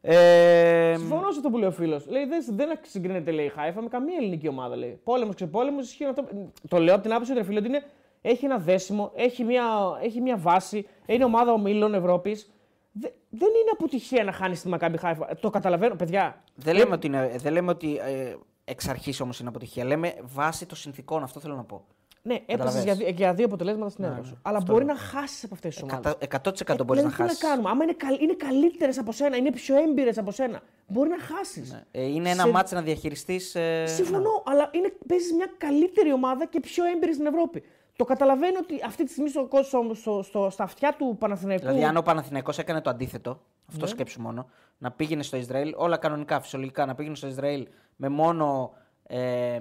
[0.02, 2.08] Ε, Συμφωνώ σε αυτό που λέει ο φίλος.
[2.08, 4.76] Λέει δεν, δεν συγκρίνεται λέει, η Χάιφα με καμία ελληνική ομάδα.
[4.76, 5.00] Λέει.
[5.04, 6.28] Πόλεμος ξεπόλεμος ισχύει αυτό.
[6.68, 7.84] Το λέω από την άποψη του φίλο ότι είναι,
[8.22, 9.64] έχει ένα δέσιμο, έχει μια,
[10.02, 12.52] έχει μια βάση, είναι ομάδα ομίλων Ευρώπης.
[12.92, 15.36] Δε, δεν είναι αποτυχία να χάνεις τη Μακάμπι Χάιφα.
[15.40, 16.44] Το καταλαβαίνω, παιδιά.
[16.56, 19.86] δεν, λέμε ότι είναι, δεν λέμε ότι ε, εξ αρχής όμως είναι αποτυχία.
[19.86, 21.86] Λέμε βάσει των συνθήκων, αυτό θέλω να πω.
[22.22, 22.84] Ναι, έπεσε Καταλαβαίνεις.
[22.86, 24.38] για, δι- για δύο αποτελέσματα στην έδρα σου.
[24.42, 26.14] Αλλά μπορεί να χάσεις από αυτές τις ομάδες.
[26.20, 27.22] 100%, 100% μπορείς να χάσει.
[27.32, 27.70] Ε, Τι να κάνουμε.
[27.70, 31.84] Άμα είναι, καλ, είναι καλύτερες από σένα, είναι πιο έμπειρες από σένα, μπορεί να χάσεις.
[31.92, 33.56] Ε, είναι ένα Σε- μάτς να διαχειριστείς.
[33.56, 37.64] Ε, Συμφωνώ, αλλά είναι, παίζεις μια καλύτερη ομάδα και πιο έμπειρη στην Ευρώπη.
[37.96, 41.66] Το καταλαβαίνω ότι αυτή τη στιγμή στο, στο, στο, στο- στα αυτιά του Παναθηναϊκού.
[41.66, 43.88] Δηλαδή, αν ο Παναθηναϊκός έκανε το αντίθετο, αυτό Ναι.
[43.88, 48.74] σκέψου μόνο, να πήγαινε στο Ισραήλ, όλα κανονικά, φυσιολογικά, να πήγαινε στο Ισραήλ με μόνο,
[49.08, 49.60] ε,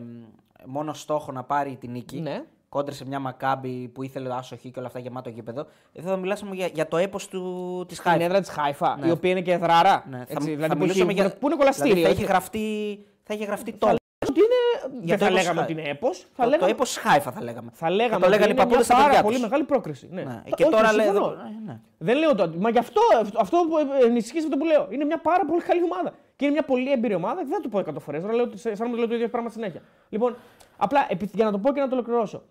[0.67, 2.21] μόνο στόχο να πάρει την νίκη.
[2.21, 2.45] Ναι.
[2.69, 5.67] Κόντρα σε μια μακάμπι που ήθελε άσοχη και όλα αυτά γεμάτο γήπεδο.
[5.93, 8.25] Εδώ θα μιλάσουμε για, για το έπος της Στην Χάιφα.
[8.25, 9.07] έδρα της Χάιφα, Ναι.
[9.07, 10.05] η οποία είναι και εδράρα.
[10.11, 11.31] Ναι, έτσι, θα, δηλαδή θα που, έχει, μιλούσαμε για.
[11.39, 11.95] που είναι κολαστήριο.
[11.95, 12.33] Δηλαδή, θα, έχει έτσι.
[12.33, 13.73] γραφτεί, θα έχει γραφτεί
[14.93, 16.13] δεν το θα έπος λέγαμε Χάι- ότι είναι έπο.
[16.15, 17.71] Θα το, λέγαμε, το έπο Χάιφα θα λέγαμε.
[17.73, 19.45] θα λέγαμε θα το λέγανε οι ότι είναι παππούδες μια στα πάρα παιδιά πολύ τους.
[19.45, 20.09] μεγάλη πρόκριση.
[20.11, 20.23] Ναι.
[20.23, 20.43] Ναι.
[20.51, 21.07] Το- Και τώρα όχι, λέει.
[21.07, 21.27] συμφωνώ.
[21.27, 21.81] εδώ- ε, ναι.
[21.99, 22.53] Δεν λέω το.
[22.59, 23.01] Μα γι' αυτό,
[23.39, 23.77] αυτό που
[24.07, 24.87] ενισχύει αυτό που λέω.
[24.91, 26.11] Είναι μια πάρα πολύ καλή ομάδα.
[26.37, 27.35] Και είναι μια πολύ έμπειρη ομάδα.
[27.35, 28.21] Δεν θα το πω 100 φορές.
[28.23, 29.83] Τώρα λέω ότι σαν να το λέω το ίδιο πράγμα συνέχεια.
[30.09, 30.37] Λοιπόν,
[30.77, 32.43] απλά επί- για να το πω και να το ολοκληρώσω.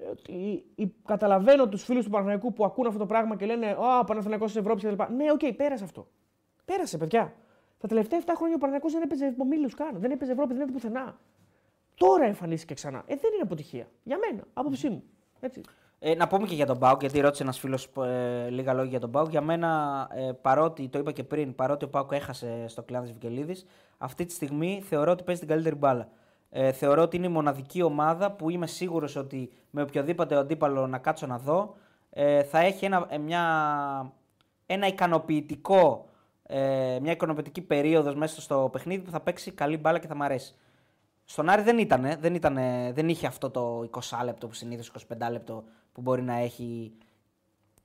[0.00, 3.46] Ε, ότι η- η- καταλαβαίνω τους φίλους του Παναθηναϊκού που ακούν αυτό το πράγμα και
[3.46, 5.02] λένε Α, Παναθηναϊκός της Ευρώπης κτλ.
[5.16, 6.06] Ναι, οκ, πέρασε αυτό.
[6.64, 7.32] Πέρασε, παιδιά.
[7.80, 9.90] Τα τελευταία 7 χρόνια ο Παναθηναϊκός δεν έπαιζε ομίλου καν.
[9.94, 11.18] Δεν έπαιζε Ευρώπη, δεν έπαιζε πουθενά.
[11.98, 12.98] Τώρα εμφανίστηκε ξανά.
[12.98, 13.88] Ε, δεν είναι αποτυχία.
[14.02, 15.02] Για μένα, άποψή μου.
[15.40, 15.60] Έτσι.
[15.98, 19.00] Ε, να πούμε και για τον Μπάουκ, γιατί ρώτησε ένας φίλος ε, λίγα λόγια για
[19.00, 19.30] τον Μπάουκ.
[19.30, 23.66] Για μένα, ε, παρότι το είπα και πριν, παρότι ο Μπάουκ έχασε στο κλάδι Βικελίδης,
[23.98, 26.08] αυτή τη στιγμή θεωρώ ότι παίζει την καλύτερη μπάλα.
[26.50, 30.98] Ε, θεωρώ ότι είναι η μοναδική ομάδα που είμαι σίγουρος ότι με οποιοδήποτε αντίπαλο να
[30.98, 31.76] κάτσω να δω
[32.10, 33.42] ε, θα έχει ένα, ε, μια,
[34.66, 36.08] ένα ικανοποιητικό,
[36.42, 40.22] ε, μια ικανοποιητική περίοδος μέσα στο παιχνίδι που θα παίξει καλή μπάλα και θα μ'
[40.22, 40.54] αρέσει.
[41.30, 45.30] Στον Άρη δεν ήταν, δεν, ήτανε, δεν είχε αυτό το 20 λεπτό που συνήθως 25
[45.30, 46.92] λεπτό που μπορεί να έχει.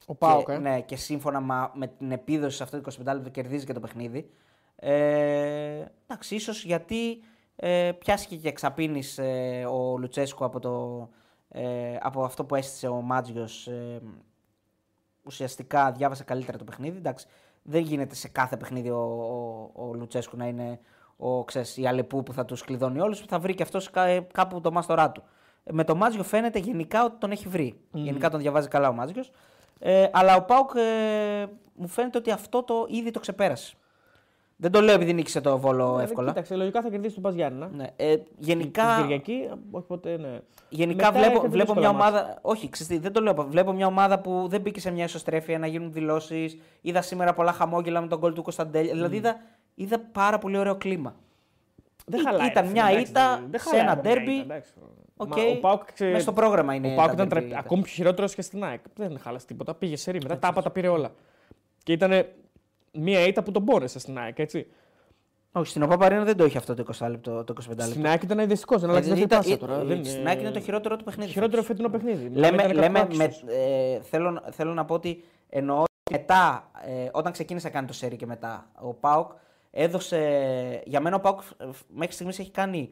[0.06, 0.58] Ο Πάοκ, και, ε.
[0.58, 3.80] ναι, και σύμφωνα μα- με την επίδοση σε αυτό το 25 λεπτό κερδίζει και το
[3.80, 4.30] παιχνίδι.
[4.76, 7.24] Ε, εντάξει, ίσως γιατί
[7.56, 11.10] ε, πιάστηκε και εξαπίνης ε, ο Λουτσέσκο από, το,
[11.48, 13.68] ε, από αυτό που έστησε ο Μάτζιος.
[13.68, 14.02] Ε,
[15.24, 16.98] ουσιαστικά διάβασε καλύτερα το παιχνίδι.
[16.98, 17.28] Εντάξει,
[17.64, 19.02] δεν γίνεται σε κάθε παιχνίδι ο,
[19.76, 20.80] ο, ο Λουτσέσκου να είναι
[21.18, 23.20] ο, ξέρεις, η Αλεπού που θα τους κλειδώνει όλους.
[23.20, 23.90] Θα βρει και αυτός
[24.34, 25.24] κάπου το μάστορά του.
[25.64, 27.74] Ε, Με τον Μάτζιο φαίνεται γενικά ότι τον έχει βρει.
[27.92, 29.24] Γενικά τον διαβάζει καλά ο Μάτζιο.
[29.80, 31.46] Ε, αλλά ο Πάουκ ε,
[31.76, 33.76] μου φαίνεται ότι αυτό το ήδη το ξεπέρασε.
[34.56, 36.28] Δεν το λέω επειδή νίκησε το βόλο Ε, εύκολα.
[36.28, 37.70] Κοίταξε, λογικά θα κερδίσει τον Πας Γιάννενα.
[37.76, 37.88] Ναι.
[37.96, 40.40] Ε, γενικά, Την Κυριακή, όχι ποτέ, ναι.
[40.70, 42.16] Γενικά Μετά βλέπω, έρχεται βλέπω δύσκολα μια μάτς.
[42.18, 42.38] ομάδα.
[42.42, 43.46] Όχι, ξέρετε, δεν το λέω.
[43.50, 46.58] Βλέπω μια ομάδα που δεν μπήκε σε μια ισοστρέφεια να γίνουν δηλώσεις.
[46.82, 48.94] Είδα σήμερα πολλά χαμόγελα με τον γκολ του Κωνσταντέλια.
[48.94, 49.36] Δηλαδή είδα,
[49.76, 51.16] είδα πάρα πολύ ωραίο κλίμα.
[52.06, 52.48] Δεν Ή- χαλάει.
[52.48, 54.32] ήταν ρε, μια εντάξει, ήττα δεν σε χαλάει ένα από μια ντέρμπι.
[54.32, 54.72] ήττα, εντάξει.
[55.18, 55.28] Οκ.
[55.38, 57.60] Μα ο Πάουκ ξε- Μες στο πρόγραμμα είναι Ο Πάουκ τα ήταν ντέρμπι, τρε- ήττα.
[57.60, 58.80] ακόμη πιο χειρότερο και στην ΑΕΚ.
[58.96, 59.74] Δεν χάλασε τίποτα.
[59.74, 60.20] Πήγε σε ρί.
[60.24, 61.12] Μετά τα άπατα πήρε όλα.
[61.84, 62.26] Και ήταν
[62.92, 64.68] μια ήττα που τον πόρεσε στην ΑΕΚ, έτσι.
[65.56, 67.84] Όχι, στην Οπαπαρίνα δεν το είχε αυτό το 20 λεπτό, το 25 λεπτό.
[67.92, 69.82] Στην ΑΕΚ ήταν αειδιστικό, δεν Ε, αλλάξει δεύτερη ήταν- πάσα ε, τώρα.
[69.82, 71.32] ε, Δεν- Στην ΑΕΚ είναι το χειρότερο του παιχνίδι.
[71.32, 71.78] Χειρότερο φέτος.
[71.78, 72.24] φετινό παιχνίδι.
[72.36, 73.44] Λέμε, Μιλάμε, ήταν λέμε κάποιο με, άξιος.
[73.50, 77.94] ε, θέλω, θέλω να πω ότι εννοώ ότι μετά, ε, όταν ξεκίνησε να κάνει το
[77.94, 79.32] σερί και μετά, ο Πάουκ
[79.76, 80.82] έδωσε.
[80.86, 82.90] Για μένα ο Πάουκ ε, μέχρι στιγμής έχει κάνει.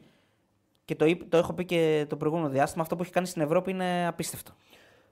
[0.86, 2.82] Και το, είπ- το έχω πει και το προηγούμενο διάστημα.
[2.84, 4.52] Αυτό που έχει κάνει στην Ευρώπη είναι απίστευτο.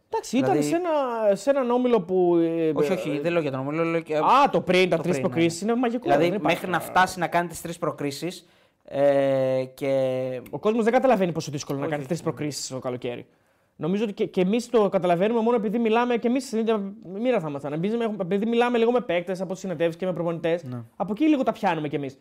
[0.09, 2.35] Εντάξει, ήταν δηλαδή- σε, ένα, σε έναν όμιλο που.
[2.35, 3.83] ε, όχι, ε, όχι, δεν λέω για τον ομιλό.
[3.83, 5.71] Λέω και, Α, το πριν, τα το τρεις πριν, προκρίσεις ναι.
[5.71, 6.01] είναι μαγικό.
[6.03, 6.91] Δηλαδή, δεν υπάρχει μέχρι να τώρα.
[6.91, 8.47] φτάσει να κάνει τις τρεις προκρίσεις.
[8.83, 13.25] Ε, και Ο κόσμος δεν καταλαβαίνει πόσο δύσκολο είναι να κάνει τρεις προκρίσεις το καλοκαίρι.
[13.81, 17.39] Νομίζω ότι και, και εμείς το καταλαβαίνουμε μόνο επειδή μιλάμε και εμείς στην ίδια μοίρα
[17.39, 17.73] θα ήμασταν.
[17.73, 20.63] Επειδή, επειδή μιλάμε λίγο με παίκτες από συνεντεύξεις και με προπονητές.
[20.63, 20.83] Ναι.
[20.95, 22.17] Από εκεί λίγο τα πιάνουμε κι εμείς.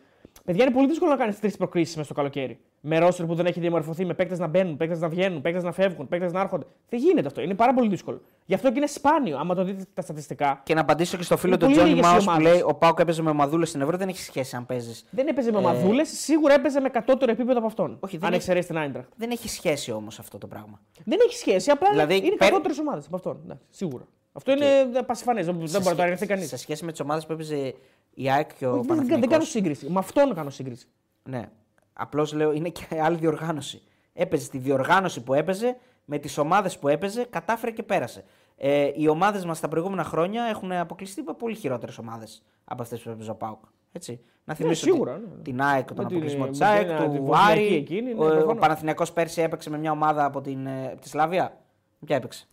[0.49, 2.59] Παιδιά, είναι πολύ δύσκολο να κάνεις τρεις προκρίσεις μέσα στο καλοκαίρι.
[2.81, 5.71] Με ρόστερ που δεν έχει διαμορφωθεί, με παίκτες να μπαίνουν, παίκτες να βγαίνουν, παίκτες να
[5.71, 6.65] φεύγουν, παίκτες να έρχονται.
[6.89, 7.41] Δεν γίνεται αυτό.
[7.41, 8.21] Είναι πάρα πολύ δύσκολο.
[8.45, 9.37] Γι' αυτό και είναι σπάνιο.
[9.37, 11.89] Άμα το δείτε τα στατιστικά, Και να απαντήσω και στο φίλο Είναι του πολύ Τζόνι
[11.93, 12.51] λίγες οι Μάους που ομάδες.
[12.51, 13.99] λέει: Ο Πάουκ έπαιζε με ομαδούλες στην Ευρώπη.
[13.99, 15.05] Δεν έχει σχέση αν παίζεις.
[15.09, 17.97] δεν έπαιζε με Ε, ομαδούλες, σίγουρα έπαιζε με κατώτερο επίπεδο από αυτόν.
[17.99, 19.09] Όχι, δεν αν έχει- εξαιρέσει την Άιντραχτ.
[19.15, 20.79] Δεν έχει σχέση όμως αυτό το πράγμα.
[21.05, 21.71] Δεν έχει σχέση.
[21.71, 23.39] Απλά Δηλαδή, είναι πέρ- κατώτερες ομάδες από αυτόν.
[23.43, 24.03] Εντάξει, σίγουρα.
[24.33, 24.65] Αυτό είναι
[25.05, 25.45] πασιφανές.
[25.45, 26.47] Δεν μπορεί να το αρνηθεί κανείς.
[26.47, 27.73] Σε σχέση με τις ομάδες που έπαιζε
[28.21, 29.49] η ΑΕΚ και ο Δεν, δεν κάνω Παναθηναϊκός.
[29.49, 29.89] σύγκριση.
[29.89, 30.87] Με αυτόν κάνω σύγκριση.
[31.23, 31.49] Ναι.
[31.93, 33.81] Απλώς λέω είναι και άλλη διοργάνωση.
[34.13, 38.23] Έπαιζε τη διοργάνωση που έπαιζε, με τις ομάδες που έπαιζε, κατάφερε και πέρασε.
[38.57, 43.01] Ε, οι ομάδες μας τα προηγούμενα χρόνια έχουν αποκλειστεί από πολύ χειρότερες ομάδες από αυτές
[43.01, 43.63] που έπαιζε ο Πάουκ.
[43.91, 44.19] Έτσι.
[44.43, 45.41] Να θυμίσω Ναι, σίγουρα, την, ναι.
[45.41, 47.75] την ΑΕΚ, τον Με την- αποκλεισμό με της την- ΑΕΚ, την του Βοσνιακή Άρη.
[47.75, 48.57] εκείνη, ναι, ο, ο προφανώς.
[48.59, 51.57] Παναθηναϊκός πέρσι έπαιξε με μια ομάδα από την, ε, από τη Σλάβια.
[52.05, 52.47] Ποια έπαιξε;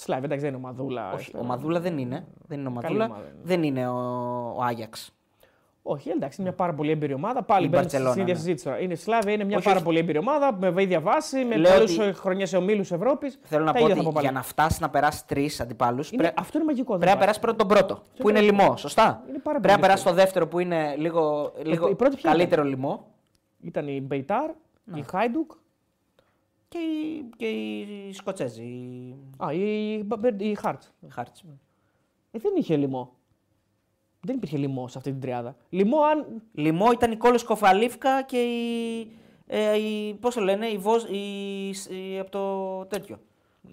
[0.00, 1.12] Σλάβ, εντάξει, δεν είναι ομαδούλα.
[1.12, 1.38] Όχι, Αυτό.
[1.38, 2.26] ο Μαδούλα δεν είναι.
[2.46, 3.04] Δεν είναι ο Καλή Μαδούλα.
[3.04, 3.40] ομάδα είναι.
[3.42, 3.94] Δεν είναι ο,
[4.56, 5.12] ο Άγιαξ.
[5.82, 7.42] Όχι, εντάξει, είναι μια πάρα πολύ έμπειρη ομάδα.
[7.42, 8.34] Πάλι Η μπαίνουμε στην Barcelona, ίδια ναι.
[8.34, 8.80] συζήτηση τώρα.
[8.80, 9.84] Είναι Σλάβια, είναι μια Όχι, πάρα όχι.
[9.86, 13.38] πολύ έμπειρη ομάδα με ίδια βάση, με Λέω πολλέ ότι- χρονιές σε ομίλους Ευρώπης.
[13.42, 16.10] Θέλω να πω ότι για να φτάσεις να περάσεις τρεις αντιπάλους.
[16.12, 16.96] Είναι, Αυτό είναι μαγικό.
[16.96, 17.40] δεν Πρέπει να υπάρχει.
[17.40, 18.76] περάσεις πρώτο τον πρώτο, που είναι λιμό.
[18.76, 19.22] Σωστά.
[19.28, 22.30] Είναι πάρα Πρέπει να πολύ περάσει το δεύτερο που είναι λίγο, λίγο η πρώτη ποια
[22.30, 23.06] καλύτερο λιμό.
[23.60, 24.50] Ήταν η Μπεϊτάρ,
[24.84, 24.98] Ναι.
[24.98, 25.50] η Χάιντουκ,
[26.68, 29.92] Και οι, και οι Σκοτσέζοι, οι α, η,
[30.38, 30.92] η Χάρτς.
[31.08, 31.44] Χάρτς.
[32.30, 33.12] Ε, δεν είχε λιμό.
[34.20, 35.56] Δεν υπήρχε λιμό σε αυτή την τριάδα.
[35.68, 36.42] Λιμό, αν.
[36.52, 39.10] Λιμό ήταν η Κόλο Κοφαλίφκα και η.
[39.46, 43.18] Ε, η πώς το λένε, η, Βοζ, η, η- από το τέτοιο.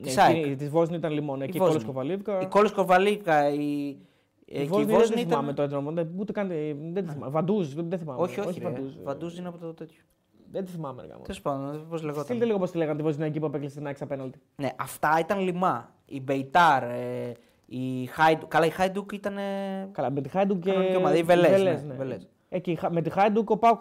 [0.02, 0.56] Της ΑΕΚ.
[0.58, 1.38] Της Βόσνη ήταν λιμό.
[1.41, 1.74] Εκεί η Βόσνη.
[1.76, 2.41] Κόλο Κοβαλίβκα.
[2.41, 3.88] Η Κόλο Κοφαλίφκα, η.
[3.88, 3.98] Η
[4.46, 5.30] ε, και η Βόσνη Βόσνη δεν ήταν.
[5.30, 5.91] θυμάμαι το έντρομο.
[5.91, 6.52] δεν- Ούτε καν.
[6.52, 7.32] ε, Δεν τη θυμάμαι.
[7.32, 8.22] Βαντούζ, δεν θυμάμαι.
[8.22, 8.60] Όχι, όχι.
[8.60, 8.70] ρε.
[8.70, 8.93] Βαντούζ.
[9.04, 10.02] Βαντούζ είναι από το τέτοιο.
[10.56, 11.01] Δεν τη θυμάμαι.
[11.01, 11.22] ρε γαμώτο.
[11.22, 12.24] Τέλος πάντων, πώς λεγόταν.
[12.24, 14.39] Στείλτε λίγο πώς τη λέγανε τη Βοσνιακή που απέκλεισε την ΑΕΚ στα πέναλτι.
[14.56, 15.89] Ναι, αυτά ήταν λιμά.
[16.06, 17.32] Η Μπεϊτάρ, ε,
[17.66, 18.49] η Χάιντουκ.
[18.49, 19.38] Καλά, η Χάιντουκ ήταν.
[19.38, 20.70] ε, Καλά, με τη Χάιντουκ και.
[20.72, 22.28] Κανονική ομάδα, η Βελές, ναι, Βελές.
[22.49, 23.80] Εκεί, χα- με τη Χάιντουκ ο ΠΑΟΚ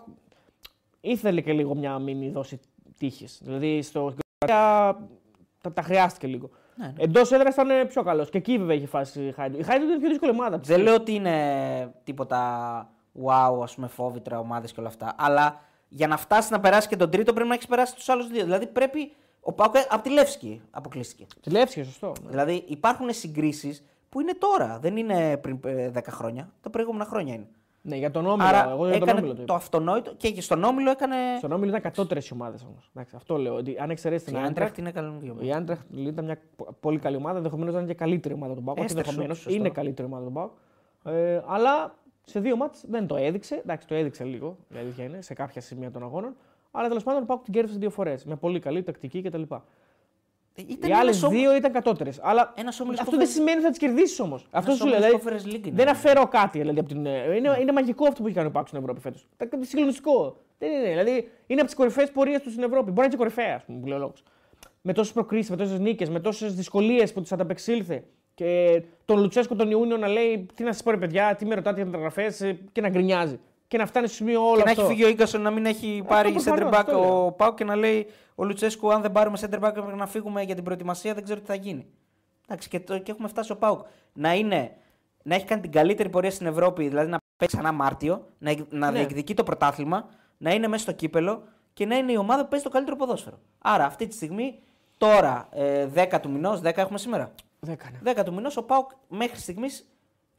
[1.01, 2.61] ήθελε και λίγο μια μίνι δόση
[2.99, 3.41] τύχης.
[3.45, 4.15] Δηλαδή στο
[4.47, 4.97] τα,
[5.61, 6.51] τα, τα χρειάστηκε λίγο.
[6.77, 6.93] Ναι, ναι.
[6.99, 8.31] Εντός έδρας ήταν ε, πιο καλός.
[8.31, 9.61] Και εκεί βέβαια είχε φάσει η Χάιντουκ.
[9.61, 10.59] Η Χάιντουκ ήταν η πιο δύσκολη ομάδα.
[10.59, 12.41] Δεν λέω ότι είναι τίποτα
[13.25, 15.15] wow, ας πούμε, φόβητρα ομάδες και όλα αυτά.
[15.19, 15.61] Αλλά
[15.97, 18.43] για να φτάσει να περάσει και τον τρίτο πρέπει να έχεις περάσει τους άλλους δύο.
[18.45, 19.13] Δηλαδή πρέπει.
[19.47, 21.27] Ο Πάουκ από τη Λεύσκη αποκλείστηκε.
[21.41, 22.13] Τη Λεύσκη, σωστό.
[22.23, 22.31] ναι.
[22.31, 24.79] Δηλαδή υπάρχουν συγκρίσεις που είναι τώρα.
[24.83, 26.53] Δεν είναι πριν ε, 10 χρόνια.
[26.61, 27.47] Τα προηγούμενα χρόνια είναι.
[27.83, 28.49] Ναι, για τον Όμιλο.
[28.49, 29.55] Άρα εγώ για τον έκανε Όμιλο το το, είπα.
[29.55, 31.17] αυτονόητο και στον Όμιλο έκανε.
[31.39, 32.91] Στον Όμιλο ήταν κατώτερες οι ομάδες όμως.
[33.17, 33.55] Αυτό λέω.
[33.55, 34.57] Ότι αν εξαιρέσεις την Η Άντραχτ.
[34.57, 35.47] Άντραχτ είναι κανονική ομάδα.
[35.47, 37.37] Η Άντραχτ ήταν μια πο- πολύ καλή ομάδα.
[37.37, 38.77] Ενδεχομένως να είναι και καλύτερη ομάδα του Πάουκ.
[38.79, 39.37] Όχι Έστερσον, ενδεχομένως.
[39.43, 39.59] σωστό.
[39.59, 40.51] Είναι καλύτερη ομάδα του Πάουκ.
[41.05, 43.55] Ε, αλλά σε δύο μάτς δεν το έδειξε.
[43.55, 44.57] Εντάξει, το έδειξε λίγο.
[44.75, 46.37] Η αλήθεια είναι σε κάποια σημεία των αγώνων.
[46.71, 48.25] Αλλά τέλος πάντων ο Πάουκ την κέρδισε δύο φορές.
[48.25, 49.43] Με πολύ καλή τακτική κτλ.
[49.43, 52.19] Ήταν Οι άλλες ένας όμω- δύο ήταν κατώτερες.
[52.23, 54.47] Αλλά Ένας όμιλος αυτό δεν Conference- σημαίνει ότι θα τις κερδίσεις όμως.
[54.51, 54.97] Αυτό σου λέω.
[54.97, 55.77] όμιλος Δηλαδή, Conference League είναι.
[55.77, 57.07] δεν αφαιρώ κάτι δηλαδή, από την.
[57.07, 59.27] ε, Είναι, είναι μαγικό αυτό που έχει κάνει ο Πάουκ στην Ευρώπη φέτος.
[59.55, 60.37] Είναι συγκλονιστικό.
[60.59, 60.89] Δεν είναι.
[60.89, 62.85] Δηλαδή είναι από τις κορυφαίες πορείες του στην Ευρώπη.
[62.85, 64.23] Μπορεί να είναι και κορυφαία, ας πούμε, που λέει ο λόγος.
[64.83, 68.05] Με τόσες προκρίσεις, με τόσες νίκες, με τόσες δυσκολίες που τι ανταπεξήλθε.
[68.35, 71.55] Και τον Λουτσέσκο τον Ιούνιο να λέει: Τι να σας πω, ρε παιδιά, τι με
[71.55, 73.41] ρωτάτε για μεταγραφές και να γκρινιάζει.
[73.69, 74.83] Και να φτάνει στο σημείο όλο Και να αυτό.
[74.83, 77.27] έχει φύγει ο γκασον να μην έχει πάρει προφανώς, center back αυτό λέω.
[77.27, 80.43] ο Πάου και να λέει ο Λουτσέσκου: Αν δεν πάρουμε center back μέχρι να φύγουμε
[80.43, 81.87] για την προετοιμασία, δεν ξέρω τι θα γίνει.
[82.49, 83.81] Εντάξει, και, το, και έχουμε φτάσει ο Πάουκ
[84.13, 84.71] να, είναι,
[85.23, 88.73] να έχει κάνει την καλύτερη πορεία στην Ευρώπη, δηλαδή να παίξει ξανά Μάρτιο, να, εκ-
[88.73, 88.97] να Ναι.
[88.99, 90.07] διεκδικεί το πρωτάθλημα,
[90.39, 93.39] να είναι μέσα στο κύπελο και να είναι η ομάδα που παίζει το καλύτερο ποδόσφαιρο.
[93.59, 94.59] Άρα αυτή τη στιγμή,
[94.99, 97.35] τώρα, ε, 10 του μηνός, 10 έχουμε σήμερα.
[97.65, 98.01] Δεν έκανε.
[98.21, 99.89] 10 του μηνός, ο Πάουκ μέχρι στιγμής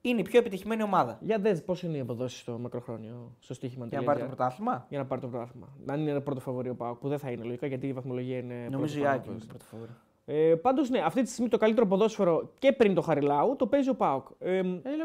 [0.02, 1.14] είναι η πιο επιτυχημένη ομάδα.
[1.16, 3.86] στο Για δες πώς είναι οι αποδόσει στο μακροχρόνιο, στο στοίχημα.
[3.86, 5.68] Για να πάρει το πρωτάθλημα; για να πάρει το πρωτάθλημα.
[5.86, 8.38] Αν είναι ένα πρώτο φαβορή ο Πάουκ, που δεν θα είναι λογικά γιατί η βαθμολογία
[8.38, 8.68] είναι.
[8.72, 9.92] Νομίζω η πρώτη Άκη πάνω είναι από το πρώτο φαβορί.
[10.26, 13.90] Ε, Πάντως, ναι, αυτή τη στιγμή το καλύτερο ποδόσφαιρο και πριν το Χαριλάου το παίζει
[13.90, 14.28] ο Πάουκ.
[14.40, 14.62] Ε,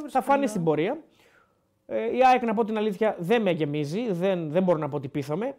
[0.08, 0.98] θα φάνει στην πορεία.
[1.86, 4.12] Ε, η ΑΕΚ, να πω την αλήθεια, δεν με γεμίζει.
[4.12, 5.56] Δεν, δεν μπορώ να πω ότι πείθαμε.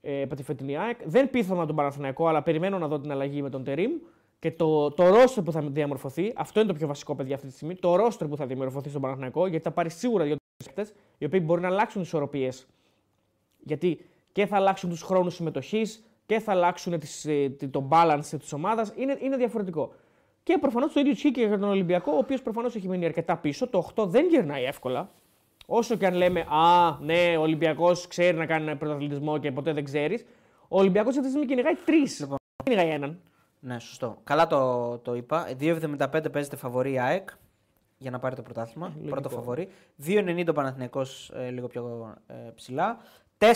[0.00, 0.98] Ε, από τη φετινή ΑΕΚ.
[1.04, 3.90] Δεν πείθαμε τον Παναθηναϊκό, αλλά περιμένω να δω την αλλαγή με τον Τερήμ
[4.38, 6.32] και το, το ρόστρο που θα διαμορφωθεί.
[6.36, 7.74] Αυτό είναι το πιο βασικό, παιδιά, αυτή τη στιγμή.
[7.74, 11.40] Το ρόστρο που θα διαμορφωθεί στον Παναθηναϊκό, γιατί θα πάρει σίγουρα δύο παίκτες οι οποίοι
[11.44, 12.66] μπορεί να αλλάξουν ισορροπίες
[13.58, 14.00] γιατί
[14.32, 18.52] και θα αλλάξουν τους χρόνους συμμετοχής και θα αλλάξουν τις, ε, τη- το balance της
[18.52, 18.92] ομάδας.
[18.96, 19.92] Είναι, είναι διαφορετικό.
[20.42, 23.36] Και προφανώς το ίδιο ισχύει και για τον Ολυμπιακό, ο οποίος προφανώς έχει μείνει αρκετά
[23.36, 23.68] πίσω.
[23.68, 25.10] Το 8 δεν γυρνάει εύκολα.
[25.66, 29.84] Όσο και αν λέμε, Α, ναι, ο Ολυμπιακός ξέρει να κάνει πρωταθλητισμό και ποτέ δεν
[29.84, 30.24] ξέρεις.
[30.68, 32.20] Ο Ολυμπιακός αυτή τη στιγμή κυνηγάει τρεις.
[32.20, 32.36] Λοιπόν.
[32.64, 33.20] Δεν κυνηγάει έναν.
[33.66, 34.18] Ναι, σωστό.
[34.24, 35.46] Καλά το, το είπα.
[35.60, 37.28] 2,75 παίζεται φαβορή η ΑΕΚ
[37.98, 38.92] για να πάρει το πρωτάθλημα.
[38.94, 39.10] λογικό.
[39.10, 39.68] πρώτο φαβορή.
[40.06, 42.98] 2,90 ο Παναθηναϊκός ε, λίγο πιο ε, ψηλά.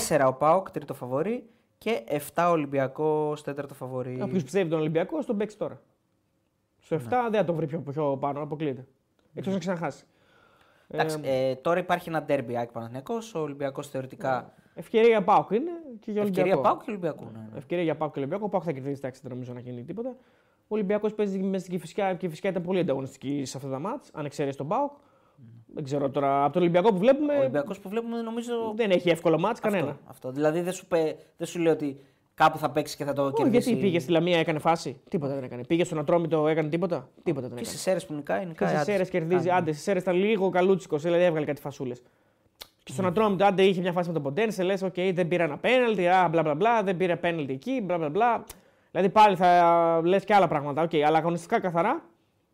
[0.08, 1.48] 4 ο ΠΑΟΚ, τρίτο φαβορή.
[1.78, 4.22] Και 7 ο Ολυμπιακός, τέταρτο φαβορή.
[4.22, 5.80] Όποιος πιστεύει τον Ολυμπιακό, στον παίξει τώρα.
[6.78, 7.08] Στο 7 Ναι.
[7.08, 8.86] δεν θα τον βρει πιο, πιο πάνω, αποκλείεται.
[9.34, 10.04] Εκτός να ξαναχάσει.
[10.88, 13.34] Εντάξει, ε, τώρα υπάρχει ένα ντέρμπι ΑΕΚ Παναθηναϊκός.
[13.34, 14.54] Ο Ολυμπιακός θεωρητικά.
[14.80, 15.70] Ευκαιρία Πάουκ είναι
[16.00, 16.48] και για Ολυμπιακό.
[16.48, 17.24] Ευκαιρία ΠΑΟΚ και Ολυμπιακού.
[17.24, 17.58] Ναι, ναι.
[17.58, 18.44] Ευκαιρία για Πάουκ και Ολυμπιακό.
[18.44, 20.08] Ο Πάουκ θα κερδίσει, εντάξει, δεν νομίζω να γίνει τίποτα.
[20.62, 23.78] Ο Ολυμπιακός παίζει μέσα στην Κυφυσιά και η Κυφυσιά ήταν πολύ ανταγωνιστική σε αυτά τα
[23.78, 24.90] μάτς, αν εξαιρέσει τον Πάουκ.
[25.74, 26.44] Δεν ξέρω τώρα.
[26.44, 28.72] Από τον Ολυμπιακό που βλέπουμε Ο Ολυμπιακός που βλέπουμε νομίζω.
[28.76, 29.88] δεν έχει εύκολο ματς κανένα.
[29.90, 30.30] Αυτό, αυτό.
[30.30, 32.00] Δηλαδή δεν σου, πε- δεν σου λέει ότι
[32.34, 33.68] κάπου θα παίξει και θα το Όχι, κερδίσει.
[33.68, 35.00] γιατί πήγε στη Λαμία, έκανε φάση.
[35.08, 35.64] Τίποτα δεν έκανε.
[35.64, 37.08] Πήγε στον Ατρόμητο, έκανε τίποτα.
[37.22, 37.76] Τίποτα δεν Και έκανε.
[37.76, 38.68] στις Σέρρες που νικάει, Και νικάει.
[38.68, 38.92] στις άντε.
[38.92, 39.48] Σέρρες κερδίζει.
[39.48, 39.52] Άντε.
[39.58, 42.02] Άντε, στις Σέρρες ήταν λίγο καλούτσικος, δηλαδή έβγαλε κάτι φασούλες.
[42.82, 45.58] Και στον Ατρόμητο, άντε είχε μια φάση με τον Ποντένσε, λες: Οκ, δεν πήρα ένα
[45.58, 48.44] πέναλτι, α, μπλα μπλα μπλα, δεν πήρε πέναλτι εκεί, μπλα μπλα μπλα.
[48.90, 50.82] Δηλαδή πάλι θα λες και άλλα πράγματα.
[50.82, 52.02] Οκ, αλλά αγωνιστικά καθαρά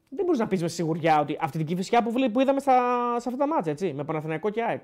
[0.08, 2.72] δεν μπορείς να πεις με σιγουριά ότι αυτή την κυφισιά που, βλέ- που είδαμε στα,
[3.20, 4.82] σε αυτά τα μάτια, έτσι, με Παναθηναϊκό και ΑΕΚ.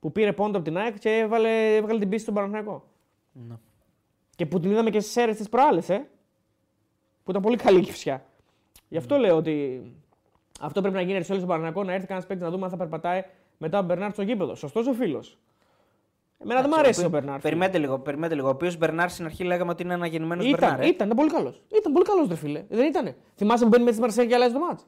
[0.00, 2.84] Που πήρε πόντο από την ΑΕΚ και έβαλε, έβγαλε την πίστη στον Παναθηναϊκό.
[3.32, 3.54] Ναι.
[4.36, 6.06] Και που την είδαμε και στις αίρες της προάλλες, ε.
[7.24, 8.24] Που ήταν πολύ καλή η κυφισιά.
[8.88, 9.82] Γι' αυτό λέω ότι
[10.60, 12.70] αυτό πρέπει να γίνει σε όλο τον Παναθηναϊκό να έρθει κανένας παίκτης να δούμε αν
[12.70, 13.22] θα περπατάει
[13.58, 14.54] μετά τον Μπερνάρ στο γήπεδο.
[14.54, 15.38] Σωστός ο φίλος.
[16.38, 17.40] Εμένα δεν μου αρέσει ο Μπερνάρ.
[17.40, 18.46] Περιμένετε λίγο, περιμένετε λίγο.
[18.46, 20.80] Ο οποίος Μπερνάρ στην αρχή λέγαμε ότι είναι ένα γεννημένο Ήταν, Μπερνάρ.
[20.80, 21.62] ε; ήταν, ήταν πολύ καλός.
[21.78, 22.64] Ήταν πολύ καλός, ρε φίλε.
[22.68, 23.14] Δεν ήταν.
[23.36, 24.86] Θυμάσαι που μπαίνει με τη Μαρσέγγι και αλλάζει το μάτς;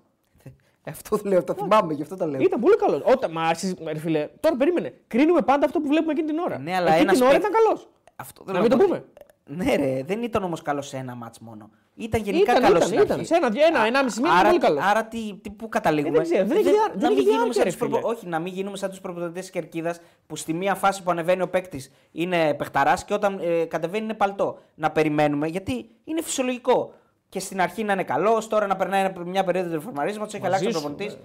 [0.84, 2.40] Ε, Αυτό λέω, το θυμάμαι, γι' αυτό το λέω.
[2.40, 3.00] Ήταν πολύ καλός.
[3.04, 4.94] Όταν, μα, εσείς, ρε φίλε, τώρα περίμενε.
[5.06, 6.58] Κρίνουμε πάντα αυτό που βλέπουμε εκείνη την ώρα.
[6.58, 7.88] Ναι, αλλά εκείνη ένας την ώρα παίκ- ήταν καλός.
[8.16, 8.84] Αυτό Να θέλω μην το πω.
[8.84, 9.04] πούμε.
[9.44, 11.70] Ναι, ρε, δεν ήταν όμως καλός σε ένα μάτς μόνο.
[12.00, 13.12] Ήταν γενικά Ήταν, καλό ήταν, στην ήταν.
[13.12, 13.26] αρχή.
[13.26, 14.80] Σε ένα, ένα, ενάμιση μήνα άρα, πολύ καλό.
[14.82, 17.24] Άρα τι, τι, πού καταλήγουμε; Ε, δεν ξέρω, δεν έχει διά- δεν να έχει μην
[17.24, 18.08] γίνουμε διάρκεια, σαν ρε τους προπο- φίλε.
[18.08, 21.42] Όχι, να μην γίνουμε σαν τους προπονητές της κερκίδας που στη μία φάση που ανεβαίνει
[21.42, 24.58] ο παίκτης είναι παιχταράς και όταν ε, κατεβαίνει είναι παλτό.
[24.74, 26.92] Να περιμένουμε γιατί είναι φυσιολογικό.
[27.28, 30.42] Και στην αρχή να είναι καλός, τώρα να περνάει ένα- μια περίοδο του φορμαρίσματο, έχει
[30.44, 31.12] Μαζί αλλάξει ο σου, προπονητής.
[31.14, 31.18] ε,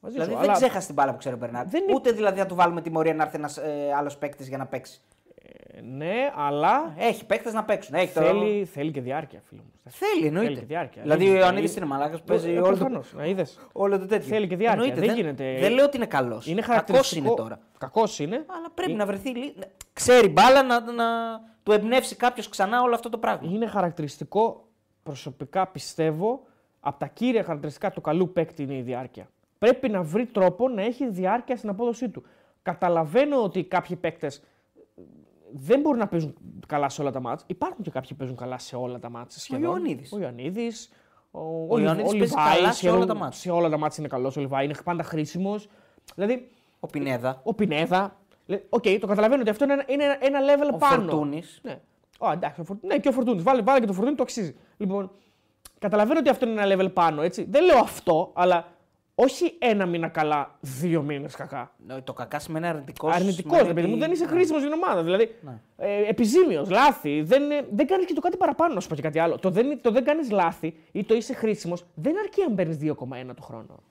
[0.00, 1.66] Μαζί Δηλαδή σου, δεν αλλά ξέχασε την μπάλα που ξέρει ο Μπερνάρ.
[1.66, 4.58] Δεν είναι- Ούτε δηλαδή να του βάλουμε τιμωρία να έρθει ένας ε, άλλος παίκτης για
[4.58, 5.00] να παίξει.
[5.66, 7.94] Ε, Ναι, αλλά Έχει παίκτες να παίξουν.
[7.94, 9.72] Έχει το- θέλει, θέλει και διάρκεια, φίλο μου.
[9.90, 10.48] Θέλει, εννοείται.
[10.48, 11.02] Θέλει και διάρκεια.
[11.02, 13.12] Δηλαδή Δεν ο είναι- Ιωαννίδη είναι μαλάκας που παίζει Ε, όλο το, προφανώς.
[13.16, 13.58] Να είδες.
[13.72, 14.28] όλο το τέτοιο.
[14.28, 14.82] Θέλει και διάρκεια.
[14.84, 16.46] Εννοείται, Δεν δεν, γίνεται- δεν λέω ότι είναι καλός.
[16.46, 17.26] Είναι Κακός χαρακτηριστικό.
[17.26, 17.58] είναι τώρα.
[17.78, 18.36] Κακός είναι.
[18.46, 19.28] Αλλά πρέπει Ε- να βρεθεί.
[19.30, 21.04] λύ- να- Ξέρει μπάλα να, να
[21.62, 23.50] του εμπνεύσει κάποιος ξανά όλο αυτό το πράγμα.
[23.52, 24.66] Είναι χαρακτηριστικό,
[25.02, 26.42] προσωπικά πιστεύω,
[26.80, 29.28] από τα κύρια χαρακτηριστικά του καλού παίκτη είναι η διάρκεια.
[29.58, 32.22] Πρέπει να βρει τρόπο να έχει διάρκεια στην απόδοσή του.
[32.62, 34.42] Καταλαβαίνω ότι κάποιοι παίκτες
[35.52, 36.34] δεν μπορούν να παίζουν
[36.66, 37.44] καλά σε όλα τα μάτς.
[37.46, 39.62] Υπάρχουν και κάποιοι που παίζουν καλά σε όλα τα μάτς σχεδόν.
[39.62, 40.12] Ιωαννίδης.
[40.12, 40.92] Ο Ιωαννίδης.
[41.30, 43.38] Ο, Ο Ιωαννίδης παίζει καλά σε όλα τα μάτς.
[43.38, 45.68] Σε όλα τα μάτς είναι καλός ο Λιβάη, είναι πάντα χρήσιμος.
[46.14, 47.40] Δηλαδή, Ο Πινέδα.
[47.44, 48.16] ο Πινέδα.
[48.46, 51.02] λέ- Οκ, το καταλαβαίνω ότι αυτό είναι ένα, είναι ένα- ένα level Ο πάνω.
[51.02, 51.60] Φορτούνης.
[51.62, 51.80] Ναι.
[52.18, 53.42] Ω, εντάξει, ο Φορ- ναι, και ο Φορτούνης.
[53.42, 54.56] Βάλε, βάλε και το Φορτούνη, το αξίζει.
[54.76, 55.10] Λοιπόν,
[55.78, 57.46] καταλαβαίνω ότι αυτό είναι ένα level πάνω, έτσι.
[57.50, 58.66] Δεν λέω αυτό, αλλά
[59.22, 61.72] όχι ένα μήνα καλά, δύο μήνες κακά.
[62.04, 63.14] Το κακά σημαίνει αρνητικός.
[63.14, 65.02] Αρνητικός, ρε παιδί μου, δεν είσαι χρήσιμος στην ομάδα.
[65.02, 65.34] Δηλαδή,
[65.76, 67.22] ε, επιζήμιος, λάθη.
[67.22, 69.38] Δεν, ε, δεν κάνει και το κάτι παραπάνω, να σου πω και κάτι άλλο.
[69.38, 73.34] Το δεν, το δεν κάνεις λάθη ή το είσαι χρήσιμος δεν αρκεί αν παίρνεις 2,1
[73.34, 73.82] το χρόνο.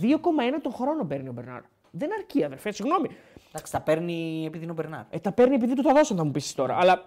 [0.00, 1.60] 2,1 το χρόνο παίρνει ο Μπερνάρ.
[1.90, 3.08] Δεν αρκεί, αδερφέ, συγγνώμη.
[3.48, 5.04] Εντάξει, τα παίρνει επειδή είναι ο Μπερνάρ.
[5.10, 6.76] Ε, τα παίρνει επειδή του τα δώσαν, θα μου πεις τώρα.
[6.80, 7.04] Αλλά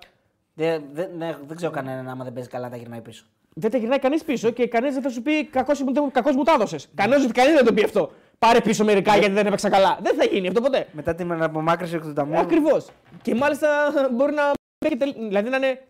[0.53, 3.25] Δεν, δεν, ναι, δεν ξέρω κανέναν άμα δεν παίζει καλά τα γυρνάει πίσω.
[3.55, 6.43] Δεν τα γυρνάει κανείς πίσω και κανείς δεν θα σου πει κακός μου, κακός μου
[6.43, 6.87] τα έδωσες.
[6.95, 8.11] Κανένας κανείς δεν το πει αυτό.
[8.39, 9.97] Πάρε πίσω μερικά γιατί δεν έπαιξα καλά.
[10.01, 10.87] Δεν θα γίνει αυτό ποτέ.
[10.91, 12.39] Μετά την απομάκρυνση εκ του ταμείου.
[12.39, 12.87] Ακριβώς.
[13.21, 13.69] Και μάλιστα
[14.11, 14.51] μπορεί να,
[14.85, 15.83] έχει τελ- δηλαδή να είναι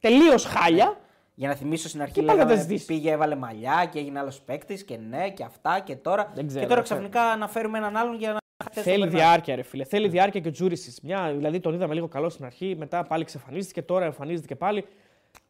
[0.00, 0.98] τελείως χάλια.
[1.36, 2.86] Για να θυμίσω στην αρχή, Και πάντα λέγαμε, τα ζητήσεις.
[2.86, 6.30] πήγε, έβαλε μαλλιά και έγινε άλλος παίκτης και ναι και αυτά και τώρα.
[6.34, 7.00] Δεν ξέρω, και τώρα δεν ξέρω.
[7.00, 9.20] ξαφνικά να φέρουμε έναν άλλον για να χαθέσει τον Θέλει Μπερνάρ.
[9.20, 9.84] διάρκεια, ρε φίλε.
[9.84, 10.94] Θέλει διάρκεια και ο Τζούρισι.
[11.02, 14.80] Μια, δηλαδή τον είδαμε λίγο καλό στην αρχή, μετά πάλι εξαφανίστηκε, τώρα εμφανίζεται και πάλι.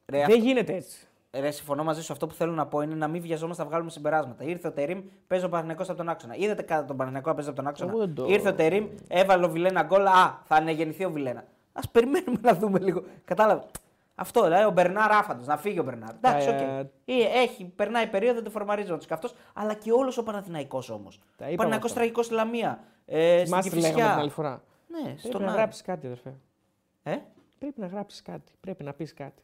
[0.07, 0.97] Ρε, δεν αυτό- γίνεται έτσι.
[1.41, 2.13] Ρε, συμφωνώ μαζί σου.
[2.13, 4.45] Αυτό που θέλω να πω είναι να μην βιαζόμαστε να βγάλουμε συμπεράσματα.
[4.45, 6.35] Ήρθε ο Τερήμ, παίζει ο Παναγενικό από τον άξονα.
[6.37, 8.89] Είδατε κατά τον Παναγενικό να παίζει από τον άξονα; Εγώ δεν το- Ήρθε ο Τερήμ,
[9.09, 10.07] έβαλε ο Βιλένα γκολ.
[10.07, 11.45] Α, θα ανεγεννηθεί ο Βιλένα.
[11.73, 13.03] Α περιμένουμε να δούμε λίγο.
[13.25, 13.63] Κατάλαβε.
[14.15, 16.15] Αυτό δηλαδή ο Μπερνάρ άφαντος, να φύγει ο Μπερνάρ.
[16.15, 16.55] Εντάξει, οκ.
[16.61, 21.17] Ε, Ε, Έχει, περνάει περίοδο του φορμαρίζοντο και αυτό, αλλά και όλος ο Παναθηναϊκός όμως.
[21.17, 21.95] Τα Ο είπαμε Παναθηναϊκός αυτά.
[21.95, 22.81] τραγικός στη Λαμία.
[23.07, 24.35] Ε, στην Θυμάστε τι λέγαμε την άλλη Κηφισιά.
[24.35, 25.57] φορά; Ναι, Πρέπει στον να Άρη.
[25.57, 26.35] γράψεις κάτι, αδερφέ.
[27.03, 27.17] Ε;
[27.59, 28.53] Πρέπει να γράψεις κάτι.
[28.61, 29.43] Πρέπει να πεις κάτι.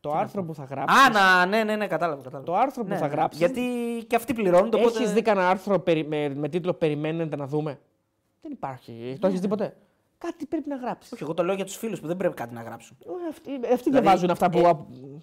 [0.00, 0.96] Το άρθρο που θα γράψει.
[0.98, 2.22] Α, να, ναι, ναι, ναι, κατάλαβα.
[2.22, 2.50] κατάλαβα.
[2.50, 3.12] Το άρθρο που Ναι, θα ναι.
[3.12, 3.62] γράψεις- Γιατί
[4.06, 4.66] και αυτοί πληρώνουν.
[4.74, 4.98] Οπότε...
[4.98, 7.80] Έχεις δει κανένα άρθρο περι- με, με τίτλο Περιμένετε να δούμε.
[8.42, 9.16] Δεν υπάρχει.
[9.20, 9.76] Το έχεις δει ποτέ;
[10.18, 11.12] Κάτι πρέπει να γράψεις.
[11.12, 12.96] Όχι, εγώ το λέω για τους φίλους που δεν πρέπει κάτι να γράψουν.
[13.30, 14.58] Αυτοί, αυτοί διαβάζουν αυτά που.
[14.58, 14.72] Ε,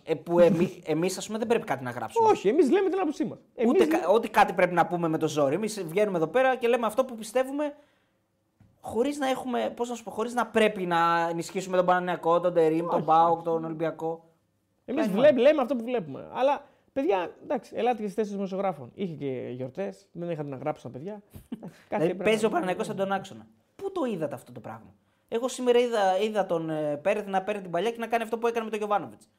[0.03, 2.29] ε, που εμεί, εμείς, ας πούμε, δεν πρέπει κάτι να γράψουμε.
[2.29, 3.37] Όχι, εμείς λέμε την άποψή μας.
[3.67, 5.55] Ούτε, κα- ό,τι κάτι πρέπει να πούμε με το ζόρι.
[5.55, 7.73] Εμείς βγαίνουμε εδώ πέρα και λέμε αυτό που πιστεύουμε
[8.81, 9.73] χωρίς να έχουμε.
[9.75, 13.41] Πώς να σου πω, χωρίς να πρέπει να ενισχύσουμε τον Παναναναϊκό, τον Τερήμ, τον Μπάουκ,
[13.43, 14.24] τον Ολυμπιακό.
[14.85, 16.27] Εμείς Κάνει βλέπ, λέμε αυτό που βλέπουμε.
[16.33, 18.91] Αλλά παιδιά, εντάξει, ελάτε και στις θέσεις δημοσιογράφων.
[18.93, 21.21] Είχε και γιορτές, δεν είχατε να γράψουν τα παιδιά.
[21.49, 23.47] Κάτι Δηλαδή έπρεπε παίζει να- ο Παναναναϊκός από τον άξονα.
[23.75, 24.93] Πού το είδατε αυτό το πράγμα;
[25.27, 28.37] Εγώ σήμερα είδα, είδα τον ε, Πέρεθ να παίρνει την παλιά και να κάνει αυτό
[28.37, 29.29] που έκανε με τον Γιωβάνοβιτς.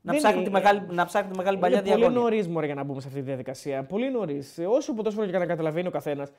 [0.00, 2.22] Να, Δεν ψάχνει είναι- τη μεγάλη, να ψάχνει τη μεγάλη παλιά Είναι πολύ διαγώνια.
[2.22, 3.84] νωρίς μωρέ για να μπούμε σε αυτή τη διαδικασία.
[3.84, 4.58] Πολύ νωρίς.
[4.68, 6.30] Όσο ποδόσφαιρο και να καταλαβαίνει ο καθένας,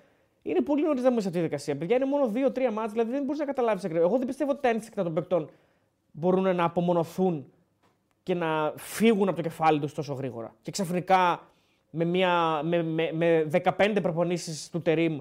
[0.41, 1.77] είναι πολύ νωρίς να μπούμε σε αυτή τη διαδικασία.
[1.77, 4.03] Παιδιά είναι μόνο δύο-τρία μάτια, δηλαδή δεν μπορείς να καταλάβεις ακριβώ.
[4.05, 5.49] Εγώ δεν πιστεύω ότι τα ένστικτα των παικτών
[6.11, 7.51] μπορούν να απομονωθούν
[8.25, 10.55] και να φύγουν από το κεφάλι τους τόσο γρήγορα.
[10.61, 11.47] Και ξαφνικά
[11.89, 15.19] με, μια, με, με, με 15 προπονήσεις του Τερήμ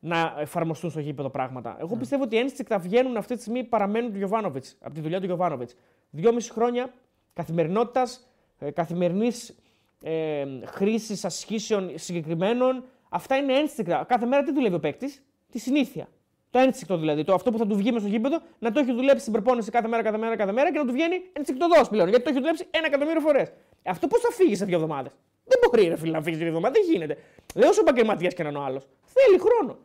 [0.00, 1.76] να εφαρμοστούν στο γήπεδο πράγματα.
[1.80, 5.20] Εγώ πιστεύω ότι οι ένστικτα βγαίνουν αυτή τη στιγμή παραμένουν του Γιωβάνοβιτς, από τη δουλειά
[5.20, 5.76] του Γιωβάνοβιτς.
[6.10, 6.92] Δυόμιση χρόνια
[7.32, 8.28] καθημερινότητας,
[8.74, 9.54] καθημερινής
[10.02, 12.84] ε, χρήσης ασχήσεων συγκεκριμένων.
[13.08, 14.04] Αυτά είναι ένστικτα.
[14.08, 16.08] Κάθε μέρα τι δουλεύει ο παίκτης, τη συνήθεια.
[16.50, 17.24] Το ένστικτο δηλαδή.
[17.24, 19.70] Το αυτό που θα του βγει μες στο γήπεδο να το έχει δουλέψει στην προπόνηση
[19.70, 22.08] κάθε μέρα, κάθε μέρα, κάθε μέρα και να του βγαίνει ενστικτοδός πλέον.
[22.08, 23.52] Γιατί το έχει δουλέψει ένα εκατομμύριο φορές.
[23.86, 25.12] Αυτό πώς θα φύγει σε δύο εβδομάδες;
[25.44, 27.16] Δεν μπορεί ρε φίλε να φύγεις την εβδομάδα, δεν γίνεται.
[27.54, 28.86] Δεν όσο επαγγελματίας και να είναι ο άλλος.
[29.04, 29.78] Θέλει χρόνο.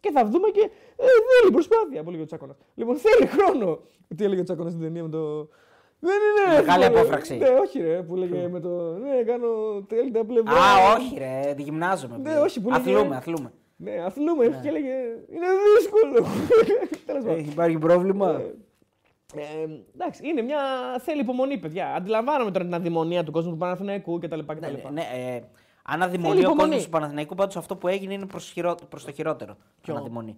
[0.00, 0.70] Και θα δούμε και.
[0.96, 1.04] Ε,
[1.40, 2.02] θέλει προσπάθεια.
[2.02, 2.56] Που έλεγε ο Τσάκονα.
[2.74, 3.78] Λοιπόν, θέλει χρόνο.
[4.16, 5.48] Τι έλεγε ο Τσάκονα στην ταινία με το.
[5.98, 6.54] Δεν είναι.
[6.54, 7.36] Μεγάλη που έλεγε- απόφραξη.
[7.36, 8.68] Ναι, όχι ρε, που λέγε με το.
[8.92, 9.48] Ναι, κάνω
[9.90, 10.52] 30 πλευρά.
[10.52, 12.16] Α, όχι, ρε, γυμνάζομαι.
[12.16, 13.52] Ναι, όχι, που λέγε- Αθλούμε, αθλούμε.
[13.82, 14.60] Ναι, αθλούμε.
[14.62, 14.92] Και έλεγε.
[15.32, 15.46] Είναι
[15.78, 16.26] δύσκολο.
[17.06, 17.38] Τέλος πάντων.
[17.38, 18.40] Έχει υπάρχει πρόβλημα.
[19.34, 19.42] Ε,
[19.94, 20.58] εντάξει, είναι μια.
[21.00, 21.94] θέλει υπομονή, παιδιά.
[21.94, 24.38] Αντιλαμβάνομαι τώρα την αδημονία του κόσμου του Παναθηναϊκού κτλ.
[24.38, 24.92] Ναι, κτλ.
[24.92, 25.40] ναι, ε,
[25.82, 26.68] αν αδειμονεί Θέλει ο υπομονή.
[26.68, 29.56] κόσμος του Παναθηναϊκού, πάντως αυτό που έγινε είναι προς, χειρό, προς το χειρότερο.
[29.80, 30.36] Ποιο; Αν αδειμονεί.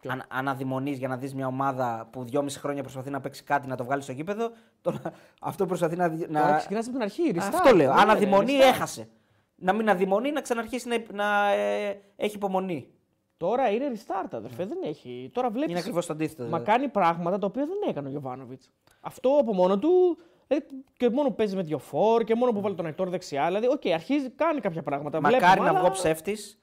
[0.00, 3.42] Ποιο; Αν, αν αδειμονείς για να δεις μια ομάδα που δυόμιση χρόνια προσπαθεί να παίξει
[3.44, 4.50] κάτι να το βγάλει στο γήπεδο,
[4.82, 5.00] τώρα
[5.40, 6.08] αυτό προσπαθεί να.
[6.08, 6.56] δι- Τώρα να...
[6.56, 7.32] ξεκινάς από την αρχή.
[7.34, 7.38] restart.
[7.38, 7.92] Αυτό λέω.
[7.94, 8.64] Ναι, αν ναι, αδειμονεί, restart.
[8.74, 9.08] έχασε.
[9.56, 12.88] Να μην αδειμονεί, να ξαναρχίσει να, να ε, έχει υπομονή.
[13.36, 14.64] Τώρα είναι restart, αδερφέ.
[14.64, 15.30] Δεν έχει.
[15.32, 15.70] Τώρα βλέπεις.
[15.70, 16.42] Είναι ακριβώς το αντίθετο.
[16.42, 16.64] Μα δηλαδή.
[16.64, 18.70] κάνει πράγματα τα οποία δεν έκανε ο Γιωβάνοβιτς.
[19.00, 20.18] Αυτό από μόνο του.
[20.46, 20.56] ε,
[20.96, 23.46] και μόνο που παίζει με δύο φόρ και μόνο που βάλει τον Αϊτόρ δεξιά.
[23.46, 25.20] Δηλαδή, οκ, αρχίζει, κάνει κάποια πράγματα.
[25.20, 26.58] Μακάρι βλέπουμε, να αλλά βγω ψεύτης.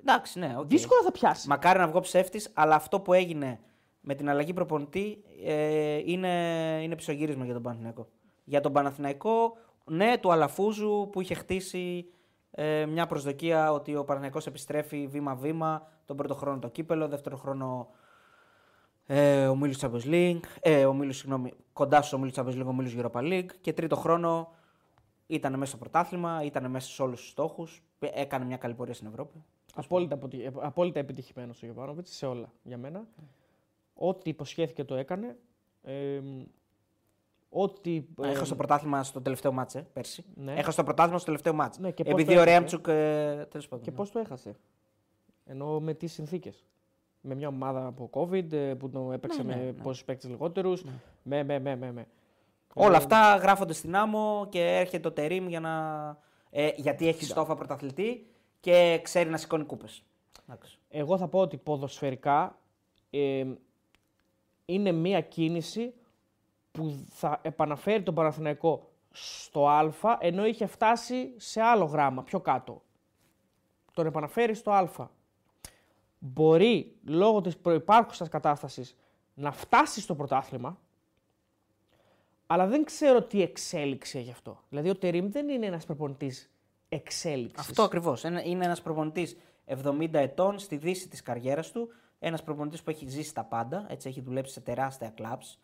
[0.00, 0.66] Εντάξει, ναι, οκ.
[0.66, 1.48] Δύσκολα θα πιάσει.
[1.48, 3.60] Μακάρι να βγω ψεύτης, αλλά αυτό που έγινε
[4.00, 6.28] με την αλλαγή προπονητή ε, είναι,
[6.82, 8.08] είναι πισωγύρισμα για τον Παναθηναϊκό.
[8.44, 12.10] Για τον Παναθηναϊκό, ναι, του Αλαφούζου που είχε χτίσει
[12.58, 15.88] ε, μια προσδοκία ότι ο Παναθηναϊκός επιστρέφει βήμα-βήμα.
[16.04, 17.88] Τον πρώτο χρόνο το κύπελο, δεύτερο χρόνο
[19.06, 22.72] ε, ο Μίλους Champions League, ε, ο Μίλους, συγγνώμη, κοντά στους ομίλους Champions League, ο
[22.72, 24.52] Μίλους Europa League και τρίτο χρόνο
[25.26, 28.94] ήταν μέσα στο πρωτάθλημα, ήταν μέσα σε όλους τους στόχους, ε, έκανε μια καλή πορεία
[28.94, 29.44] στην Ευρώπη.
[29.74, 33.06] Απόλυτα, αποτι- απόλυτα επιτυχημένος ο Γιωβάνοβιτς σε όλα για μένα.
[33.94, 35.36] Ό,τι υποσχέθηκε το έκανε.
[35.82, 36.20] Ε,
[37.48, 38.02] ό,τι.
[38.22, 40.24] ε, Έχασε το πρωτάθλημα στο τελευταίο μάτσε πέρσι.
[40.34, 40.54] Ναι.
[40.54, 41.80] Έχασε το πρωτάθλημα στο τελευταίο μάτσε.
[41.80, 42.86] Ναι, και πώς Επειδή το ο έχασε; Ρέαμτσουκ.
[42.88, 43.84] Ε, τέλος πάντων.
[43.84, 43.96] Και ναι.
[43.96, 44.56] πώς το έχασε;
[45.44, 46.64] Ενώ με τις συνθήκες.
[47.20, 49.72] Με μια ομάδα από COVID ε, που το έπαιξε Ναι, ναι, με ναι.
[49.72, 50.84] πόσους παίκτες λιγότερους.
[51.22, 52.06] Με, με, με, με, με.
[52.74, 56.18] Όλα αυτά γράφονται στην άμμο και έρχεται το Τερίμ για να.
[56.50, 58.26] Ε, γιατί έχει στόφα πρωταθλητή
[58.60, 60.02] και ξέρει να σηκώνει κούπες.
[60.88, 62.58] Εγώ θα πω ότι ποδοσφαιρικά
[63.10, 63.44] ε,
[64.64, 65.94] είναι μια κίνηση
[66.76, 72.82] που θα επαναφέρει τον Παναθηναϊκό στο Α ενώ είχε φτάσει σε άλλο γράμμα πιο κάτω.
[73.92, 75.08] Τον επαναφέρει στο Α.
[76.18, 78.96] Μπορεί λόγω της προϋπάρχουσας κατάστασης
[79.34, 80.78] να φτάσει στο πρωτάθλημα
[82.46, 84.60] αλλά δεν ξέρω τι εξέλιξη έχει αυτό.
[84.68, 86.50] Δηλαδή ο Τερίμ δεν είναι ένας προπονητής
[86.88, 87.68] εξέλιξης.
[87.68, 88.22] Αυτό ακριβώς.
[88.22, 91.88] Είναι ένας προπονητής 70 ετών στη δύση της καριέρας του.
[92.18, 93.86] Ένας προπονητής που έχει ζήσει τα πάντα.
[93.88, 95.58] Έτσι, έχει δουλέψει σε τεράστια κλαμπς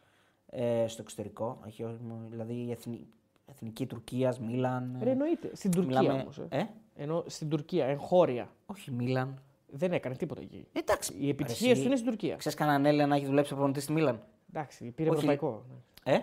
[0.54, 1.58] ε, στο εξωτερικό.
[1.66, 1.84] Έχει,
[2.30, 3.06] δηλαδή η εθνική,
[3.46, 4.98] εθνική Τουρκία, Μίλαν.
[5.02, 5.50] Ρε, εννοείται.
[5.52, 6.38] Στην Τουρκία Μιλάμε- όμως.
[6.38, 6.46] Ε.
[6.58, 9.42] Ε; Ενώ στην Τουρκία, εγχώρια, Όχι, Μίλαν.
[9.70, 10.66] δεν έκανε τίποτα εκεί.
[10.72, 11.14] Εντάξει.
[11.18, 12.36] Οι επιτυχίες Εσύ- του είναι στην Τουρκία.
[12.36, 14.22] Ξέρεις κανέναν Έλληνα να έχει δουλέψει προπονητή στη Μίλαν;
[14.54, 15.16] Εντάξει, πήρε Όχι.
[15.18, 15.64] ευρωπαϊκό.
[16.04, 16.12] ναι.
[16.14, 16.20] Ε;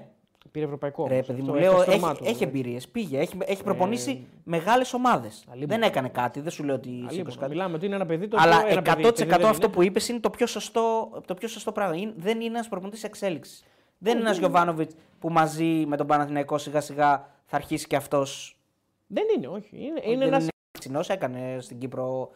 [0.52, 1.08] Πήρε ευρωπαϊκό.
[1.08, 1.26] Ρε, όμως.
[1.28, 2.50] παιδί Αυτό μου, έφτασε λέω, στο έχει, όνομά του, έχει ναι.
[2.50, 2.88] εμπειρίες.
[2.88, 5.44] Πήγε, έχει, έχει προπονήσει μεγάλες ομάδες.
[5.50, 5.68] Αλίμονο.
[5.80, 7.10] Δεν έκανε κάτι, δεν σου λέω ότι Αλίμονο.
[7.12, 7.50] σήκωσε κάτι.
[7.52, 8.68] Μιλάμε ότι είναι ένα παιδί το Αλλά οποίο.
[8.70, 9.74] ένα 100% παιδί, παιδί δεν αυτό είναι.
[9.76, 11.96] που είπες είναι το πιο σωστό, το πιο σωστό πράγμα.
[11.96, 13.64] Είναι- δεν είναι ένας προπονητής εξέλιξης.
[14.00, 18.60] Δεν είναι ένα Γιωβάνοβιτς που μαζί με τον Παναθηναϊκό σιγά σιγά θα αρχίσει και αυτός.
[19.08, 19.78] Δεν είναι, όχι.
[19.78, 20.42] Είναι, είναι ένα.
[20.72, 22.32] ξινός, έκανε στην Κύπρο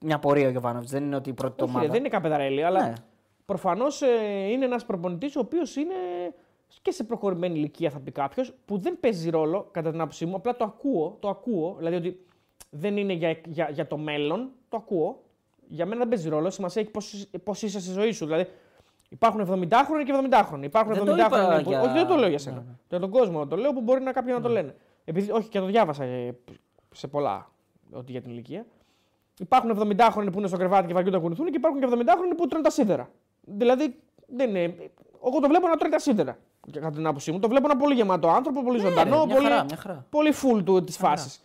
[0.00, 0.90] μια πορεία ο Γιωβάνοβιτς.
[0.90, 1.92] Δεν είναι ότι η πρώτη του Όχι, ρε, ομάδα.
[1.92, 2.92] δεν είναι καπεδαρέλη, αλλά Ναι.
[3.44, 4.00] προφανώς
[4.50, 5.94] είναι ένας προπονητής ο οποίος είναι
[6.82, 10.34] και σε προχωρημένη ηλικία, θα πει κάποιος, που δεν παίζει ρόλο κατά την άποψή μου.
[10.36, 11.74] Απλά το ακούω, το ακούω.
[11.78, 12.26] Δηλαδή ότι
[12.70, 15.22] δεν είναι για, για, για το μέλλον, το ακούω.
[15.68, 16.50] Για μένα δεν παίζει ρόλο.
[16.50, 16.90] Σημασία έχει
[17.44, 18.24] πώς είσαι στη ζωή σου.
[18.26, 18.46] Δηλαδή
[19.08, 20.62] υπάρχουν 70χρονοι και 70χρονοι.
[20.62, 21.26] Υπάρχουν Δεν το 70χρονοι.
[21.26, 22.56] είπα που- για- Όχι, δεν το λέω για σένα.
[22.56, 22.74] Ναι, ναι.
[22.88, 24.74] Για τον κόσμο το λέω που μπορεί να κάποιοι να το λένε.
[25.04, 26.34] Επειδή, όχι, και το διάβασα ε,
[26.92, 27.50] σε πολλά
[27.92, 28.66] ότι για την ηλικία.
[29.38, 32.46] Υπάρχουν 70χρονοι που είναι στο κρεβάτι και βαριούνται να κουνηθούν και υπάρχουν και 70χρονοι που
[32.46, 33.08] τρώνε τα σίδερα.
[33.40, 34.62] Δηλαδή, δεν είναι...
[35.26, 36.38] εγώ το βλέπω να τρώει τα σίδερα.
[36.72, 37.38] Κατά την άποψή μου.
[37.38, 40.06] Το βλέπω ένα πολύ γεμάτο άνθρωπο, πολύ Ναι, ζωντανό, ρε, μια πολύ, χαρά, μια χαρά.
[40.10, 41.44] πολύ full του της φάσης.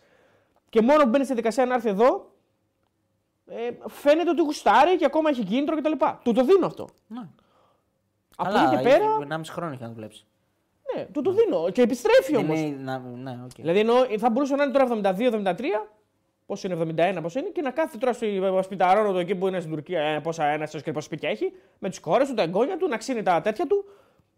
[0.69, 2.31] Και μόνο που μπαίνει στη διαδικασία να έρθει εδώ,
[3.45, 3.55] ε,
[3.87, 5.91] φαίνεται ότι γουστάρει και ακόμα έχει κίνητρο κτλ.
[6.23, 6.87] Του το δίνω αυτό.
[7.07, 7.27] Ναι.
[8.37, 10.25] Από Αλλά εκεί και πέρα, 1,5 χρόνο είχε να δουλέψει.
[10.95, 11.69] ναι, του το δίνω.
[11.69, 12.59] Και επιστρέφει Δεν όμως.
[12.59, 13.51] είναι- να- Ναι, οκ.
[13.55, 15.87] Δηλαδή εννοώ, θα μπορούσε να είναι τώρα 72-73,
[16.45, 19.59] πόσο είναι 71, πόσο είναι, και να κάθεται τώρα στο σπιταρόνο του εκεί που είναι
[19.59, 22.41] στην Τουρκία, ε, πόσα ένα έως και πόσα σπίτια έχει, με τις κόρες του, τα
[22.41, 23.85] εγγόνια του, να ξύνει τα τέτοια του,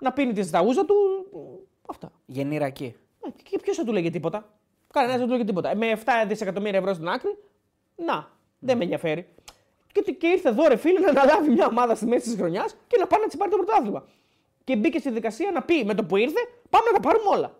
[0.01, 0.95] να πίνει τα ούζα του.
[1.89, 2.11] Αυτά.
[2.25, 2.95] Γεννήρα εκεί.
[3.25, 4.49] Ε, Και ποιος θα του λέγε τίποτα;
[4.93, 5.69] Κανένας δεν του λέγε τίποτα.
[5.69, 7.37] Ε, Με 7 δισεκατομμύρια ευρώ στην άκρη,
[7.95, 8.29] να,
[8.59, 9.27] δεν με ενδιαφέρει.
[9.93, 12.97] Και, και ήρθε εδώ ρε φίλε να αναλάβει μια ομάδα στη μέση τη χρονιά και
[12.99, 14.05] να πάει να τη πάρει το πρωτάθλημα.
[14.63, 16.39] Και μπήκε στη δικασία να πει με το που ήρθε,
[16.69, 17.59] πάμε να τα πάρουμε όλα.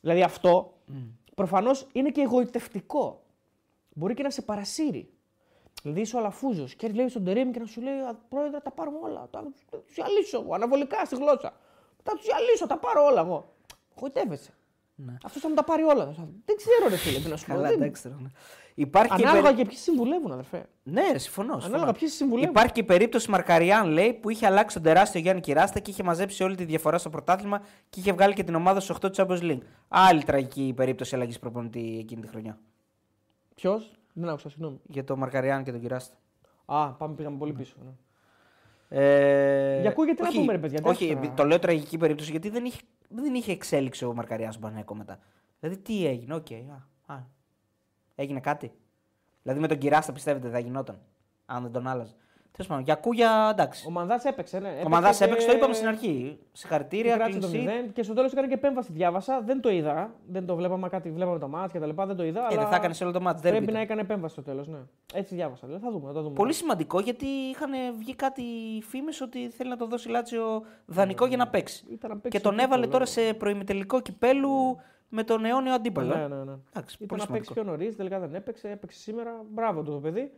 [0.00, 0.92] Δηλαδή αυτό mm.
[1.34, 3.22] προφανώ είναι και εγωιτευτικό.
[3.94, 5.08] Μπορεί και να σε παρασύρει.
[5.82, 8.70] Δηλαδή είσαι ο Αλαφούζο και λέει στον Τερήμ και να σου λέει «Α, Πρόεδρε, τα
[8.70, 9.28] πάρουμε όλα.
[9.30, 11.52] Τα του διαλύσω εγώ, αναβολικά στη γλώσσα.
[12.02, 13.54] Θα του διαλύσω, τα πάρω όλα εγώ.
[14.00, 14.54] Γοητεύεσαι.
[15.24, 16.04] Αυτό θα μου τα πάρει όλα.
[16.44, 17.52] Δεν ξέρω, ρε φίλε, τι να σου πω.
[17.52, 18.02] Καλά, Δεν- εντάξει.
[18.02, 18.28] τώρα, ναι.
[18.74, 20.66] Υπάρχει και Ανάλογα περί- και ποιοι συμβουλεύουν, αδερφέ.
[20.82, 21.52] Ναι, ρε, συμφωνώ.
[21.52, 21.74] συμφωνώ.
[21.74, 22.50] Ανάλογα ποιοι συμβουλεύουν.
[22.50, 26.02] Υπάρχει και η περίπτωση Μαρκαριάν, λέει, που είχε αλλάξει τον τεράστιο Γιάννη Κυράστα και είχε
[26.02, 29.40] μαζέψει όλη τη διαφορά στο πρωτάθλημα και είχε βγάλει και την ομάδα στους 8 Champions
[29.40, 29.60] League.
[29.88, 32.58] Άλλη τραγική περίπτωση αλλαγής προπονητή εκείνη τη χρονιά.
[33.54, 34.80] Ποιος, δεν άκουσα, συγγνώμη.
[34.88, 36.16] Για τον Μαρκαριάν και τον Κυράστα.
[36.64, 37.74] Α, πάμε, πήγαμε πολύ πίσω.
[37.84, 37.90] Ναι.
[38.96, 41.34] Ε, Για ακούγεται να όχι, πούμε, ρε παιδιά, Όχι, εντάξει τώρα.
[41.34, 45.18] το λέω τραγική περίπτωση γιατί δεν είχε, δεν είχε εξέλιξη ο Μαρκαριάν στον Πανέκο μετά.
[45.60, 46.46] Δηλαδή τι έγινε, οκ.
[47.06, 47.22] α, α,
[48.14, 48.72] έγινε κάτι.
[49.42, 51.00] Δηλαδή με τον Κυράστα πιστεύετε θα γινόταν.
[51.46, 52.14] Αν δεν τον άλλαζε.
[52.56, 53.84] Τέλος πάντων, για Κούγια εντάξει.
[53.86, 54.80] Ο Μανδάς έπαιξε, ναι.
[54.84, 56.38] Ο Μανδάς και- έπαιξε, το είπαμε στην αρχή.
[56.40, 57.86] και Συγχαρητήρια, κράτησε το clean sheet.
[57.88, 58.92] 0 και στο τέλος έκανε και επέμβαση.
[58.92, 60.14] Διάβασα, δεν το είδα.
[60.26, 62.40] Δεν το βλέπαμε κάτι, βλέπαμε το ματς και τα λοιπά, δεν το είδα.
[62.40, 63.40] Ε, αλλά δεν θα έκανες σε όλο το μάτς.
[63.40, 63.78] Πρέπει derby να το.
[63.78, 64.78] έκανε επέμβαση στο τέλος, ναι.
[65.14, 65.66] Έτσι διάβασα.
[65.66, 66.34] Δηλαδή, θα δούμε, θα το δούμε.
[66.34, 68.42] Πολύ σημαντικό γιατί είχαν βγει κάτι
[68.88, 71.84] φήμες ότι θέλει να το δώσει Λάτσιο δανεικό για να παίξει.
[71.90, 73.26] Ήταν να παίξει Και τον πιο έβαλε πολύ, τώρα ναι.
[73.28, 74.76] σε προημιτελικό κυπέλου
[75.08, 76.14] με τον αιώνιο αντίπαλο.
[76.14, 76.54] Ναι, ναι, ναι.
[76.72, 77.52] Εντάξει, Ήταν πολύ να παίξει σημαντικό.
[77.52, 78.68] πιο νωρίς, τελικά δεν έπαιξε.
[78.70, 79.30] Έπαιξε σήμερα.
[79.50, 80.32] Μπράβο του το παιδί.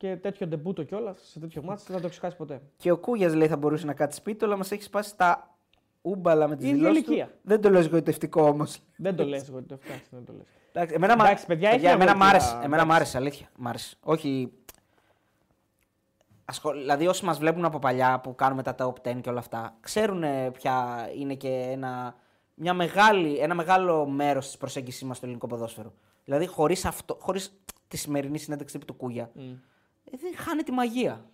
[0.00, 2.60] Και τέτοιο ντεμπούτο κιόλας σε τέτοιο μάτι δεν θα το ξεχάσει ποτέ.
[2.76, 5.54] Και ο Κούγιας λέει θα μπορούσε να κάτσει σπίτι, αλλά μας έχει σπάσει τα
[6.02, 7.04] ούμπαλα με τις Ίδια δηλώσεις.
[7.04, 7.10] του.
[7.12, 7.34] ηλικία.
[7.42, 8.78] Δεν το λέω εγωιτευτικό όμως.
[8.96, 10.46] δεν το λες, εγώ το φτάσει, δεν το λες.
[10.72, 12.28] Εντάξει, εμένα, μ' Εντάξει, παιδιά, έχει εμένα μ' αμέλεια.
[12.28, 12.50] άρεσε.
[12.54, 12.86] Εμένα Εντάξει.
[12.86, 13.48] μ' άρεσε, αλήθεια.
[13.56, 13.96] Μ' άρεσε.
[14.00, 14.52] Όχι.
[16.44, 16.78] Ασχολ...
[16.78, 20.22] Δηλαδή, όσοι μας βλέπουν από παλιά που κάνουμε τα top 10 και όλα αυτά, ξέρουν
[20.22, 22.14] ε, ποια είναι και ένα,
[22.54, 25.92] μια μεγάλη, ένα μεγάλο μέρος της προσέγγιση μας στο ελληνικό ποδόσφαιρο.
[26.24, 26.88] Δηλαδή, χωρίς
[27.18, 29.42] χωρίς τη σημερινή συνέντευξη τύπου του Κούγια, ε,
[30.16, 31.24] δεν χάνει τη μαγεία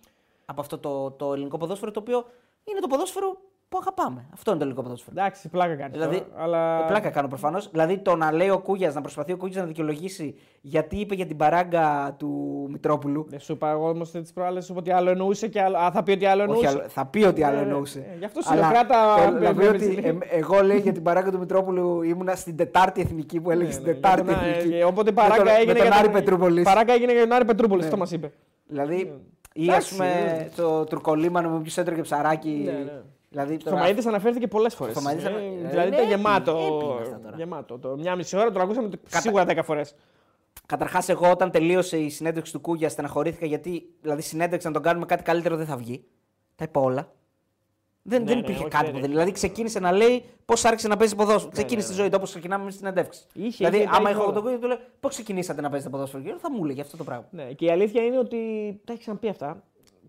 [0.45, 2.25] από αυτό το, το ελληνικό ποδόσφαιρο, το οποίο
[2.63, 4.25] είναι το ποδόσφαιρο που αγαπάμε.
[4.33, 5.15] Αυτό είναι το ελληνικό ποδόσφαιρο.
[5.19, 5.91] Εντάξει, πλάκα κάνει.
[5.91, 6.83] Δηλαδή, τώρα, αλλά...
[6.83, 7.69] ε, πλάκα κάνω προφανώς.
[7.71, 11.25] Δηλαδή το να λέει ο Κούγιας, να προσπαθεί ο Κούγιας να δικαιολογήσει γιατί είπε για
[11.25, 13.25] την παράγκα του Μητρόπουλου.
[13.29, 15.77] Δεν σου είπα εγώ όμως τι προάλλε σου είπα ότι άλλο εννοούσε και άλλο.
[15.77, 16.65] Α, θα πει ότι άλλο εννοούσε.
[16.67, 17.99] Όχι, άλλο- θα πει ότι άλλο Ε, εννοούσε.
[18.13, 20.37] ε, γι' αυτό σου Αλλά λέω, κράτα- θέλω να με- πει με- ότι με- ε,
[20.37, 23.85] εγώ λέει για την παράγκα του Μητρόπουλου ήμουνα στην Τετάρτη Εθνική που έλεγε Ναι, στην
[23.85, 24.75] ναι, Τετάρτη για τον- ε, Εθνική.
[24.77, 26.63] ε, Οπότε Με τον- παράγκα έγινε με τον για Άρη Πετρούπολης.
[26.63, 27.87] Παράγκα έγινε για τον Άρη Πετρούπολης, Ναι.
[27.89, 28.31] αυτό μας είπε.
[28.67, 28.95] Δηλαδή,
[29.53, 30.49] ή ας Εντάξει, πούμε ναι.
[30.55, 32.69] το τουρκολίμανο με ποιος έτρωγε ψαράκι.
[33.37, 33.47] Ναι, ναι.
[33.47, 34.93] Δηλαδή, Στο τώρα- Μαΐδης αναφέρθηκε πολλές φορές.
[34.97, 36.51] Θωμαΐδης ανα- ε, δηλαδή ναι, ήταν γεμάτο.
[36.51, 37.35] έπι- έπι είναι αυτά τώρα.
[37.37, 37.77] γεμάτο.
[37.77, 39.95] Το, μια μισή ώρα το ακούσαμε το- σίγουρα 10 φορές.
[40.65, 45.05] Καταρχάς, εγώ όταν τελείωσε η συνέντευξη του Κούγια στεναχωρήθηκα γιατί δηλαδή συνέντευξη να τον κάνουμε
[45.05, 46.03] κάτι καλύτερο δεν θα βγει.
[46.55, 47.11] Τα είπα όλα.
[48.01, 49.01] Δεν, Ναι, δεν ναι, υπήρχε όχι, κάτι ναι, που ναι.
[49.01, 49.09] δεν.
[49.09, 51.51] Δηλαδή ξεκίνησε να λέει πώς άρχισε να παίζει ποδόσφαιρο.
[51.51, 53.25] ξεκίνησε τη ζωή του όπως ξεκινάμε εμείς στην συνέντευξη.
[53.33, 54.33] Είχε, δηλαδή, είχε, τα άμα είχε έχω όλα.
[54.33, 57.03] τον Κούγια, του λέω πώς ξεκινήσατε να παίζετε ποδόσφαιρο; Και θα μου έλεγε αυτό το
[57.03, 57.25] πράγμα.
[57.31, 58.37] Ναι, και η αλήθεια είναι ότι
[58.85, 59.63] τα έχεις ξαναπεί αυτά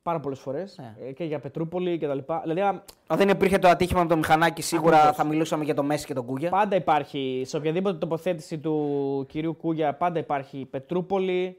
[0.08, 1.10] πάρα πολλές φορές Ναι.
[1.12, 2.40] και για Πετρούπολη και τα λοιπά.
[2.42, 5.16] Δηλαδή, α, Αν δεν υπήρχε το ατύχημα με το μηχανάκι, σίγουρα Ακριβώς.
[5.16, 6.50] θα μιλούσαμε για το Μέση και τον Κούγια.
[6.50, 11.56] πάντα υπάρχει σε οποιαδήποτε τοποθέτηση του κυρίου Κούγια, πάντα υπάρχει Πετρούπολη.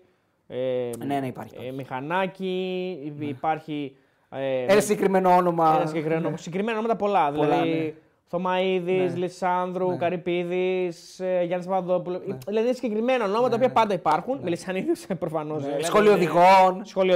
[0.48, 1.76] Ε, Ναι, ναι, υπάρχει, Ε, υπάρχει.
[1.76, 3.96] μηχανάκι, υπάρχει.
[4.30, 5.76] Ε, Ένα συγκεκριμένο όνομα.
[5.78, 6.38] Ένα συγκεκριμένο.
[6.38, 7.32] Συγκεκριμένα ονόματα πολλά.
[7.32, 7.94] Πολλά, δηλαδή, ναι.
[8.32, 9.20] Θωμαίδης, Ναι.
[9.20, 9.96] Λισάνδρου, Ναι.
[9.98, 12.22] Καρυπίδης, Γιάννης Παπαδόπουλο.
[12.48, 14.40] Δηλαδή είναι συγκεκριμένα ονόματα τα οποία πάντα υπάρχουν.
[14.44, 15.64] Μελισανίδη προφανώς.
[15.64, 15.78] Ναι.
[15.82, 16.14] Σχολείο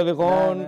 [0.00, 0.60] οδηγών.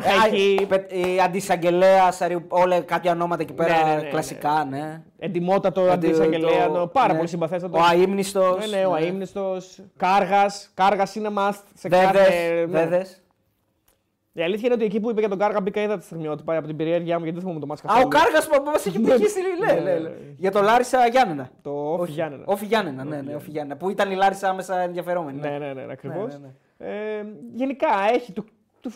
[0.00, 0.38] Σχολείο οδηγών.
[0.40, 0.56] Ναι, ναι.
[0.56, 0.58] Παναχαϊκή.
[0.62, 2.12] Ε, πε- Η αντισαγγελέα,
[2.48, 5.02] όλα κάποια ονόματα εκεί πέρα Ναι, ναι, ναι, κλασικά, ναι.
[5.18, 6.70] Εντιμότατο Το- αντισαγγελέα.
[6.70, 7.16] το- Πάρα ναι.
[7.16, 7.78] πολύ συμπαθέστατο.
[7.78, 8.70] Ο αείμνηστος.
[8.70, 9.80] Ναι, ναι, ο αείμνηστος.
[9.96, 10.70] Κάργας.
[10.74, 12.04] Κάργας είναι must σε Βέβες.
[12.06, 12.50] κάθε.
[12.54, 12.64] ναι.
[12.66, 13.16] Βέβες.
[14.34, 16.66] Η αλήθεια είναι ότι εκεί που είπε για τον Κάργα μπήκα είδα τη στιγμιότυπα από
[16.66, 18.08] την περιέργειά μου γιατί δεν θυμόμαι το μάτς Α, ο καθόλου.
[18.08, 20.10] Κάργας που μας έχει πει στη ναι, ναι, ναι.
[20.36, 21.50] Για το Λάρισα Γιάννενα.
[21.62, 22.42] Το Όφη Γιάννενα.
[22.46, 23.78] Όφη Γιάννενα, ναι, ναι, Όφη Γιάννενα.
[23.78, 25.38] Που ήταν η Λάρισα άμεσα ενδιαφερόμενη.
[25.38, 26.32] Ναι, ναι, ναι, ακριβώς.
[26.38, 26.38] Ναι,
[26.78, 27.24] ναι, Ε,
[27.54, 28.32] γενικά έχει.
[28.32, 28.44] Του,
[28.80, 28.92] του-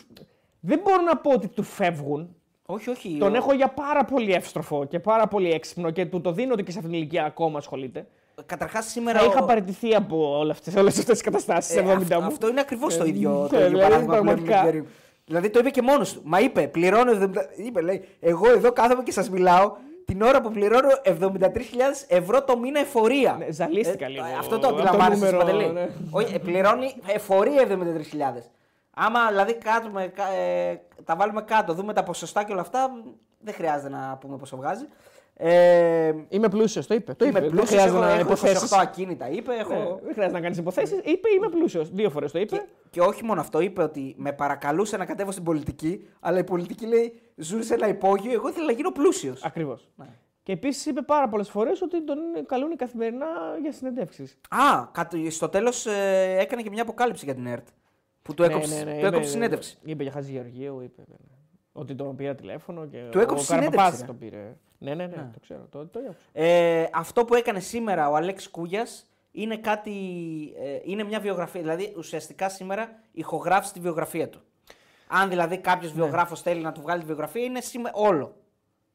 [0.60, 2.34] δεν μπορώ να πω ότι του φεύγουν.
[2.66, 3.16] Όχι, όχι.
[3.20, 6.52] Τον ο- έχω για πάρα πολύ εύστροφο και πάρα πολύ έξυπνο και του το δίνω
[6.52, 8.06] ότι και σε αυτήν την ηλικία ακόμα ασχολείται.
[8.46, 9.18] Καταρχάς σήμερα.
[9.18, 12.20] Θα ο- είχα παραιτηθεί από όλες αυτές, όλες αυτές τις καταστάσεις Ε, σε 70 αυτό,
[12.20, 12.26] μου.
[12.26, 14.70] αυτό είναι ακριβώς το Ε, ίδιο, το ναι, ίδιο δηλαδή, παράδειγμα που λέμε με πραγματικά.
[14.70, 14.92] την περί-
[15.26, 16.20] Δηλαδή το είπε και μόνος του.
[16.24, 17.12] Μα είπε, πληρώνω.
[17.12, 17.40] 70...
[17.66, 19.72] Είπε, λέει, εγώ εδώ κάθομαι και σας μιλάω
[20.04, 23.36] την ώρα που πληρώνω 73.000 ευρώ το μήνα εφορία.
[23.38, 25.72] Ναι, ζαλίστηκα λίγο Αυτό το από το αντιλαμβάνεσαι, νούμερο, Παντελή.
[25.72, 25.88] ναι.
[26.10, 28.42] Όχι, ε, πληρώνει εφορία 73.000.
[28.98, 32.90] Άμα δηλαδή κάτουμε, κα- ε, τα βάλουμε κάτω, δούμε τα ποσοστά και όλα αυτά,
[33.40, 34.84] δεν χρειάζεται να πούμε πόσο βγάζει.
[35.38, 37.14] Ε, Είμαι πλούσιος, το είπε.
[37.14, 37.46] Το είμαι είπε.
[37.46, 38.72] Δεν πλούσιος, χρειάζεται έχω, να έχω υποθέσεις.
[38.72, 39.54] 28 ακίνητα, είπε.
[39.54, 39.72] Έχω...
[39.72, 40.98] Ναι, δεν χρειάζεται να κάνεις υποθέσεις.
[41.04, 41.90] Είπε είμαι πλούσιος.
[41.90, 42.56] Δύο φορές το είπε.
[42.56, 46.44] Και, και όχι μόνο αυτό, είπε ότι με παρακαλούσε να κατέβω στην πολιτική, αλλά η
[46.44, 49.44] πολιτική λέει ζουν σε ένα υπόγειο, εγώ ήθελα να γίνω πλούσιος.
[49.44, 49.88] Ακριβώς.
[49.96, 50.06] Ναι.
[50.42, 53.26] Και επίσης είπε πάρα πολλές φορές ότι τον καλούν καθημερινά
[53.62, 54.38] για συνεντεύξεις.
[54.48, 55.86] Α, κατ- στο τέλος
[56.38, 57.66] έκανε και μια αποκάλυψη για την ΕΡΤ.
[58.26, 59.78] Που του έκοψε, του είπε- έκοψε συνέντευξη.
[59.84, 61.02] Είπε για Χατζη Γεωργίου, είπε.
[61.08, 61.16] ναι.
[61.72, 64.06] Ότι τον πήρα τηλέφωνο και Του έκοψε ο Καραπαπάς συνέντευξη, ρε.
[64.06, 64.56] τον πήρε.
[64.78, 65.66] Ναι, ναι, ναι, το ξέρω.
[65.70, 66.16] Το, το άκουσα.
[66.32, 69.90] Ε, αυτό που έκανε σήμερα ο Αλέξη Κούγιας είναι κάτι.
[70.58, 71.60] ε, είναι μια βιογραφία.
[71.60, 74.40] Δηλαδή ουσιαστικά σήμερα ηχογράφησε τη βιογραφία του.
[75.08, 78.34] Αν δηλαδή κάποιος βιογράφος θέλει να του βγάλει τη βιογραφία, είναι σήμε- όλο.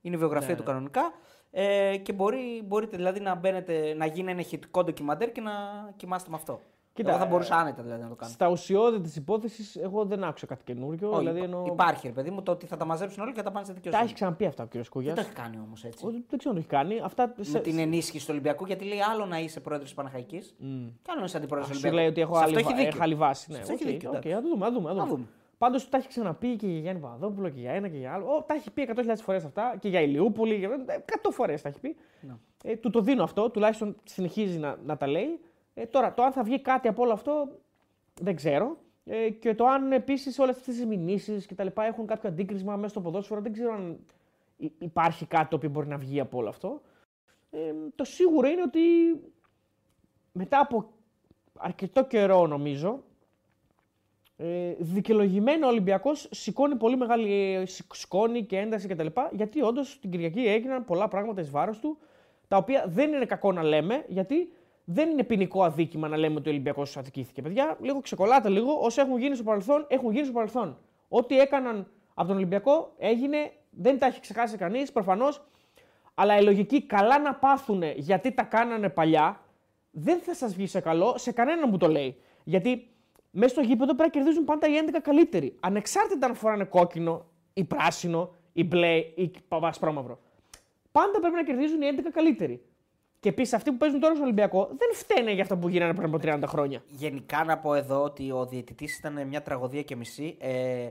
[0.02, 0.68] Είναι η βιογραφία Ναι, του ναι.
[0.68, 1.14] κανονικά.
[1.52, 5.52] Ε, και μπορεί, μπορείτε δηλαδή να μπαίνετε, να γίνει ένα ηχητικό ντοκιμαντέρ και να
[5.96, 6.62] κοιμάστε με αυτό.
[6.94, 8.32] Κοίτα, Εγώ θα ε, μπορούσα άνετα δηλαδή να το κάνω.
[8.32, 11.10] Στα ουσιώδη της υπόθεσης, εγώ δεν άκουσα κάτι καινούριο.
[11.10, 11.66] Όχι, δηλαδή, υπά- εννοώ...
[11.66, 13.74] Υπάρχει, ρε παιδί μου, το ότι θα τα μαζέψουν όλοι και θα τα πάνε στη
[13.74, 14.04] Τα δικαιοσύνη.
[14.06, 14.88] έχει ξαναπεί αυτά ο κ.
[14.90, 15.14] Κούγια.
[15.14, 16.06] Δεν το έχει κάνει όμως έτσι.
[16.30, 17.00] Δεν ξέρω αν το έχει κάνει.
[17.04, 17.60] Αυτά Με σε...
[17.60, 20.56] την ενίσχυση του Ολυμπιακού, γιατί λέει άλλο να είσαι πρόεδρος της Παναχαϊκής
[21.02, 21.96] και άλλο να είσαι αντιπρόεδρος του Σου Ολυμπιακού.
[21.96, 22.92] λέει ότι έχω Σε άλλη, αυτό έχει δίκιο.
[22.96, 23.46] έχω άλλη βάση.
[23.52, 24.34] Ναι, Σε αυτό έχει οκ, δίκιο, οκ, εντάξει.
[24.34, 24.66] να το δούμε.
[24.66, 25.08] Να δούμε, να δούμε.
[25.10, 25.26] δούμε.
[25.58, 28.26] Πάντως τα έχει ξαναπεί και για Γιάννη Παπαδόπουλο και για ένα και για άλλο.
[28.36, 30.56] Ο, τα έχει πει 100.000 φορές αυτά και για Ηλιούπολη.
[30.56, 30.70] Για...
[31.06, 31.96] 100 φορές τα έχει πει.
[32.22, 32.34] Ναι.
[32.64, 35.40] Ε, του το δίνω αυτό, τουλάχιστον συνεχίζει να, να τα λέει.
[35.74, 37.60] Ε, τώρα, το αν θα βγει κάτι από όλο αυτό
[38.22, 38.78] δεν ξέρω.
[39.06, 42.76] Ε, και το αν επίσης όλες αυτές τι μηνύσεις και τα λοιπά έχουν κάποιο αντίκρισμα
[42.76, 44.00] μέσα στο ποδόσφαιρο, δεν ξέρω αν
[44.58, 46.82] υ- υπάρχει κάτι το οποίο μπορεί να βγει από όλο αυτό.
[47.52, 48.80] Ε, το σίγουρο είναι ότι
[50.32, 50.90] μετά από
[51.58, 53.04] αρκετό καιρό νομίζω,
[54.38, 59.08] ε, δικαιολογημένα ο Ολυμπιακός σηκώνει πολύ μεγάλη ε, σηκ- σκόνη και ένταση κτλ.
[59.32, 61.98] Γιατί όντως την Κυριακή έγιναν πολλά πράγματα εις βάρος του,
[62.48, 64.52] τα οποία δεν είναι κακό να λέμε, γιατί
[64.94, 67.42] δεν είναι ποινικό αδίκημα να λέμε ότι ο Ολυμπιακός αδικήθηκε.
[67.42, 68.80] Παιδιά, λίγο ξεκολλάτε λίγο.
[68.82, 70.78] Όσα έχουν γίνει στο παρελθόν, έχουν γίνει στο παρελθόν.
[71.08, 75.42] Ό,τι έκαναν από τον Ολυμπιακό έγινε, δεν τα έχει ξεχάσει κανείς προφανώς.
[76.14, 79.42] Αλλά η λογική καλά να πάθουν γιατί τα κάνανε παλιά,
[79.92, 82.16] δεν θα σας βγει σε καλό σε κανέναν που το λέει.
[82.44, 82.90] Γιατί
[83.32, 85.56] μέσα στο γήπεδο πρέπει να κερδίζουν πάντα οι 11 καλύτεροι.
[85.60, 89.32] Ανεξάρτητα αν φοράνε κόκκινο ή πράσινο ή μπλε ή
[89.62, 90.20] ασπρόμαυρο.
[90.92, 92.62] Πάντα πρέπει να κερδίζουν οι 11 καλύτεροι.
[93.22, 96.14] Και επίσης αυτοί που παίζουν τώρα στο Ολυμπιακό δεν φταίνε για αυτά που γίνανε πριν
[96.14, 96.84] από 30 χρόνια.
[96.88, 100.38] Γενικά να πω εδώ ότι ο διαιτητής ήταν μια τραγωδία και μισή.
[100.40, 100.90] Ε,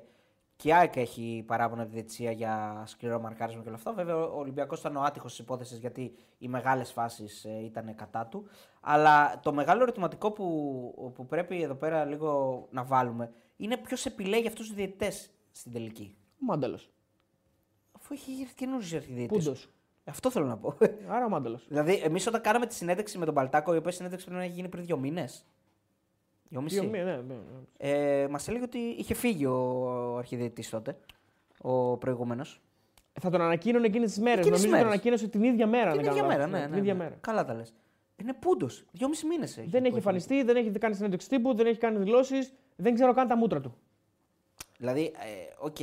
[0.57, 3.95] και η ΑΕΚ έχει παράπονα τη διαιτησία για σκληρό μαρκάρισμα και όλο αυτό.
[3.95, 8.27] Βέβαια, ο Ολυμπιακός ήταν ο άτυχος τη υπόθεση γιατί οι μεγάλες φάσεις ε, ήταν κατά
[8.27, 8.49] του.
[8.81, 14.47] Αλλά το μεγάλο ερωτηματικό που, που πρέπει εδώ πέρα λίγο να βάλουμε είναι ποιος επιλέγει
[14.47, 16.17] αυτούς τους διαιτητές στην τελική.
[16.33, 16.91] Ο Μάνταλος.
[17.93, 19.45] Αφού έχει έρθει καινούριο διαιτητής.
[19.45, 19.59] Πούντο.
[20.05, 20.77] Αυτό θέλω να πω.
[21.09, 21.65] Άρα ο Μάνταλος.
[21.69, 24.55] δηλαδή, εμείς όταν κάναμε τη συνέντευξη με τον Παλτάκο, η οποία συνέντευξη πρέπει να έχει
[24.55, 25.45] γίνει πριν δύο μήνες.
[26.49, 26.87] Δυόμιση.
[26.87, 27.35] Ναι, ναι, ναι.
[27.77, 30.99] Ε, Μας έλεγε ότι είχε φύγει ο αρχιδιαιτητής τότε,
[31.61, 32.61] ο προηγούμενος.
[33.21, 34.39] Θα τον ανακοίνωνε εκείνες τις μέρες.
[34.47, 34.93] Εκείνες Νομίζω τις τον μέρες.
[34.93, 35.91] ανακοίνωσε την ίδια μέρα.
[35.91, 36.61] Την αν δεν ίδια κάνω μέρα, λάθος.
[36.61, 37.03] ναι, ναι, Την ίδια ναι.
[37.03, 37.17] μέρα.
[37.21, 37.75] Καλά τα λες.
[38.17, 38.85] Είναι πού 'ντος.
[38.93, 39.61] Δυόμιση μήνες έχει.
[39.61, 42.95] Δεν που έχει έχει εμφανιστεί, δεν έχει κάνει συνέντευξη τύπου, δεν έχει κάνει δηλώσεις, δεν
[42.95, 43.75] ξέρω καν τα μούτρα του.
[44.79, 45.77] Δηλαδή, ε, οκ.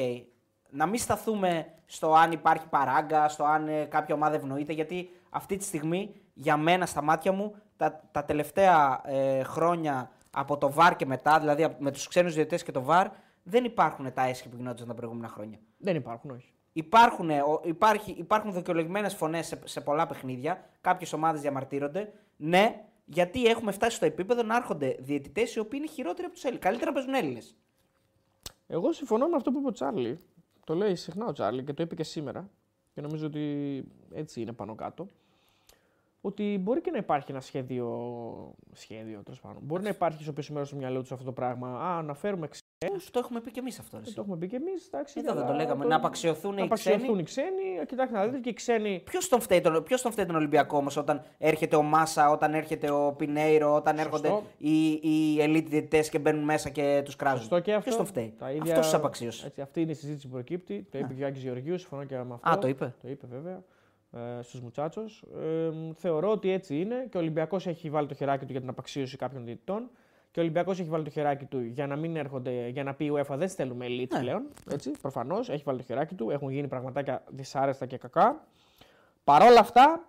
[0.69, 5.57] Να μην σταθούμε στο αν υπάρχει παράγκα, στο αν ε, κάποια ομάδα ευνοείται, γιατί αυτή
[5.57, 10.91] τη στιγμή για μένα στα μάτια μου τα, τα τελευταία ε, χρόνια από το VAR
[10.97, 13.05] και μετά, δηλαδή από- με τους ξένους διαιτητές και το VAR,
[13.43, 15.57] δεν υπάρχουν τα έσχη που γινόντουσαν τα προηγούμενα χρόνια.
[15.77, 16.51] Δεν υπάρχουν, όχι.
[16.73, 20.69] Υπάρχουν, ε, ο- υπάρχει, υπάρχουν δικαιολογημένες φωνές σε, σε πολλά παιχνίδια.
[20.81, 22.13] Κάποιες ομάδες διαμαρτύρονται.
[22.37, 26.43] Ναι, γιατί έχουμε φτάσει στο επίπεδο να έρχονται διαιτητές οι οποίοι είναι χειρότεροι από τους
[26.43, 26.63] Έλληνες.
[26.65, 27.55] Καλύτερα παίζουν Έλληνες.
[28.67, 30.19] Εγώ συμφωνώ με αυτό που είπε ο Τσάρλι.
[30.67, 32.49] Το λέει συχνά ο Τσάρλι και το είπε και σήμερα.
[32.93, 35.07] Και νομίζω ότι έτσι είναι πάνω κάτω.
[36.21, 37.87] Ότι μπορεί και να υπάρχει ένα σχέδιο.
[38.73, 39.61] Σχέδιο, τέλος πάντων.
[39.63, 41.81] Μπορεί να υπάρχει στο πίσω μέρος του μυαλού τους αυτό το πράγμα.
[41.81, 42.93] Α, να φέρουμε ξένου.
[42.99, 43.97] Πώς το έχουμε πει και εμείς αυτό.
[43.97, 44.89] Ρε, Το έχουμε πει και εμείς.
[45.13, 45.85] Εδώ δεν το λέγαμε.
[45.85, 47.19] Να απαξιωθούν οι να απαξιωθούν ξένοι.
[47.19, 47.85] οι ξένοι.
[47.85, 49.01] Κοιτάξτε να δείτε και οι ξένοι.
[49.05, 52.53] Ποιος τον, φταίει τον, ποιος τον φταίει τον Ολυμπιακό όμως όταν έρχεται ο Μάσα, όταν
[52.53, 54.27] έρχεται ο Πινέιρο, όταν Σωστό.
[54.27, 57.39] έρχονται οι, οι elite διαιτητές και μπαίνουν μέσα και τους κράζουν.
[57.39, 57.89] Σωστό και αυτό.
[57.89, 59.45] Ποιο τον φταίει; Τα ίδια- Αυτός τους απαξίωσε.
[59.47, 60.87] Έτσι, αυτή είναι η συζήτηση που προκύπτει.
[60.91, 62.49] Το είπε και ο Άκη Γεωργίους, συμφωνώ και με αυτό.
[62.49, 62.95] Α, το είπε.
[63.01, 63.63] Το είπε βέβαια.
[64.11, 65.01] Ε, Στους Μουτσάτσο.
[65.01, 68.69] Ε, θεωρώ ότι έτσι είναι και ο Ολυμπιακός έχει βάλει το χεράκι του για την
[68.69, 69.89] απαξίωση κάποιων διαιτητών.
[70.37, 73.05] Και ο Ολυμπιακός έχει βάλει το χεράκι του για να μην έρχονται, για να πει
[73.05, 74.19] η UEFA δεν στέλνουμε elite Ναι.
[74.19, 74.43] πλέον.
[74.71, 76.29] Έτσι, προφανώς έχει βάλει το χεράκι του.
[76.29, 78.47] Έχουν γίνει πραγματάκια δυσάρεστα και κακά.
[79.23, 80.05] Παρ' όλα αυτά,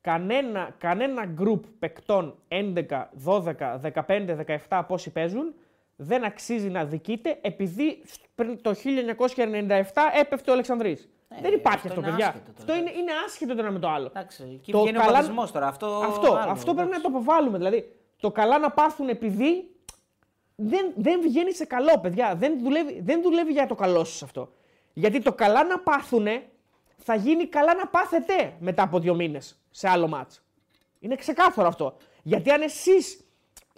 [0.00, 4.36] κανένα, κανένα group παικτών 11, 12, 15,
[4.68, 5.54] 17 πόσοι παίζουν
[5.96, 8.02] δεν αξίζει να δικείται επειδή
[8.34, 9.82] πριν το 1997
[10.20, 11.08] έπεφτε ο Αλεξανδρής.
[11.28, 12.26] Ε, δεν υπάρχει αυτό αυτό, είναι παιδιά.
[12.26, 12.58] άσχετο τώρα.
[12.58, 14.06] αυτό είναι, είναι άσχετο το ένα με το άλλο.
[14.06, 15.66] Εντάξει, εκεί Το βγαίνει ο καλά- παθισμό τώρα.
[15.66, 17.02] Αυτό, Αυτό, άλλο, αυτό πρέπει να εντάξει.
[17.02, 17.58] το αποβάλουμε.
[17.58, 19.70] Δηλαδή, το καλά να πάθουν επειδή
[20.54, 22.34] δεν, δεν βγαίνει σε καλό, παιδιά.
[22.34, 24.52] Δεν δουλεύει, δεν δουλεύει για το καλό σας αυτό.
[24.92, 26.26] Γιατί το καλά να πάθουν
[26.96, 30.42] θα γίνει καλά να πάθετε μετά από δύο μήνες σε άλλο μάτς.
[31.00, 31.96] Είναι ξεκάθαρο αυτό.
[32.22, 33.24] Γιατί αν εσείς,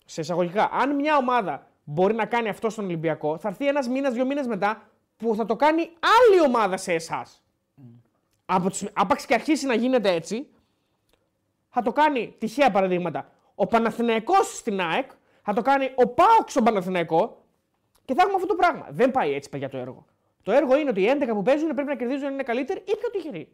[0.04, 4.12] σε εισαγωγικά, αν μια ομάδα μπορεί να κάνει αυτό στον Ολυμπιακό, θα έρθει ένας μήνας,
[4.12, 7.42] δύο μήνες μετά που θα το κάνει άλλη ομάδα σε εσάς.
[8.44, 10.48] Από τις, άπαξ και αρχίσει να γίνεται έτσι,
[11.68, 13.30] θα το κάνει τυχαία παραδείγματα
[13.60, 15.10] ο Παναθηναϊκός στην ΑΕΚ,
[15.42, 17.44] θα το κάνει ο Πάοξ στον Παναθηναϊκό
[18.04, 18.86] και θα έχουμε αυτό το πράγμα.
[18.90, 20.06] Δεν πάει έτσι παιδιά το έργο.
[20.42, 22.96] Το έργο είναι ότι οι 11 που παίζουν πρέπει να κερδίζουν να είναι καλύτεροι ή
[22.96, 23.48] πιο τυχεροί.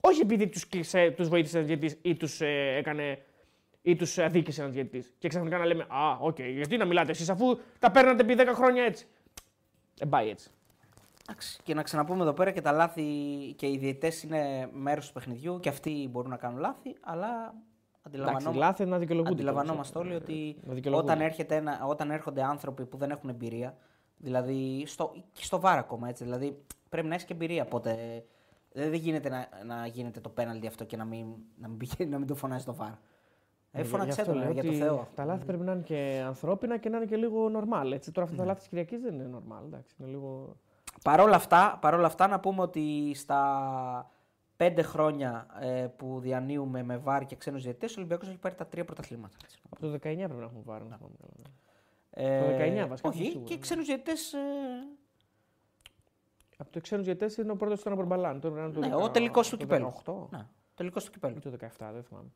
[0.00, 0.68] Όχι επειδή τους
[1.16, 3.22] τους βοήθησε ένας διαιτητής ή τους ε, έκανε
[3.82, 5.14] ή τους αδίκησε ένας διαιτητής.
[5.18, 8.52] Και ξαφνικά να λέμε Α, οκ, γιατί να μιλάτε εσείς αφού τα παίρνατε επί 10
[8.54, 9.06] χρόνια έτσι.
[9.94, 10.50] Δεν πάει έτσι.
[11.28, 13.02] Εντάξει, και να ξαναπούμε εδώ πέρα και τα λάθη
[13.56, 17.54] και οι διαιτητές είναι μέρος του παιχνιδιού και αυτοί μπορούν να κάνουν λάθη, αλλά
[18.14, 18.58] Εντάξει, αντιλαμβανόμαστε.
[18.58, 19.34] λάθη να δικαιολογούνται.
[19.34, 21.12] Αντιλαμβανόμαστε κιόλας, όλοι ε, ότι να δικαιολογούνται.
[21.12, 23.76] όταν, έρχεται ένα, όταν έρχονται άνθρωποι που δεν έχουν εμπειρία,
[24.16, 27.62] δηλαδή στο, και στο VAR ακόμα έτσι, δηλαδή πρέπει να έχεις και εμπειρία.
[27.62, 28.24] Οπότε
[28.72, 31.26] δεν δεν γίνεται να, να γίνεται το πέναλτι αυτό και να μην,
[31.58, 32.98] να μην, πηγαίνει, να μην το φωνάζει το βάρο.
[33.70, 35.08] Ε, Για- γι' φώναξε αυτό το, λέω για το ότι Θεό.
[35.14, 37.92] Τα λάθη πρέπει να είναι και ανθρώπινα και να είναι και λίγο normal.
[37.92, 38.12] Έτσι.
[38.12, 39.64] Τώρα αυτά τα λάθη της Κυριακής δεν είναι normal.
[39.64, 40.56] Εντάξει, είναι λίγο...
[41.02, 44.10] Παρ' όλα αυτά, παρόλα αυτά να πούμε ότι στα
[44.58, 48.66] πέντε χρόνια ε, που διανύουμε με βάρ και ξένους διαιτητές, ο Ολυμπιακός έχει πάρει τα
[48.66, 49.36] τρία πρωταθλήματα.
[49.44, 49.58] έτσι.
[49.70, 50.84] Από το 19 πρέπει να έχουμε πάρει.
[50.88, 51.50] να θυμάμαι καλά, ναι.
[52.10, 53.50] Ε, 19 βασικά, Όχι, είμαι σίγουρος.
[53.50, 54.32] και ξένους διαιτητές...
[54.32, 54.38] Ε,
[56.56, 58.40] Από το ξένους διαιτέ είναι ο πρώτος ήταν ο Μπορμπαλάν.
[58.40, 59.92] Τώρα είναι το ναι, 10 ο τελικός του το κυπέλου.
[60.04, 61.36] 18 Ναι, τελικός του κυπέλου.
[61.36, 62.28] ή το 17, δεν θυμάμαι.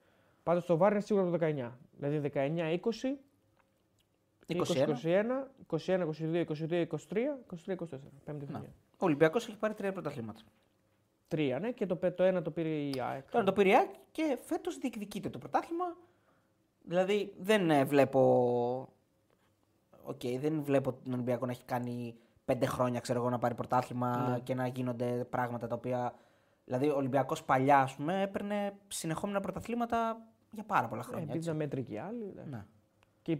[0.42, 1.70] Πάντως το βάρ είναι σίγουρα από το 19.
[1.98, 2.80] Δηλαδή 19-20,
[4.46, 4.56] 21.
[5.02, 5.24] 20-21,
[5.66, 7.98] 21-22, 22-23, 23-24.
[8.24, 8.72] Πέμπτη χρονιά.
[8.90, 10.40] Ο Ολυμπιακός έχει πάρει τρία πρωταθλήματα.
[11.32, 13.30] Τρία, ναι, και το, πέ- το ένα το πήρε η ΑΕΚ.
[13.30, 15.96] Τώρα το πήρε η ΑΕΚ και φέτος διεκδικείται το πρωτάθλημα.
[16.82, 18.20] Δηλαδή δεν ε, βλέπω...
[20.02, 22.14] Οκ, δεν βλέπω τον Ολυμπιακό να έχει κάνει
[22.44, 24.38] πέντε χρόνια ξέρω εγώ, να πάρει πρωτάθλημα Ναι.
[24.40, 26.14] και να γίνονται πράγματα τα οποία.
[26.64, 31.22] Δηλαδή ο Ολυμπιακός παλιά ας πούμε, έπαιρνε συνεχόμενα πρωταθλήματα για πάρα πολλά Ε, χρόνια.
[31.22, 31.48] επειδή έτσι.
[31.48, 32.24] ήταν μέτριοι οι άλλοι.
[32.28, 32.50] εντάξει.
[32.50, 32.64] Ναι.
[33.22, 33.38] Και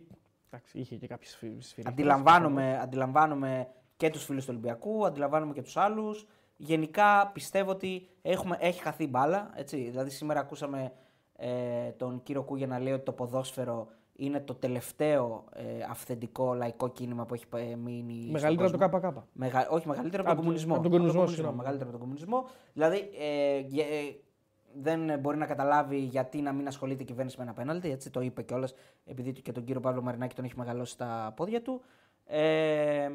[0.50, 1.58] εντάξει, είχε και κάποιες σφυρίε.
[1.84, 6.26] Αντιλαμβάνομαι, αντιλαμβάνομαι και τους φίλους του Ολυμπιακού, αντιλαμβάνομαι και τους άλλους.
[6.64, 9.50] Γενικά πιστεύω ότι έχουμε, έχει χαθεί η μπάλα.
[9.54, 9.76] Έτσι.
[9.90, 10.92] Δηλαδή σήμερα ακούσαμε
[11.36, 16.88] ε, τον κύριο Κούγια να λέει ότι το ποδόσφαιρο είναι το τελευταίο ε, αυθεντικό λαϊκό
[16.88, 19.10] κίνημα που έχει ε, μείνει Μεγαλύτερο στον από κόσμο.
[19.12, 19.24] το ΚΚ.
[19.32, 19.68] Μεγα...
[19.68, 20.74] Όχι, μεγαλύτερο από Από τον το- κομμουνισμό.
[20.74, 21.56] από τον κομμουνισμό, συγγνώμη.
[21.56, 22.44] Μεγαλύτερο από τον κομμουνισμό.
[22.72, 24.16] Δηλαδή, ε, γε- ε,
[24.74, 27.90] δεν μπορεί να καταλάβει γιατί να μην ασχολείται η κυβέρνηση με ένα πέναλτι.
[27.90, 28.74] Έτσι το είπε κιόλας,
[29.04, 31.82] επειδή και τον κύριο Παύλο Μαρινάκη τον έχει μεγαλώσει στα πόδια του.
[32.24, 33.10] Ε,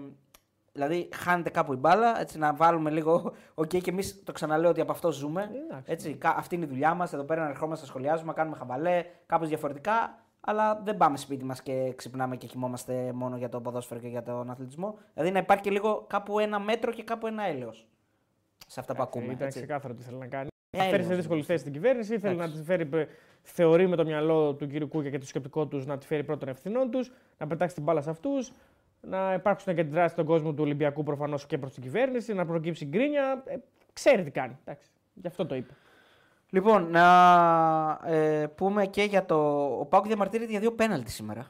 [0.77, 2.19] δηλαδή, χάνεται κάπου η μπάλα.
[2.19, 3.31] Έτσι, να βάλουμε λίγο.
[3.53, 5.49] Οκ, και εμείς το ξαναλέω ότι από αυτό ζούμε.
[5.65, 5.91] εντάξει.
[5.91, 7.13] Έτσι, κα- αυτή είναι η δουλειά μας.
[7.13, 10.19] Εδώ πέρα να ερχόμαστε να σχολιάζουμε, να κάνουμε χαβαλέ, κάπως διαφορετικά.
[10.39, 14.23] Αλλά δεν πάμε σπίτι μας και ξυπνάμε και κοιμόμαστε μόνο για το ποδόσφαιρο και για
[14.23, 14.97] τον αθλητισμό.
[15.13, 17.87] Δηλαδή να υπάρχει και λίγο κάπου ένα μέτρο και κάπου ένα έλεος.
[18.67, 19.25] Σε αυτά που ακούμε.
[19.31, 19.57] Ήταν έτσι.
[19.59, 20.47] ξεκάθαρο τι θέλει να κάνει.
[20.69, 22.19] Ε, Να φέρει σε έλεος, δύσκολη θέση την κυβέρνηση.
[22.19, 22.59] Θέλει να Εντάξει.
[22.61, 23.05] τη φέρει, ε,
[23.41, 24.87] θεωρεί με το μυαλό του κ.
[24.87, 28.01] Κούκια και το σκεπτικό τους να τη φέρει πρώτον ευθυνών τους, να πετάξει την μπάλα
[28.01, 28.51] σε αυτούς,
[29.09, 32.85] να υπάρξουν και αντιδράσεις στον κόσμο του Ολυμπιακού προφανώς και προς την κυβέρνηση, να προκύψει
[32.85, 33.43] γκρίνια.
[33.45, 33.55] Ε,
[33.93, 34.57] ξέρει τι κάνει.
[34.65, 34.89] Εντάξει.
[35.13, 35.73] Γι' αυτό το είπε.
[36.49, 37.05] Λοιπόν, να
[38.05, 39.35] ε, πούμε και για το.
[39.79, 41.47] Ο Πάουκ διαμαρτύρεται για δύο πέναλτι σήμερα.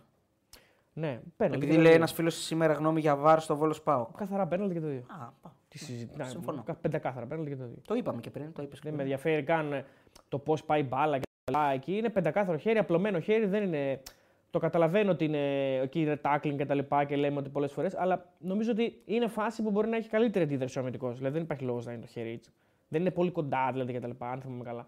[0.93, 1.65] Ναι, πέναλτι.
[1.65, 4.17] Επειδή λέει ένας φίλος σήμερα γνώμη για βάρος στο βόλος Πάουκ.
[4.17, 5.03] Καθαρά πέναλτι και το δύο.
[5.07, 5.55] Α, πά.
[5.67, 6.29] Τι συζητάμε.
[6.29, 6.63] συμφωνώ.
[6.81, 7.81] Πεντακάθαρα πέναλτι και το δύο.
[7.85, 8.95] Το είπαμε και πριν, το είπες και Δεν πριν.
[8.95, 9.85] με ενδιαφέρει καν ε,
[10.29, 11.97] το πώς πάει η μπάλα και όλα εκεί.
[11.97, 13.45] Είναι πεντακάθαρο χέρι, απλωμένο χέρι.
[13.45, 14.01] Δεν είναι...
[14.49, 17.95] Το καταλαβαίνω ότι είναι, εκεί είναι tackling και τα λοιπά και λέμε ότι πολλές φορές,
[17.95, 21.17] αλλά νομίζω ότι είναι φάση που μπορεί να έχει καλύτερη αντίδραση ο αμυντικός.
[21.17, 22.51] Δηλαδή δεν υπάρχει λόγος να είναι το χέρι έτσι.
[22.87, 24.87] Δεν είναι πολύ κοντά δηλαδή και τα λοιπά, αν θυμάμαι καλά.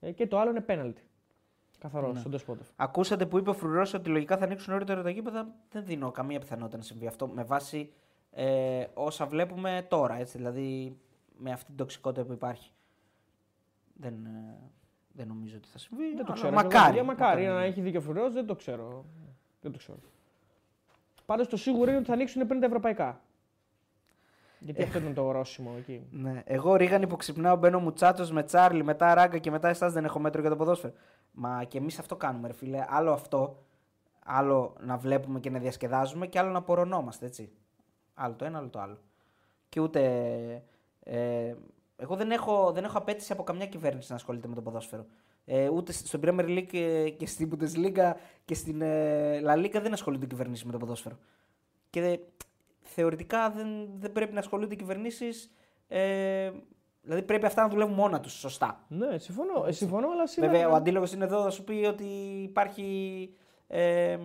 [0.00, 1.02] Ε, και το άλλο είναι πέναλτι.
[1.78, 2.18] Καθαρός, Ναι.
[2.18, 2.68] στον Τεσπότοφ.
[2.76, 5.54] Ακούσατε που είπε ο Φρουρός ότι λογικά θα ανοίξουν νωρίτερα τα γήπεδα.
[5.70, 7.92] Δεν δίνω καμία πιθανότητα να συμβεί αυτό με βάση
[8.30, 10.18] ε, όσα βλέπουμε τώρα.
[10.18, 10.96] Έτσι, δηλαδή
[11.38, 12.70] με αυτή την τοξικότητα που υπάρχει.
[13.94, 14.58] Δεν, ε,
[15.16, 16.04] δεν νομίζω ότι θα συμβεί.
[16.14, 16.52] Δεν το αλλά ξέρω.
[16.52, 16.92] Μακάρι.
[16.92, 19.04] Για μακάρι να έχει δίκιο ο Φρουρός, δεν το ξέρω.
[19.60, 19.98] Δεν το ξέρω.
[21.26, 23.20] Πάντως το σίγουρο είναι ότι θα ανοίξουν πριν τα ευρωπαϊκά.
[24.58, 26.06] Γιατί αυτό ήταν το ορόσημο εκεί.
[26.10, 26.42] Ναι.
[26.44, 30.18] Εγώ ρίγανη που ξυπνάω, μπαίνω μουτσάτος με Τσάρλι, μετά ράγκα και μετά εσάς δεν έχω
[30.18, 30.92] μέτρο για το ποδόσφαιρο.
[31.32, 32.84] Μα και εμείς αυτό κάνουμε, ρε φίλε.
[32.88, 33.64] Άλλο αυτό,
[34.24, 37.52] άλλο να βλέπουμε και να διασκεδάζουμε και άλλο να απορρωνόμαστε, έτσι.
[38.14, 38.98] Άλλο το ένα, άλλο το άλλο.
[39.68, 40.02] Και ούτε.
[41.00, 41.54] Ε,
[41.96, 45.06] εγώ δεν έχω, δεν έχω απέτηση από καμιά κυβέρνηση να ασχολείται με το ποδόσφαιρο.
[45.44, 48.12] Ε, ούτε στο Premier League και, και στην Bundesliga
[48.44, 51.18] και στην ε, La Liga δεν ασχολούνται οι κυβερνήσεις με το ποδόσφαιρο.
[51.90, 52.16] Και δε-
[52.82, 55.52] θεωρητικά δεν, δεν πρέπει να ασχολούνται οι κυβερνήσεις.
[55.88, 56.50] Ε,
[57.02, 58.84] δηλαδή πρέπει αυτά να δουλεύουν μόνα τους σωστά.
[58.88, 60.52] Ναι, συμφωνώ, ε, συμφωνώ αλλά σήμερα.
[60.52, 62.04] Βέβαια, ο αντίλογος είναι εδώ να σου πει ότι
[62.42, 63.30] υπάρχει,
[63.66, 64.18] ε,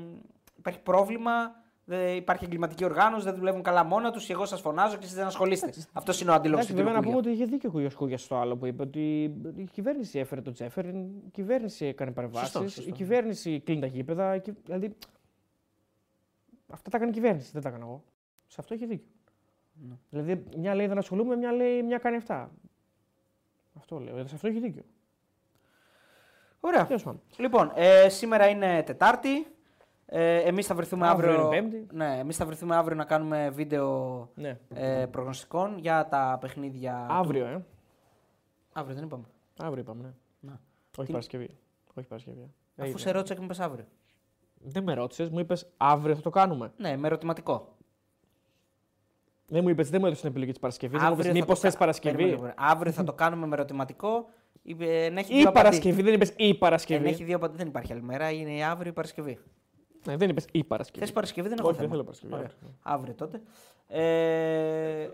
[0.57, 1.55] υπάρχει πρόβλημα,
[1.91, 5.15] δεν υπάρχει εγκληματική οργάνωση, δεν δουλεύουν καλά μόνα τους και εγώ σας φωνάζω και εσείς
[5.15, 5.73] δεν ασχολείστε.
[5.93, 7.03] Αυτός είναι ο αντίλογος Εντάξει, του βέβαια να κ.
[7.03, 9.21] πούμε ότι είχε δίκιο ο Κούγιας Κούγιας στο άλλο που είπε ότι
[9.55, 12.89] η κυβέρνηση έφερε τον Τζέφεριν, η κυβέρνηση έκανε Σωστό, παρεμβάσεις, σωστό.
[12.89, 14.35] η κυβέρνηση κλείνει τα γήπεδα.
[14.35, 14.95] η κυ- Δηλαδή.
[16.67, 18.03] Αυτά τα έκανε η κυβέρνηση, δεν τα έκανα εγώ.
[18.47, 19.07] Σε αυτό έχει δίκιο.
[19.89, 19.95] Ναι.
[20.09, 22.51] Δηλαδή, μια λέει δεν ασχολούμαι, μια λέει μια κάνει αυτά.
[23.77, 24.27] Αυτό λέω.
[24.27, 24.83] Σε αυτό έχει δίκιο.
[26.59, 26.85] Ωραία.
[26.85, 27.21] Τέλο πάντων.
[27.37, 29.45] Λοιπόν, ε, σήμερα είναι Τετάρτη.
[30.13, 31.47] Ε, εμείς θα βρεθούμε Αύριο αύριο.
[31.53, 31.95] είναι Πέμπτη.
[31.95, 34.59] Ναι, εμείς θα βρεθούμε αύριο να κάνουμε βίντεο Ναι.
[34.73, 37.05] ε, προγνωστικών για τα παιχνίδια.
[37.09, 37.65] Αύριο, ε.
[38.73, 39.23] Αύριο δεν είπαμε.
[39.59, 40.09] Αύριο είπαμε, ναι.
[40.39, 40.59] Να.
[40.97, 41.57] Όχι Τι- Παρασκευή.
[41.93, 42.41] Όχι Παρασκευή.
[42.41, 42.97] Αφού Έγινε.
[42.99, 43.85] σε ρώτησα και μου πες αύριο.
[44.63, 46.71] Δεν με ρώτησες, μου είπες αύριο θα το κάνουμε.
[46.77, 47.75] Ναι, με ερωτηματικό.
[49.47, 50.99] Δεν μου είπες, δεν μου έδωσες την επιλογή της Παρασκευής.
[50.99, 52.15] Δεν μου Αύριο είπες, θα μήπως το θες κα- Παρασκευή.
[52.15, 52.71] Περίμενε, περίμενε.
[52.71, 54.29] Αύριο θα το κάνουμε με ερωτηματικό.
[54.63, 55.51] Είπε, να έχει δύο Ή απαντήσεις.
[55.53, 57.03] Παρασκευή, δεν είπες ή Ε, Παρασκευή.
[57.03, 57.59] να έχει δύο απαντήσεις.
[57.59, 58.31] Δεν υπάρχει άλλη μέρα.
[58.31, 59.39] Είναι η αύριο η Παρασκευή.
[60.05, 60.99] Ναι, δεν είπες ή Παρασκευή.
[61.05, 61.87] Θες Παρασκευή, δεν έχω Όχι, θέμα.
[61.87, 62.45] δεν θέλω Παρασκευή, Ωραία.
[62.45, 62.73] όχι.
[62.81, 63.41] Αύριο τότε.
[63.87, 65.09] Ε,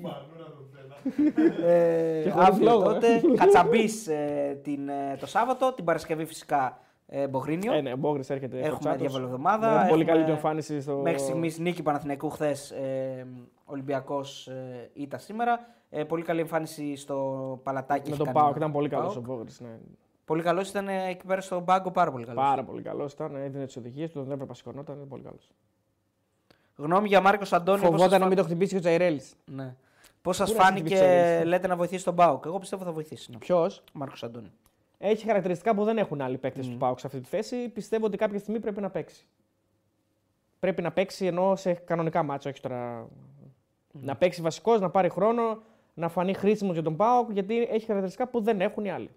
[0.00, 1.68] Μανούρα τον θέλα.
[1.70, 2.92] ε, Και χωρίς αύριο λόγο, ε.
[2.94, 3.20] τότε.
[3.36, 5.72] Κατσαμπής ε, την, ε, το Σάββατο.
[5.72, 7.72] Την Παρασκευή φυσικά ε, Μπογρίνιο.
[7.72, 8.56] Ε, ναι, ο Μπόγρη έρχεται.
[8.56, 9.00] Έχουμε Φορτσάτος.
[9.00, 9.82] διάβολο εβδομάδα.
[9.82, 10.96] Ναι, Πολύ Έχουμε καλή του εμφάνιση στο.
[10.96, 12.70] Μέχρι στιγμής νίκη Παναθηναϊκού χθες.
[12.70, 13.26] Ε,
[13.64, 15.60] Ολυμπιακός ε, ήταν σήμερα.
[15.90, 17.14] Ε, πολύ καλή εμφάνιση στο
[17.62, 18.02] Παλατάκι.
[18.02, 19.28] Με έχει τον κάνει Πάοκ ο ήταν πολύ καλός ΠΑΟΚ.
[19.28, 19.50] ο Μπόγρη.
[19.58, 19.78] Ναι.
[20.30, 22.42] Πολύ καλός ήταν ε, εκεί πέρα στον πάγκο, πάρα πολύ καλός.
[22.44, 23.36] Πάρα πολύ καλός ήταν.
[23.36, 24.96] Έδινε τις οδηγίες του, δεν έπρεπε να σηκωνόταν.
[24.96, 25.50] Ήταν πολύ καλός.
[26.76, 27.80] Γνώμη για Μάρκος Αντώνη.
[27.80, 29.34] πώς σας Φοβόταν να φα- μην το χτυπήσει και ο Τζαϊρέλης.
[29.44, 29.74] Ναι.
[30.22, 31.48] Πώς σας Πού να χτυπήσει φάνηκε, ο Ρέλης.
[31.48, 32.44] λέτε, να βοηθήσει τον Πάοκ.
[32.46, 33.30] Εγώ πιστεύω θα βοηθήσει.
[33.30, 33.38] Ναι.
[33.38, 34.52] Ποιος; Μάρκος Αντώνη.
[34.98, 36.70] έχει χαρακτηριστικά που δεν έχουν άλλοι παίκτες Mm.
[36.70, 37.68] του Πάουκ σε αυτή τη θέση.
[37.68, 39.26] Πιστεύω ότι κάποια στιγμή πρέπει να παίξει.
[40.58, 43.08] Πρέπει να παίξει ενώ σε κανονικά μάτσα, όχι τώρα.
[43.92, 45.62] Να παίξει βασικός, να πάρει χρόνο,
[45.94, 49.10] να φανεί χρήσιμος για τον Πάοκ γιατί έχει χαρακτηριστικά που δεν έχουν οι άλλοι.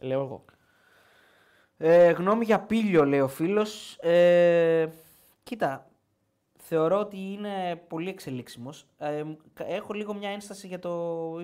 [0.00, 0.44] Λέω εγώ.
[1.76, 3.96] Ε, γνώμη για πύλιο, λέει ο φίλος.
[4.00, 4.88] Ε,
[5.42, 5.86] κοίτα,
[6.58, 8.86] θεωρώ ότι είναι πολύ εξελίξιμος.
[8.98, 9.22] Ε,
[9.56, 10.90] έχω λίγο μια ένσταση για το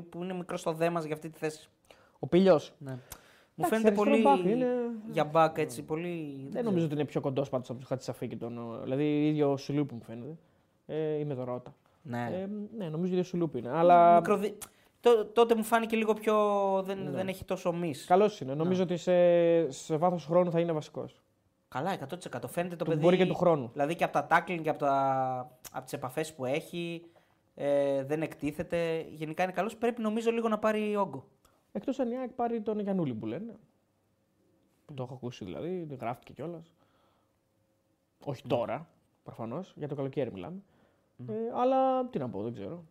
[0.09, 1.68] που είναι μικρό στο δέμα για αυτή τη θέση.
[2.18, 2.60] Ο Πιλιό.
[2.78, 2.98] Ναι.
[3.55, 5.82] Μου Εντάξει, φαίνεται αριστερό πολύ back είναι- για μπακ έτσι.
[5.82, 6.47] Πολύ...
[6.51, 8.81] Δεν νομίζω ότι είναι πιο κοντός πάντως από τους Χατσαφή και τον.
[8.82, 10.36] Δηλαδή ίδιο Σουλούπ μου φαίνεται.
[10.86, 11.74] Ε, ή με τον Ρώτα.
[12.02, 12.31] Ναι.
[12.32, 13.70] Ε, ναι, νομίζω ίδιο Σουλούπ είναι.
[13.70, 14.59] Αλλά Μικροδι...
[15.01, 16.36] Τό- τότε μου φάνηκε λίγο πιο.
[16.85, 17.10] Δεν, Ναι.
[17.10, 17.94] δεν έχει τόσο μη.
[18.06, 18.55] καλός είναι.
[18.55, 21.20] Νομίζω ότι σε, σε βάθος χρόνου θα είναι βασικός.
[21.68, 22.48] Καλά, 100%.
[22.48, 23.02] Φαίνεται το Του παιδί.
[23.02, 23.68] μπορεί και του χρόνου.
[23.72, 25.59] Δηλαδή και από τα tackling και από, τα...
[25.72, 27.05] από τις επαφές που έχει.
[27.55, 29.06] Ε, δεν εκτίθεται.
[29.10, 29.77] Γενικά είναι καλός.
[29.77, 31.27] Πρέπει νομίζω λίγο να πάρει όγκο.
[31.72, 33.56] Εκτός αν η ΑΕΚ πάρει τον Γιανούλη που λένε.
[34.85, 36.72] Που το έχω ακούσει δηλαδή, γράφτηκε κιόλας.
[38.24, 38.89] Όχι τώρα,
[39.22, 40.62] προφανώς, για το καλοκαίρι μιλάμε.
[41.28, 42.85] Ε, αλλά τι να πω, δεν ξέρω.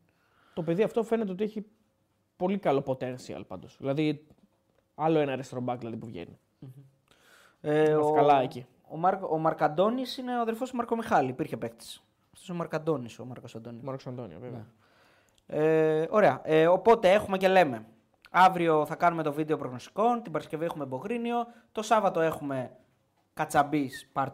[0.54, 1.66] Το παιδί αυτό φαίνεται ότι έχει
[2.40, 3.78] πολύ καλό potential πάντως.
[3.80, 4.26] Δηλαδή,
[4.96, 6.40] άλλο ένα αριστερό back δηλαδή, που βγαίνει.
[7.62, 8.66] Ε, Είμαστε καλά εκεί.
[8.90, 9.24] Ο, Μαρ...
[9.24, 11.30] ο Μαρκαντώνης είναι ο αδερφός του Μαρκο Μιχάλη.
[11.30, 12.04] Υπήρχε παίκτης.
[12.34, 13.84] Αυτός ο Μαρκαντώνης, ο Μάρκο Αντώνης.
[13.84, 14.66] Μάρκο Αντώνιο, βέβαια.
[15.48, 16.42] Ε, ωραία.
[16.44, 17.86] Ε, οπότε έχουμε και λέμε.
[18.30, 20.22] Αύριο θα κάνουμε το βίντεο προγνωστικών.
[20.24, 21.48] Την Παρασκευή έχουμε Μπογρίνιο.
[21.72, 22.72] Το Σάββατο έχουμε
[23.34, 24.30] Κατσαμπής Part 1.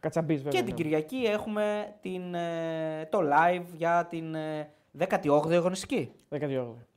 [0.00, 0.60] Κατσαμπής, βέβαια.
[0.60, 0.82] Και την ναι.
[0.82, 6.12] Κυριακή έχουμε την, ε, το live για την ε, 18η αγωνιστική.
[6.30, 6.38] 18.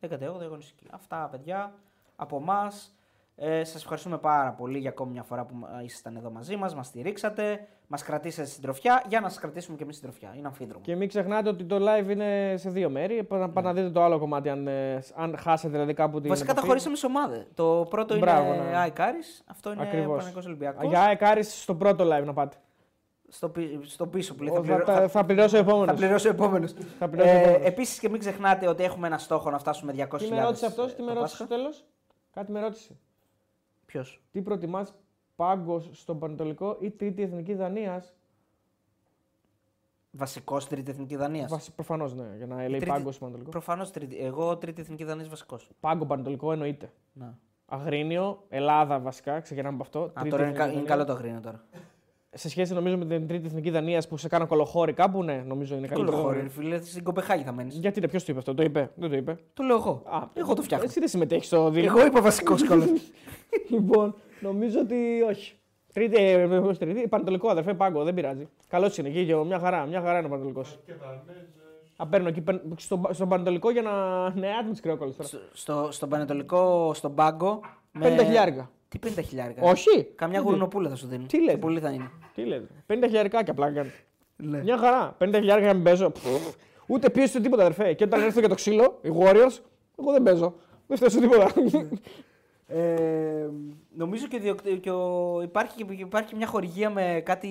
[0.02, 0.86] 18η αγωνιστική.
[0.92, 1.74] Αυτά, παιδιά,
[2.16, 2.96] από εμάς.
[3.36, 6.76] Ε, σας ευχαριστούμε πάρα πολύ για ακόμη μια φορά που ε, ήσασταν εδώ μαζί μας,
[6.76, 10.34] μας στηρίξατε, μας κρατήσατε στην τροφιά, για να σας κρατήσουμε και εμείς στην τροφιά.
[10.38, 10.84] Είναι αμφίδρομο.
[10.84, 13.24] Και μην ξεχνάτε ότι το live είναι σε δύο μέρη.
[13.24, 16.30] Πάτε να- πάτε να δείτε το άλλο κομμάτι αν, ε, αν χάσετε δηλαδή κάπου την.
[16.30, 16.68] Βασικά τα επαφή.
[16.68, 17.48] χωρίσαμε σε ομάδες.
[17.54, 18.78] Το πρώτο Μπράβο, είναι ναι.
[18.78, 20.16] ΑΕΚ Άρης, αυτό είναι Ακριβώς.
[20.18, 20.90] Παναγικός Ολυμπιακός.
[20.90, 22.58] Για ΑΕΚ στο πρώτο live να πάτε.
[23.34, 25.88] Στο, πι- στο πίσω που λέει, Ο, θα, πληρώ- θα, θα- θα πληρώσει ο επόμενος.
[25.88, 26.74] θα πληρώσει ο επόμενος.
[27.00, 27.68] Θα πληρώσει ο επόμενος.
[27.68, 30.18] Επίσης και μην ξεχνάτε ότι έχουμε ένα στόχο να φτάσουμε 200.000.
[30.18, 31.46] Τι με ρώτησε αυτός, τι το με ρώτησε Πάσχα.
[31.46, 31.86] στο τέλος;
[32.34, 32.96] Κάτι με ρώτησε.
[33.86, 34.94] Ποιος; Τι προτιμάς,
[35.36, 38.14] πάγκος στον Πανετολικό ή τρίτη εθνική Δανίας;
[40.12, 41.72] Βασικός τρίτη εθνική Δανίας.
[41.76, 43.50] Προφανώς ναι, για να λέει τρίτη- πάγκος στον Πανετολικό.
[43.52, 44.18] Προφανώς τρίτη.
[44.18, 45.70] Εγώ τρίτη εθνική Δανίας βασικός.
[45.80, 46.92] Πάγκο Πανετολικό εννοείται.
[47.14, 47.38] Να.
[47.66, 50.00] Αγρίνιο, Ελλάδα βασικά, ξεκινάμε από αυτό.
[50.00, 51.06] Α, Τρίτη τώρα είναι, κα- εθνική είναι Δανία.
[51.06, 51.64] καλό το γρήγορο τώρα.
[52.36, 55.76] Σε σχέση νομίζω με την τρίτη εθνική Δανίας που σε κάνω κολοχώρη κάπου, ναι, νομίζω
[55.76, 56.18] είναι καλύτερο.
[56.18, 57.76] Κολοχώρη, φίλε, στην Κοπεχάγη θα μένεις.
[57.78, 58.92] Γιατί ποιος το είπε αυτό, το είπε.
[58.96, 59.38] Δεν το είπε.
[59.54, 60.02] Το λέω εγώ.
[60.06, 60.86] Α, εγώ το φτιάχνω.
[60.86, 61.94] Εσύ δεν συμμετέχεις στο δίλημα.
[61.98, 62.86] Εγώ είπα βασικός κιόλα.
[63.74, 65.56] λοιπόν, νομίζω ότι όχι.
[65.94, 68.48] Τρίτη, ε, όχι τρίτη, Πανετολικό αδερφέ, πάγκο, δεν πειράζει.
[68.68, 70.80] Καλός είναι, γίγιο, μια χαρά, μια χαρά είναι ο Πανετολικός.
[70.86, 71.48] Και Δανέζες.
[71.98, 73.92] Α, παίρνω εκεί πεν- στο, στον Πανετολικό για να.
[74.30, 75.30] Ναι, άτιμος κρεόκολο τώρα.
[75.54, 77.60] στο, στον Πανετολικό, στον πάγκο.
[78.02, 78.70] 50 χιλιάρικα.
[79.00, 80.04] Τι 50 χιλιάρικα; Όχι.
[80.16, 81.26] Καμιά Τι γουρνοπούλα θα σου δίνει.
[81.26, 81.58] Τι λέτε.
[81.58, 82.12] Πολύ θα είναι.
[82.34, 82.68] Τι λέτε.
[82.88, 83.92] 50 χιλιαρικά και απλά κάνει.
[84.36, 84.62] Ναι.
[84.64, 85.18] Μια χαρά.
[85.20, 86.10] 50 χιλιάρικα για να μην παίζω.
[86.10, 86.26] Πφ.
[86.88, 87.94] Ούτε πίεση ούτε τίποτα, αδερφέ.
[87.94, 89.58] Και όταν έρθω για το ξύλο, οι Warriors,
[90.00, 90.56] εγώ δεν παίζω.
[90.88, 91.52] Δεν φταίω σε τίποτα.
[92.68, 93.50] Ε,
[93.96, 97.50] νομίζω και, διοκ- και ο- υπάρχει, και- υπάρχει μια χορηγία με κάτι,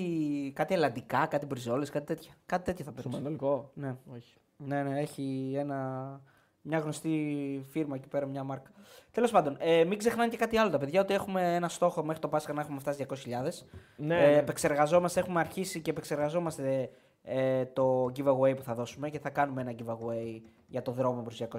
[0.54, 2.32] κάτι ελλαντικά, κάτι μπριζόλες, κάτι τέτοια.
[2.46, 3.14] Κάτι τέτοιο θα Στο πρέπει.
[3.24, 3.70] Πανετολικό.
[3.74, 3.96] Ναι.
[4.14, 4.34] Όχι.
[4.56, 6.20] ναι, ναι, έχει ένα,
[6.62, 8.70] μια γνωστή φίρμα εκεί πέρα, μια μάρκα.
[9.10, 12.20] Τέλος πάντων, ε, μην ξεχνάνε και κάτι άλλο τα παιδιά, ότι έχουμε ένα στόχο μέχρι
[12.20, 13.66] το Πάσχα να έχουμε φτάσει 200.000.
[13.96, 14.36] Ναι, ε, ναι.
[14.36, 16.90] Επεξεργαζόμαστε, έχουμε αρχίσει και επεξεργαζόμαστε
[17.22, 21.42] ε, το giveaway που θα δώσουμε και θα κάνουμε ένα giveaway για το δρόμο προς
[21.50, 21.56] 200.000.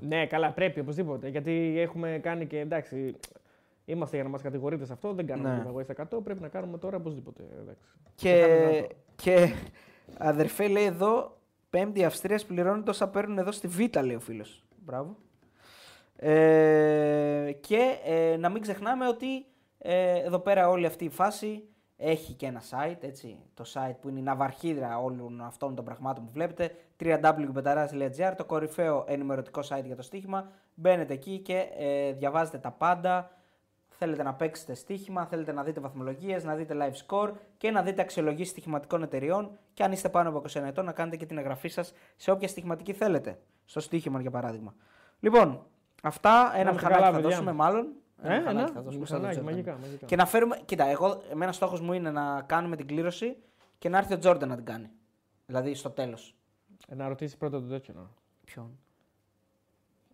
[0.00, 1.28] Ναι, καλά, πρέπει οπωσδήποτε.
[1.28, 3.14] Γιατί έχουμε κάνει και εντάξει.
[3.84, 5.12] Είμαστε για να μας κατηγορείτε σε αυτό.
[5.12, 5.70] Δεν κάνουμε Ναι.
[5.72, 5.82] ναι.
[5.82, 6.22] στα 100.
[6.24, 7.42] Πρέπει να κάνουμε τώρα οπωσδήποτε.
[7.60, 7.82] Εντάξει.
[8.14, 8.94] Και, κάνουμε δυνατό.
[9.16, 9.52] και
[10.18, 11.35] αδερφέ λέει εδώ,
[11.76, 14.64] Πέμπτη Αυστρία πληρώνει όσα παίρνουν εδώ στη Β, λέει ο φίλος.
[14.84, 15.16] Μπράβο.
[16.16, 19.46] Ε, και ε, να μην ξεχνάμε ότι
[19.78, 21.62] ε, εδώ πέρα όλη αυτή η φάση
[21.96, 26.24] Έχει και ένα site, έτσι, το site που είναι η ναυαρχίδρα όλων αυτών των πραγμάτων
[26.24, 30.50] που βλέπετε, www.betaras.gr, το κορυφαίο ενημερωτικό site για το στοίχημα.
[30.74, 33.30] Μπαίνετε εκεί και ε, διαβάζετε τα πάντα.
[33.98, 38.02] Θέλετε να παίξετε στοίχημα, θέλετε να δείτε βαθμολογίες, να δείτε live score και να δείτε
[38.02, 41.68] αξιολογήσεις στοιχηματικών εταιριών και αν είστε πάνω από 21 ετών να κάνετε και την εγγραφή
[41.68, 43.38] σας σε όποια στοιχηματική θέλετε.
[43.64, 44.74] Στο στοίχημα για παράδειγμα.
[45.20, 45.66] Λοιπόν,
[46.02, 47.28] αυτά ένα Να είστε μηχανάκι καλά, θα παιδιά.
[47.28, 47.86] δώσουμε μάλλον.
[48.22, 49.44] Ε, μηχανάκι ένα, θα δώσουμε στο μηχανάκι, Jordan.
[49.44, 50.06] μαγικά, μαγικά.
[50.06, 50.60] Και να φέρουμε.
[50.64, 53.36] Κοίτα, εγώ, εμένα στόχος μου είναι να κάνουμε την κλήρωση
[53.78, 54.90] και να έρθει ο Τζόρνταν να την κάνει.
[55.46, 56.34] Δηλαδή στο τέλος.
[56.88, 57.94] Ε, να ρωτήσεις πρώτα το τέτοιο.
[57.94, 58.10] Να.
[58.44, 58.78] Ποιον;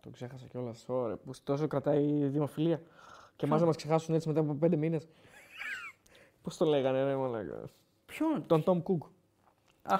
[0.01, 0.85] Το ξέχασα κιόλας.
[0.87, 2.81] Ωραία, που τόσο κρατάει η δημοφιλία.
[3.35, 5.07] Και εμά να μας ξεχάσουν έτσι μετά από πέντε μήνες.
[6.41, 7.63] Πώς το λέγανε, ρε μαλάκα.
[8.05, 9.07] Ποιον; Τον Tom Cook.
[9.81, 9.97] Α,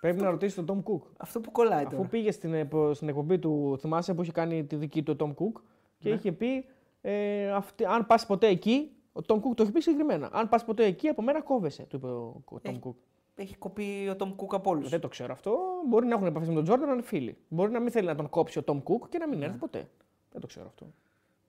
[0.00, 1.00] Πρέπει να ρωτήσει τον Tom Cook.
[1.16, 2.08] αυτό που κολλάει Αφού τώρα.
[2.08, 5.30] πήγε στην, επο- στην εκπομπή του, θυμάσαι που είχε κάνει τη δική του ο Tom
[5.42, 5.60] Cook
[5.98, 6.64] και είχε πει
[7.00, 10.28] ε, αυτή, αν πας ποτέ εκεί, ο Tom Cook το έχει πει συγκεκριμένα.
[10.32, 12.94] Αν πας ποτέ εκεί, από μένα κόβεσαι, του είπε ο, ο Tom Έχει- Cook.
[13.38, 14.88] Έχει κοπεί ο Τόμ Κούκ από όλους.
[14.88, 15.58] Δεν το ξέρω αυτό.
[15.88, 17.36] Μπορεί να έχουν επαφή με τον Τζόρνταν, να είναι φίλοι.
[17.48, 19.88] Μπορεί να μην θέλει να τον κόψει ο Tom Cook και να μην έρθει ποτέ.
[20.32, 20.86] Δεν το ξέρω αυτό.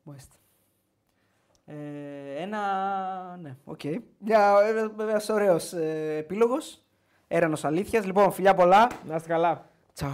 [0.04, 0.36] Μάλιστα.
[1.70, 2.60] Ε, ένα.
[3.42, 3.82] Ναι, οκ.
[4.18, 4.56] Μια
[4.98, 6.82] ένα ωραίος ε, επίλογος.
[7.28, 8.06] Έρανος αλήθειας.
[8.06, 8.88] Λοιπόν, φιλιά πολλά.
[9.08, 9.70] Να είστε καλά.
[9.94, 10.10] Τσάο.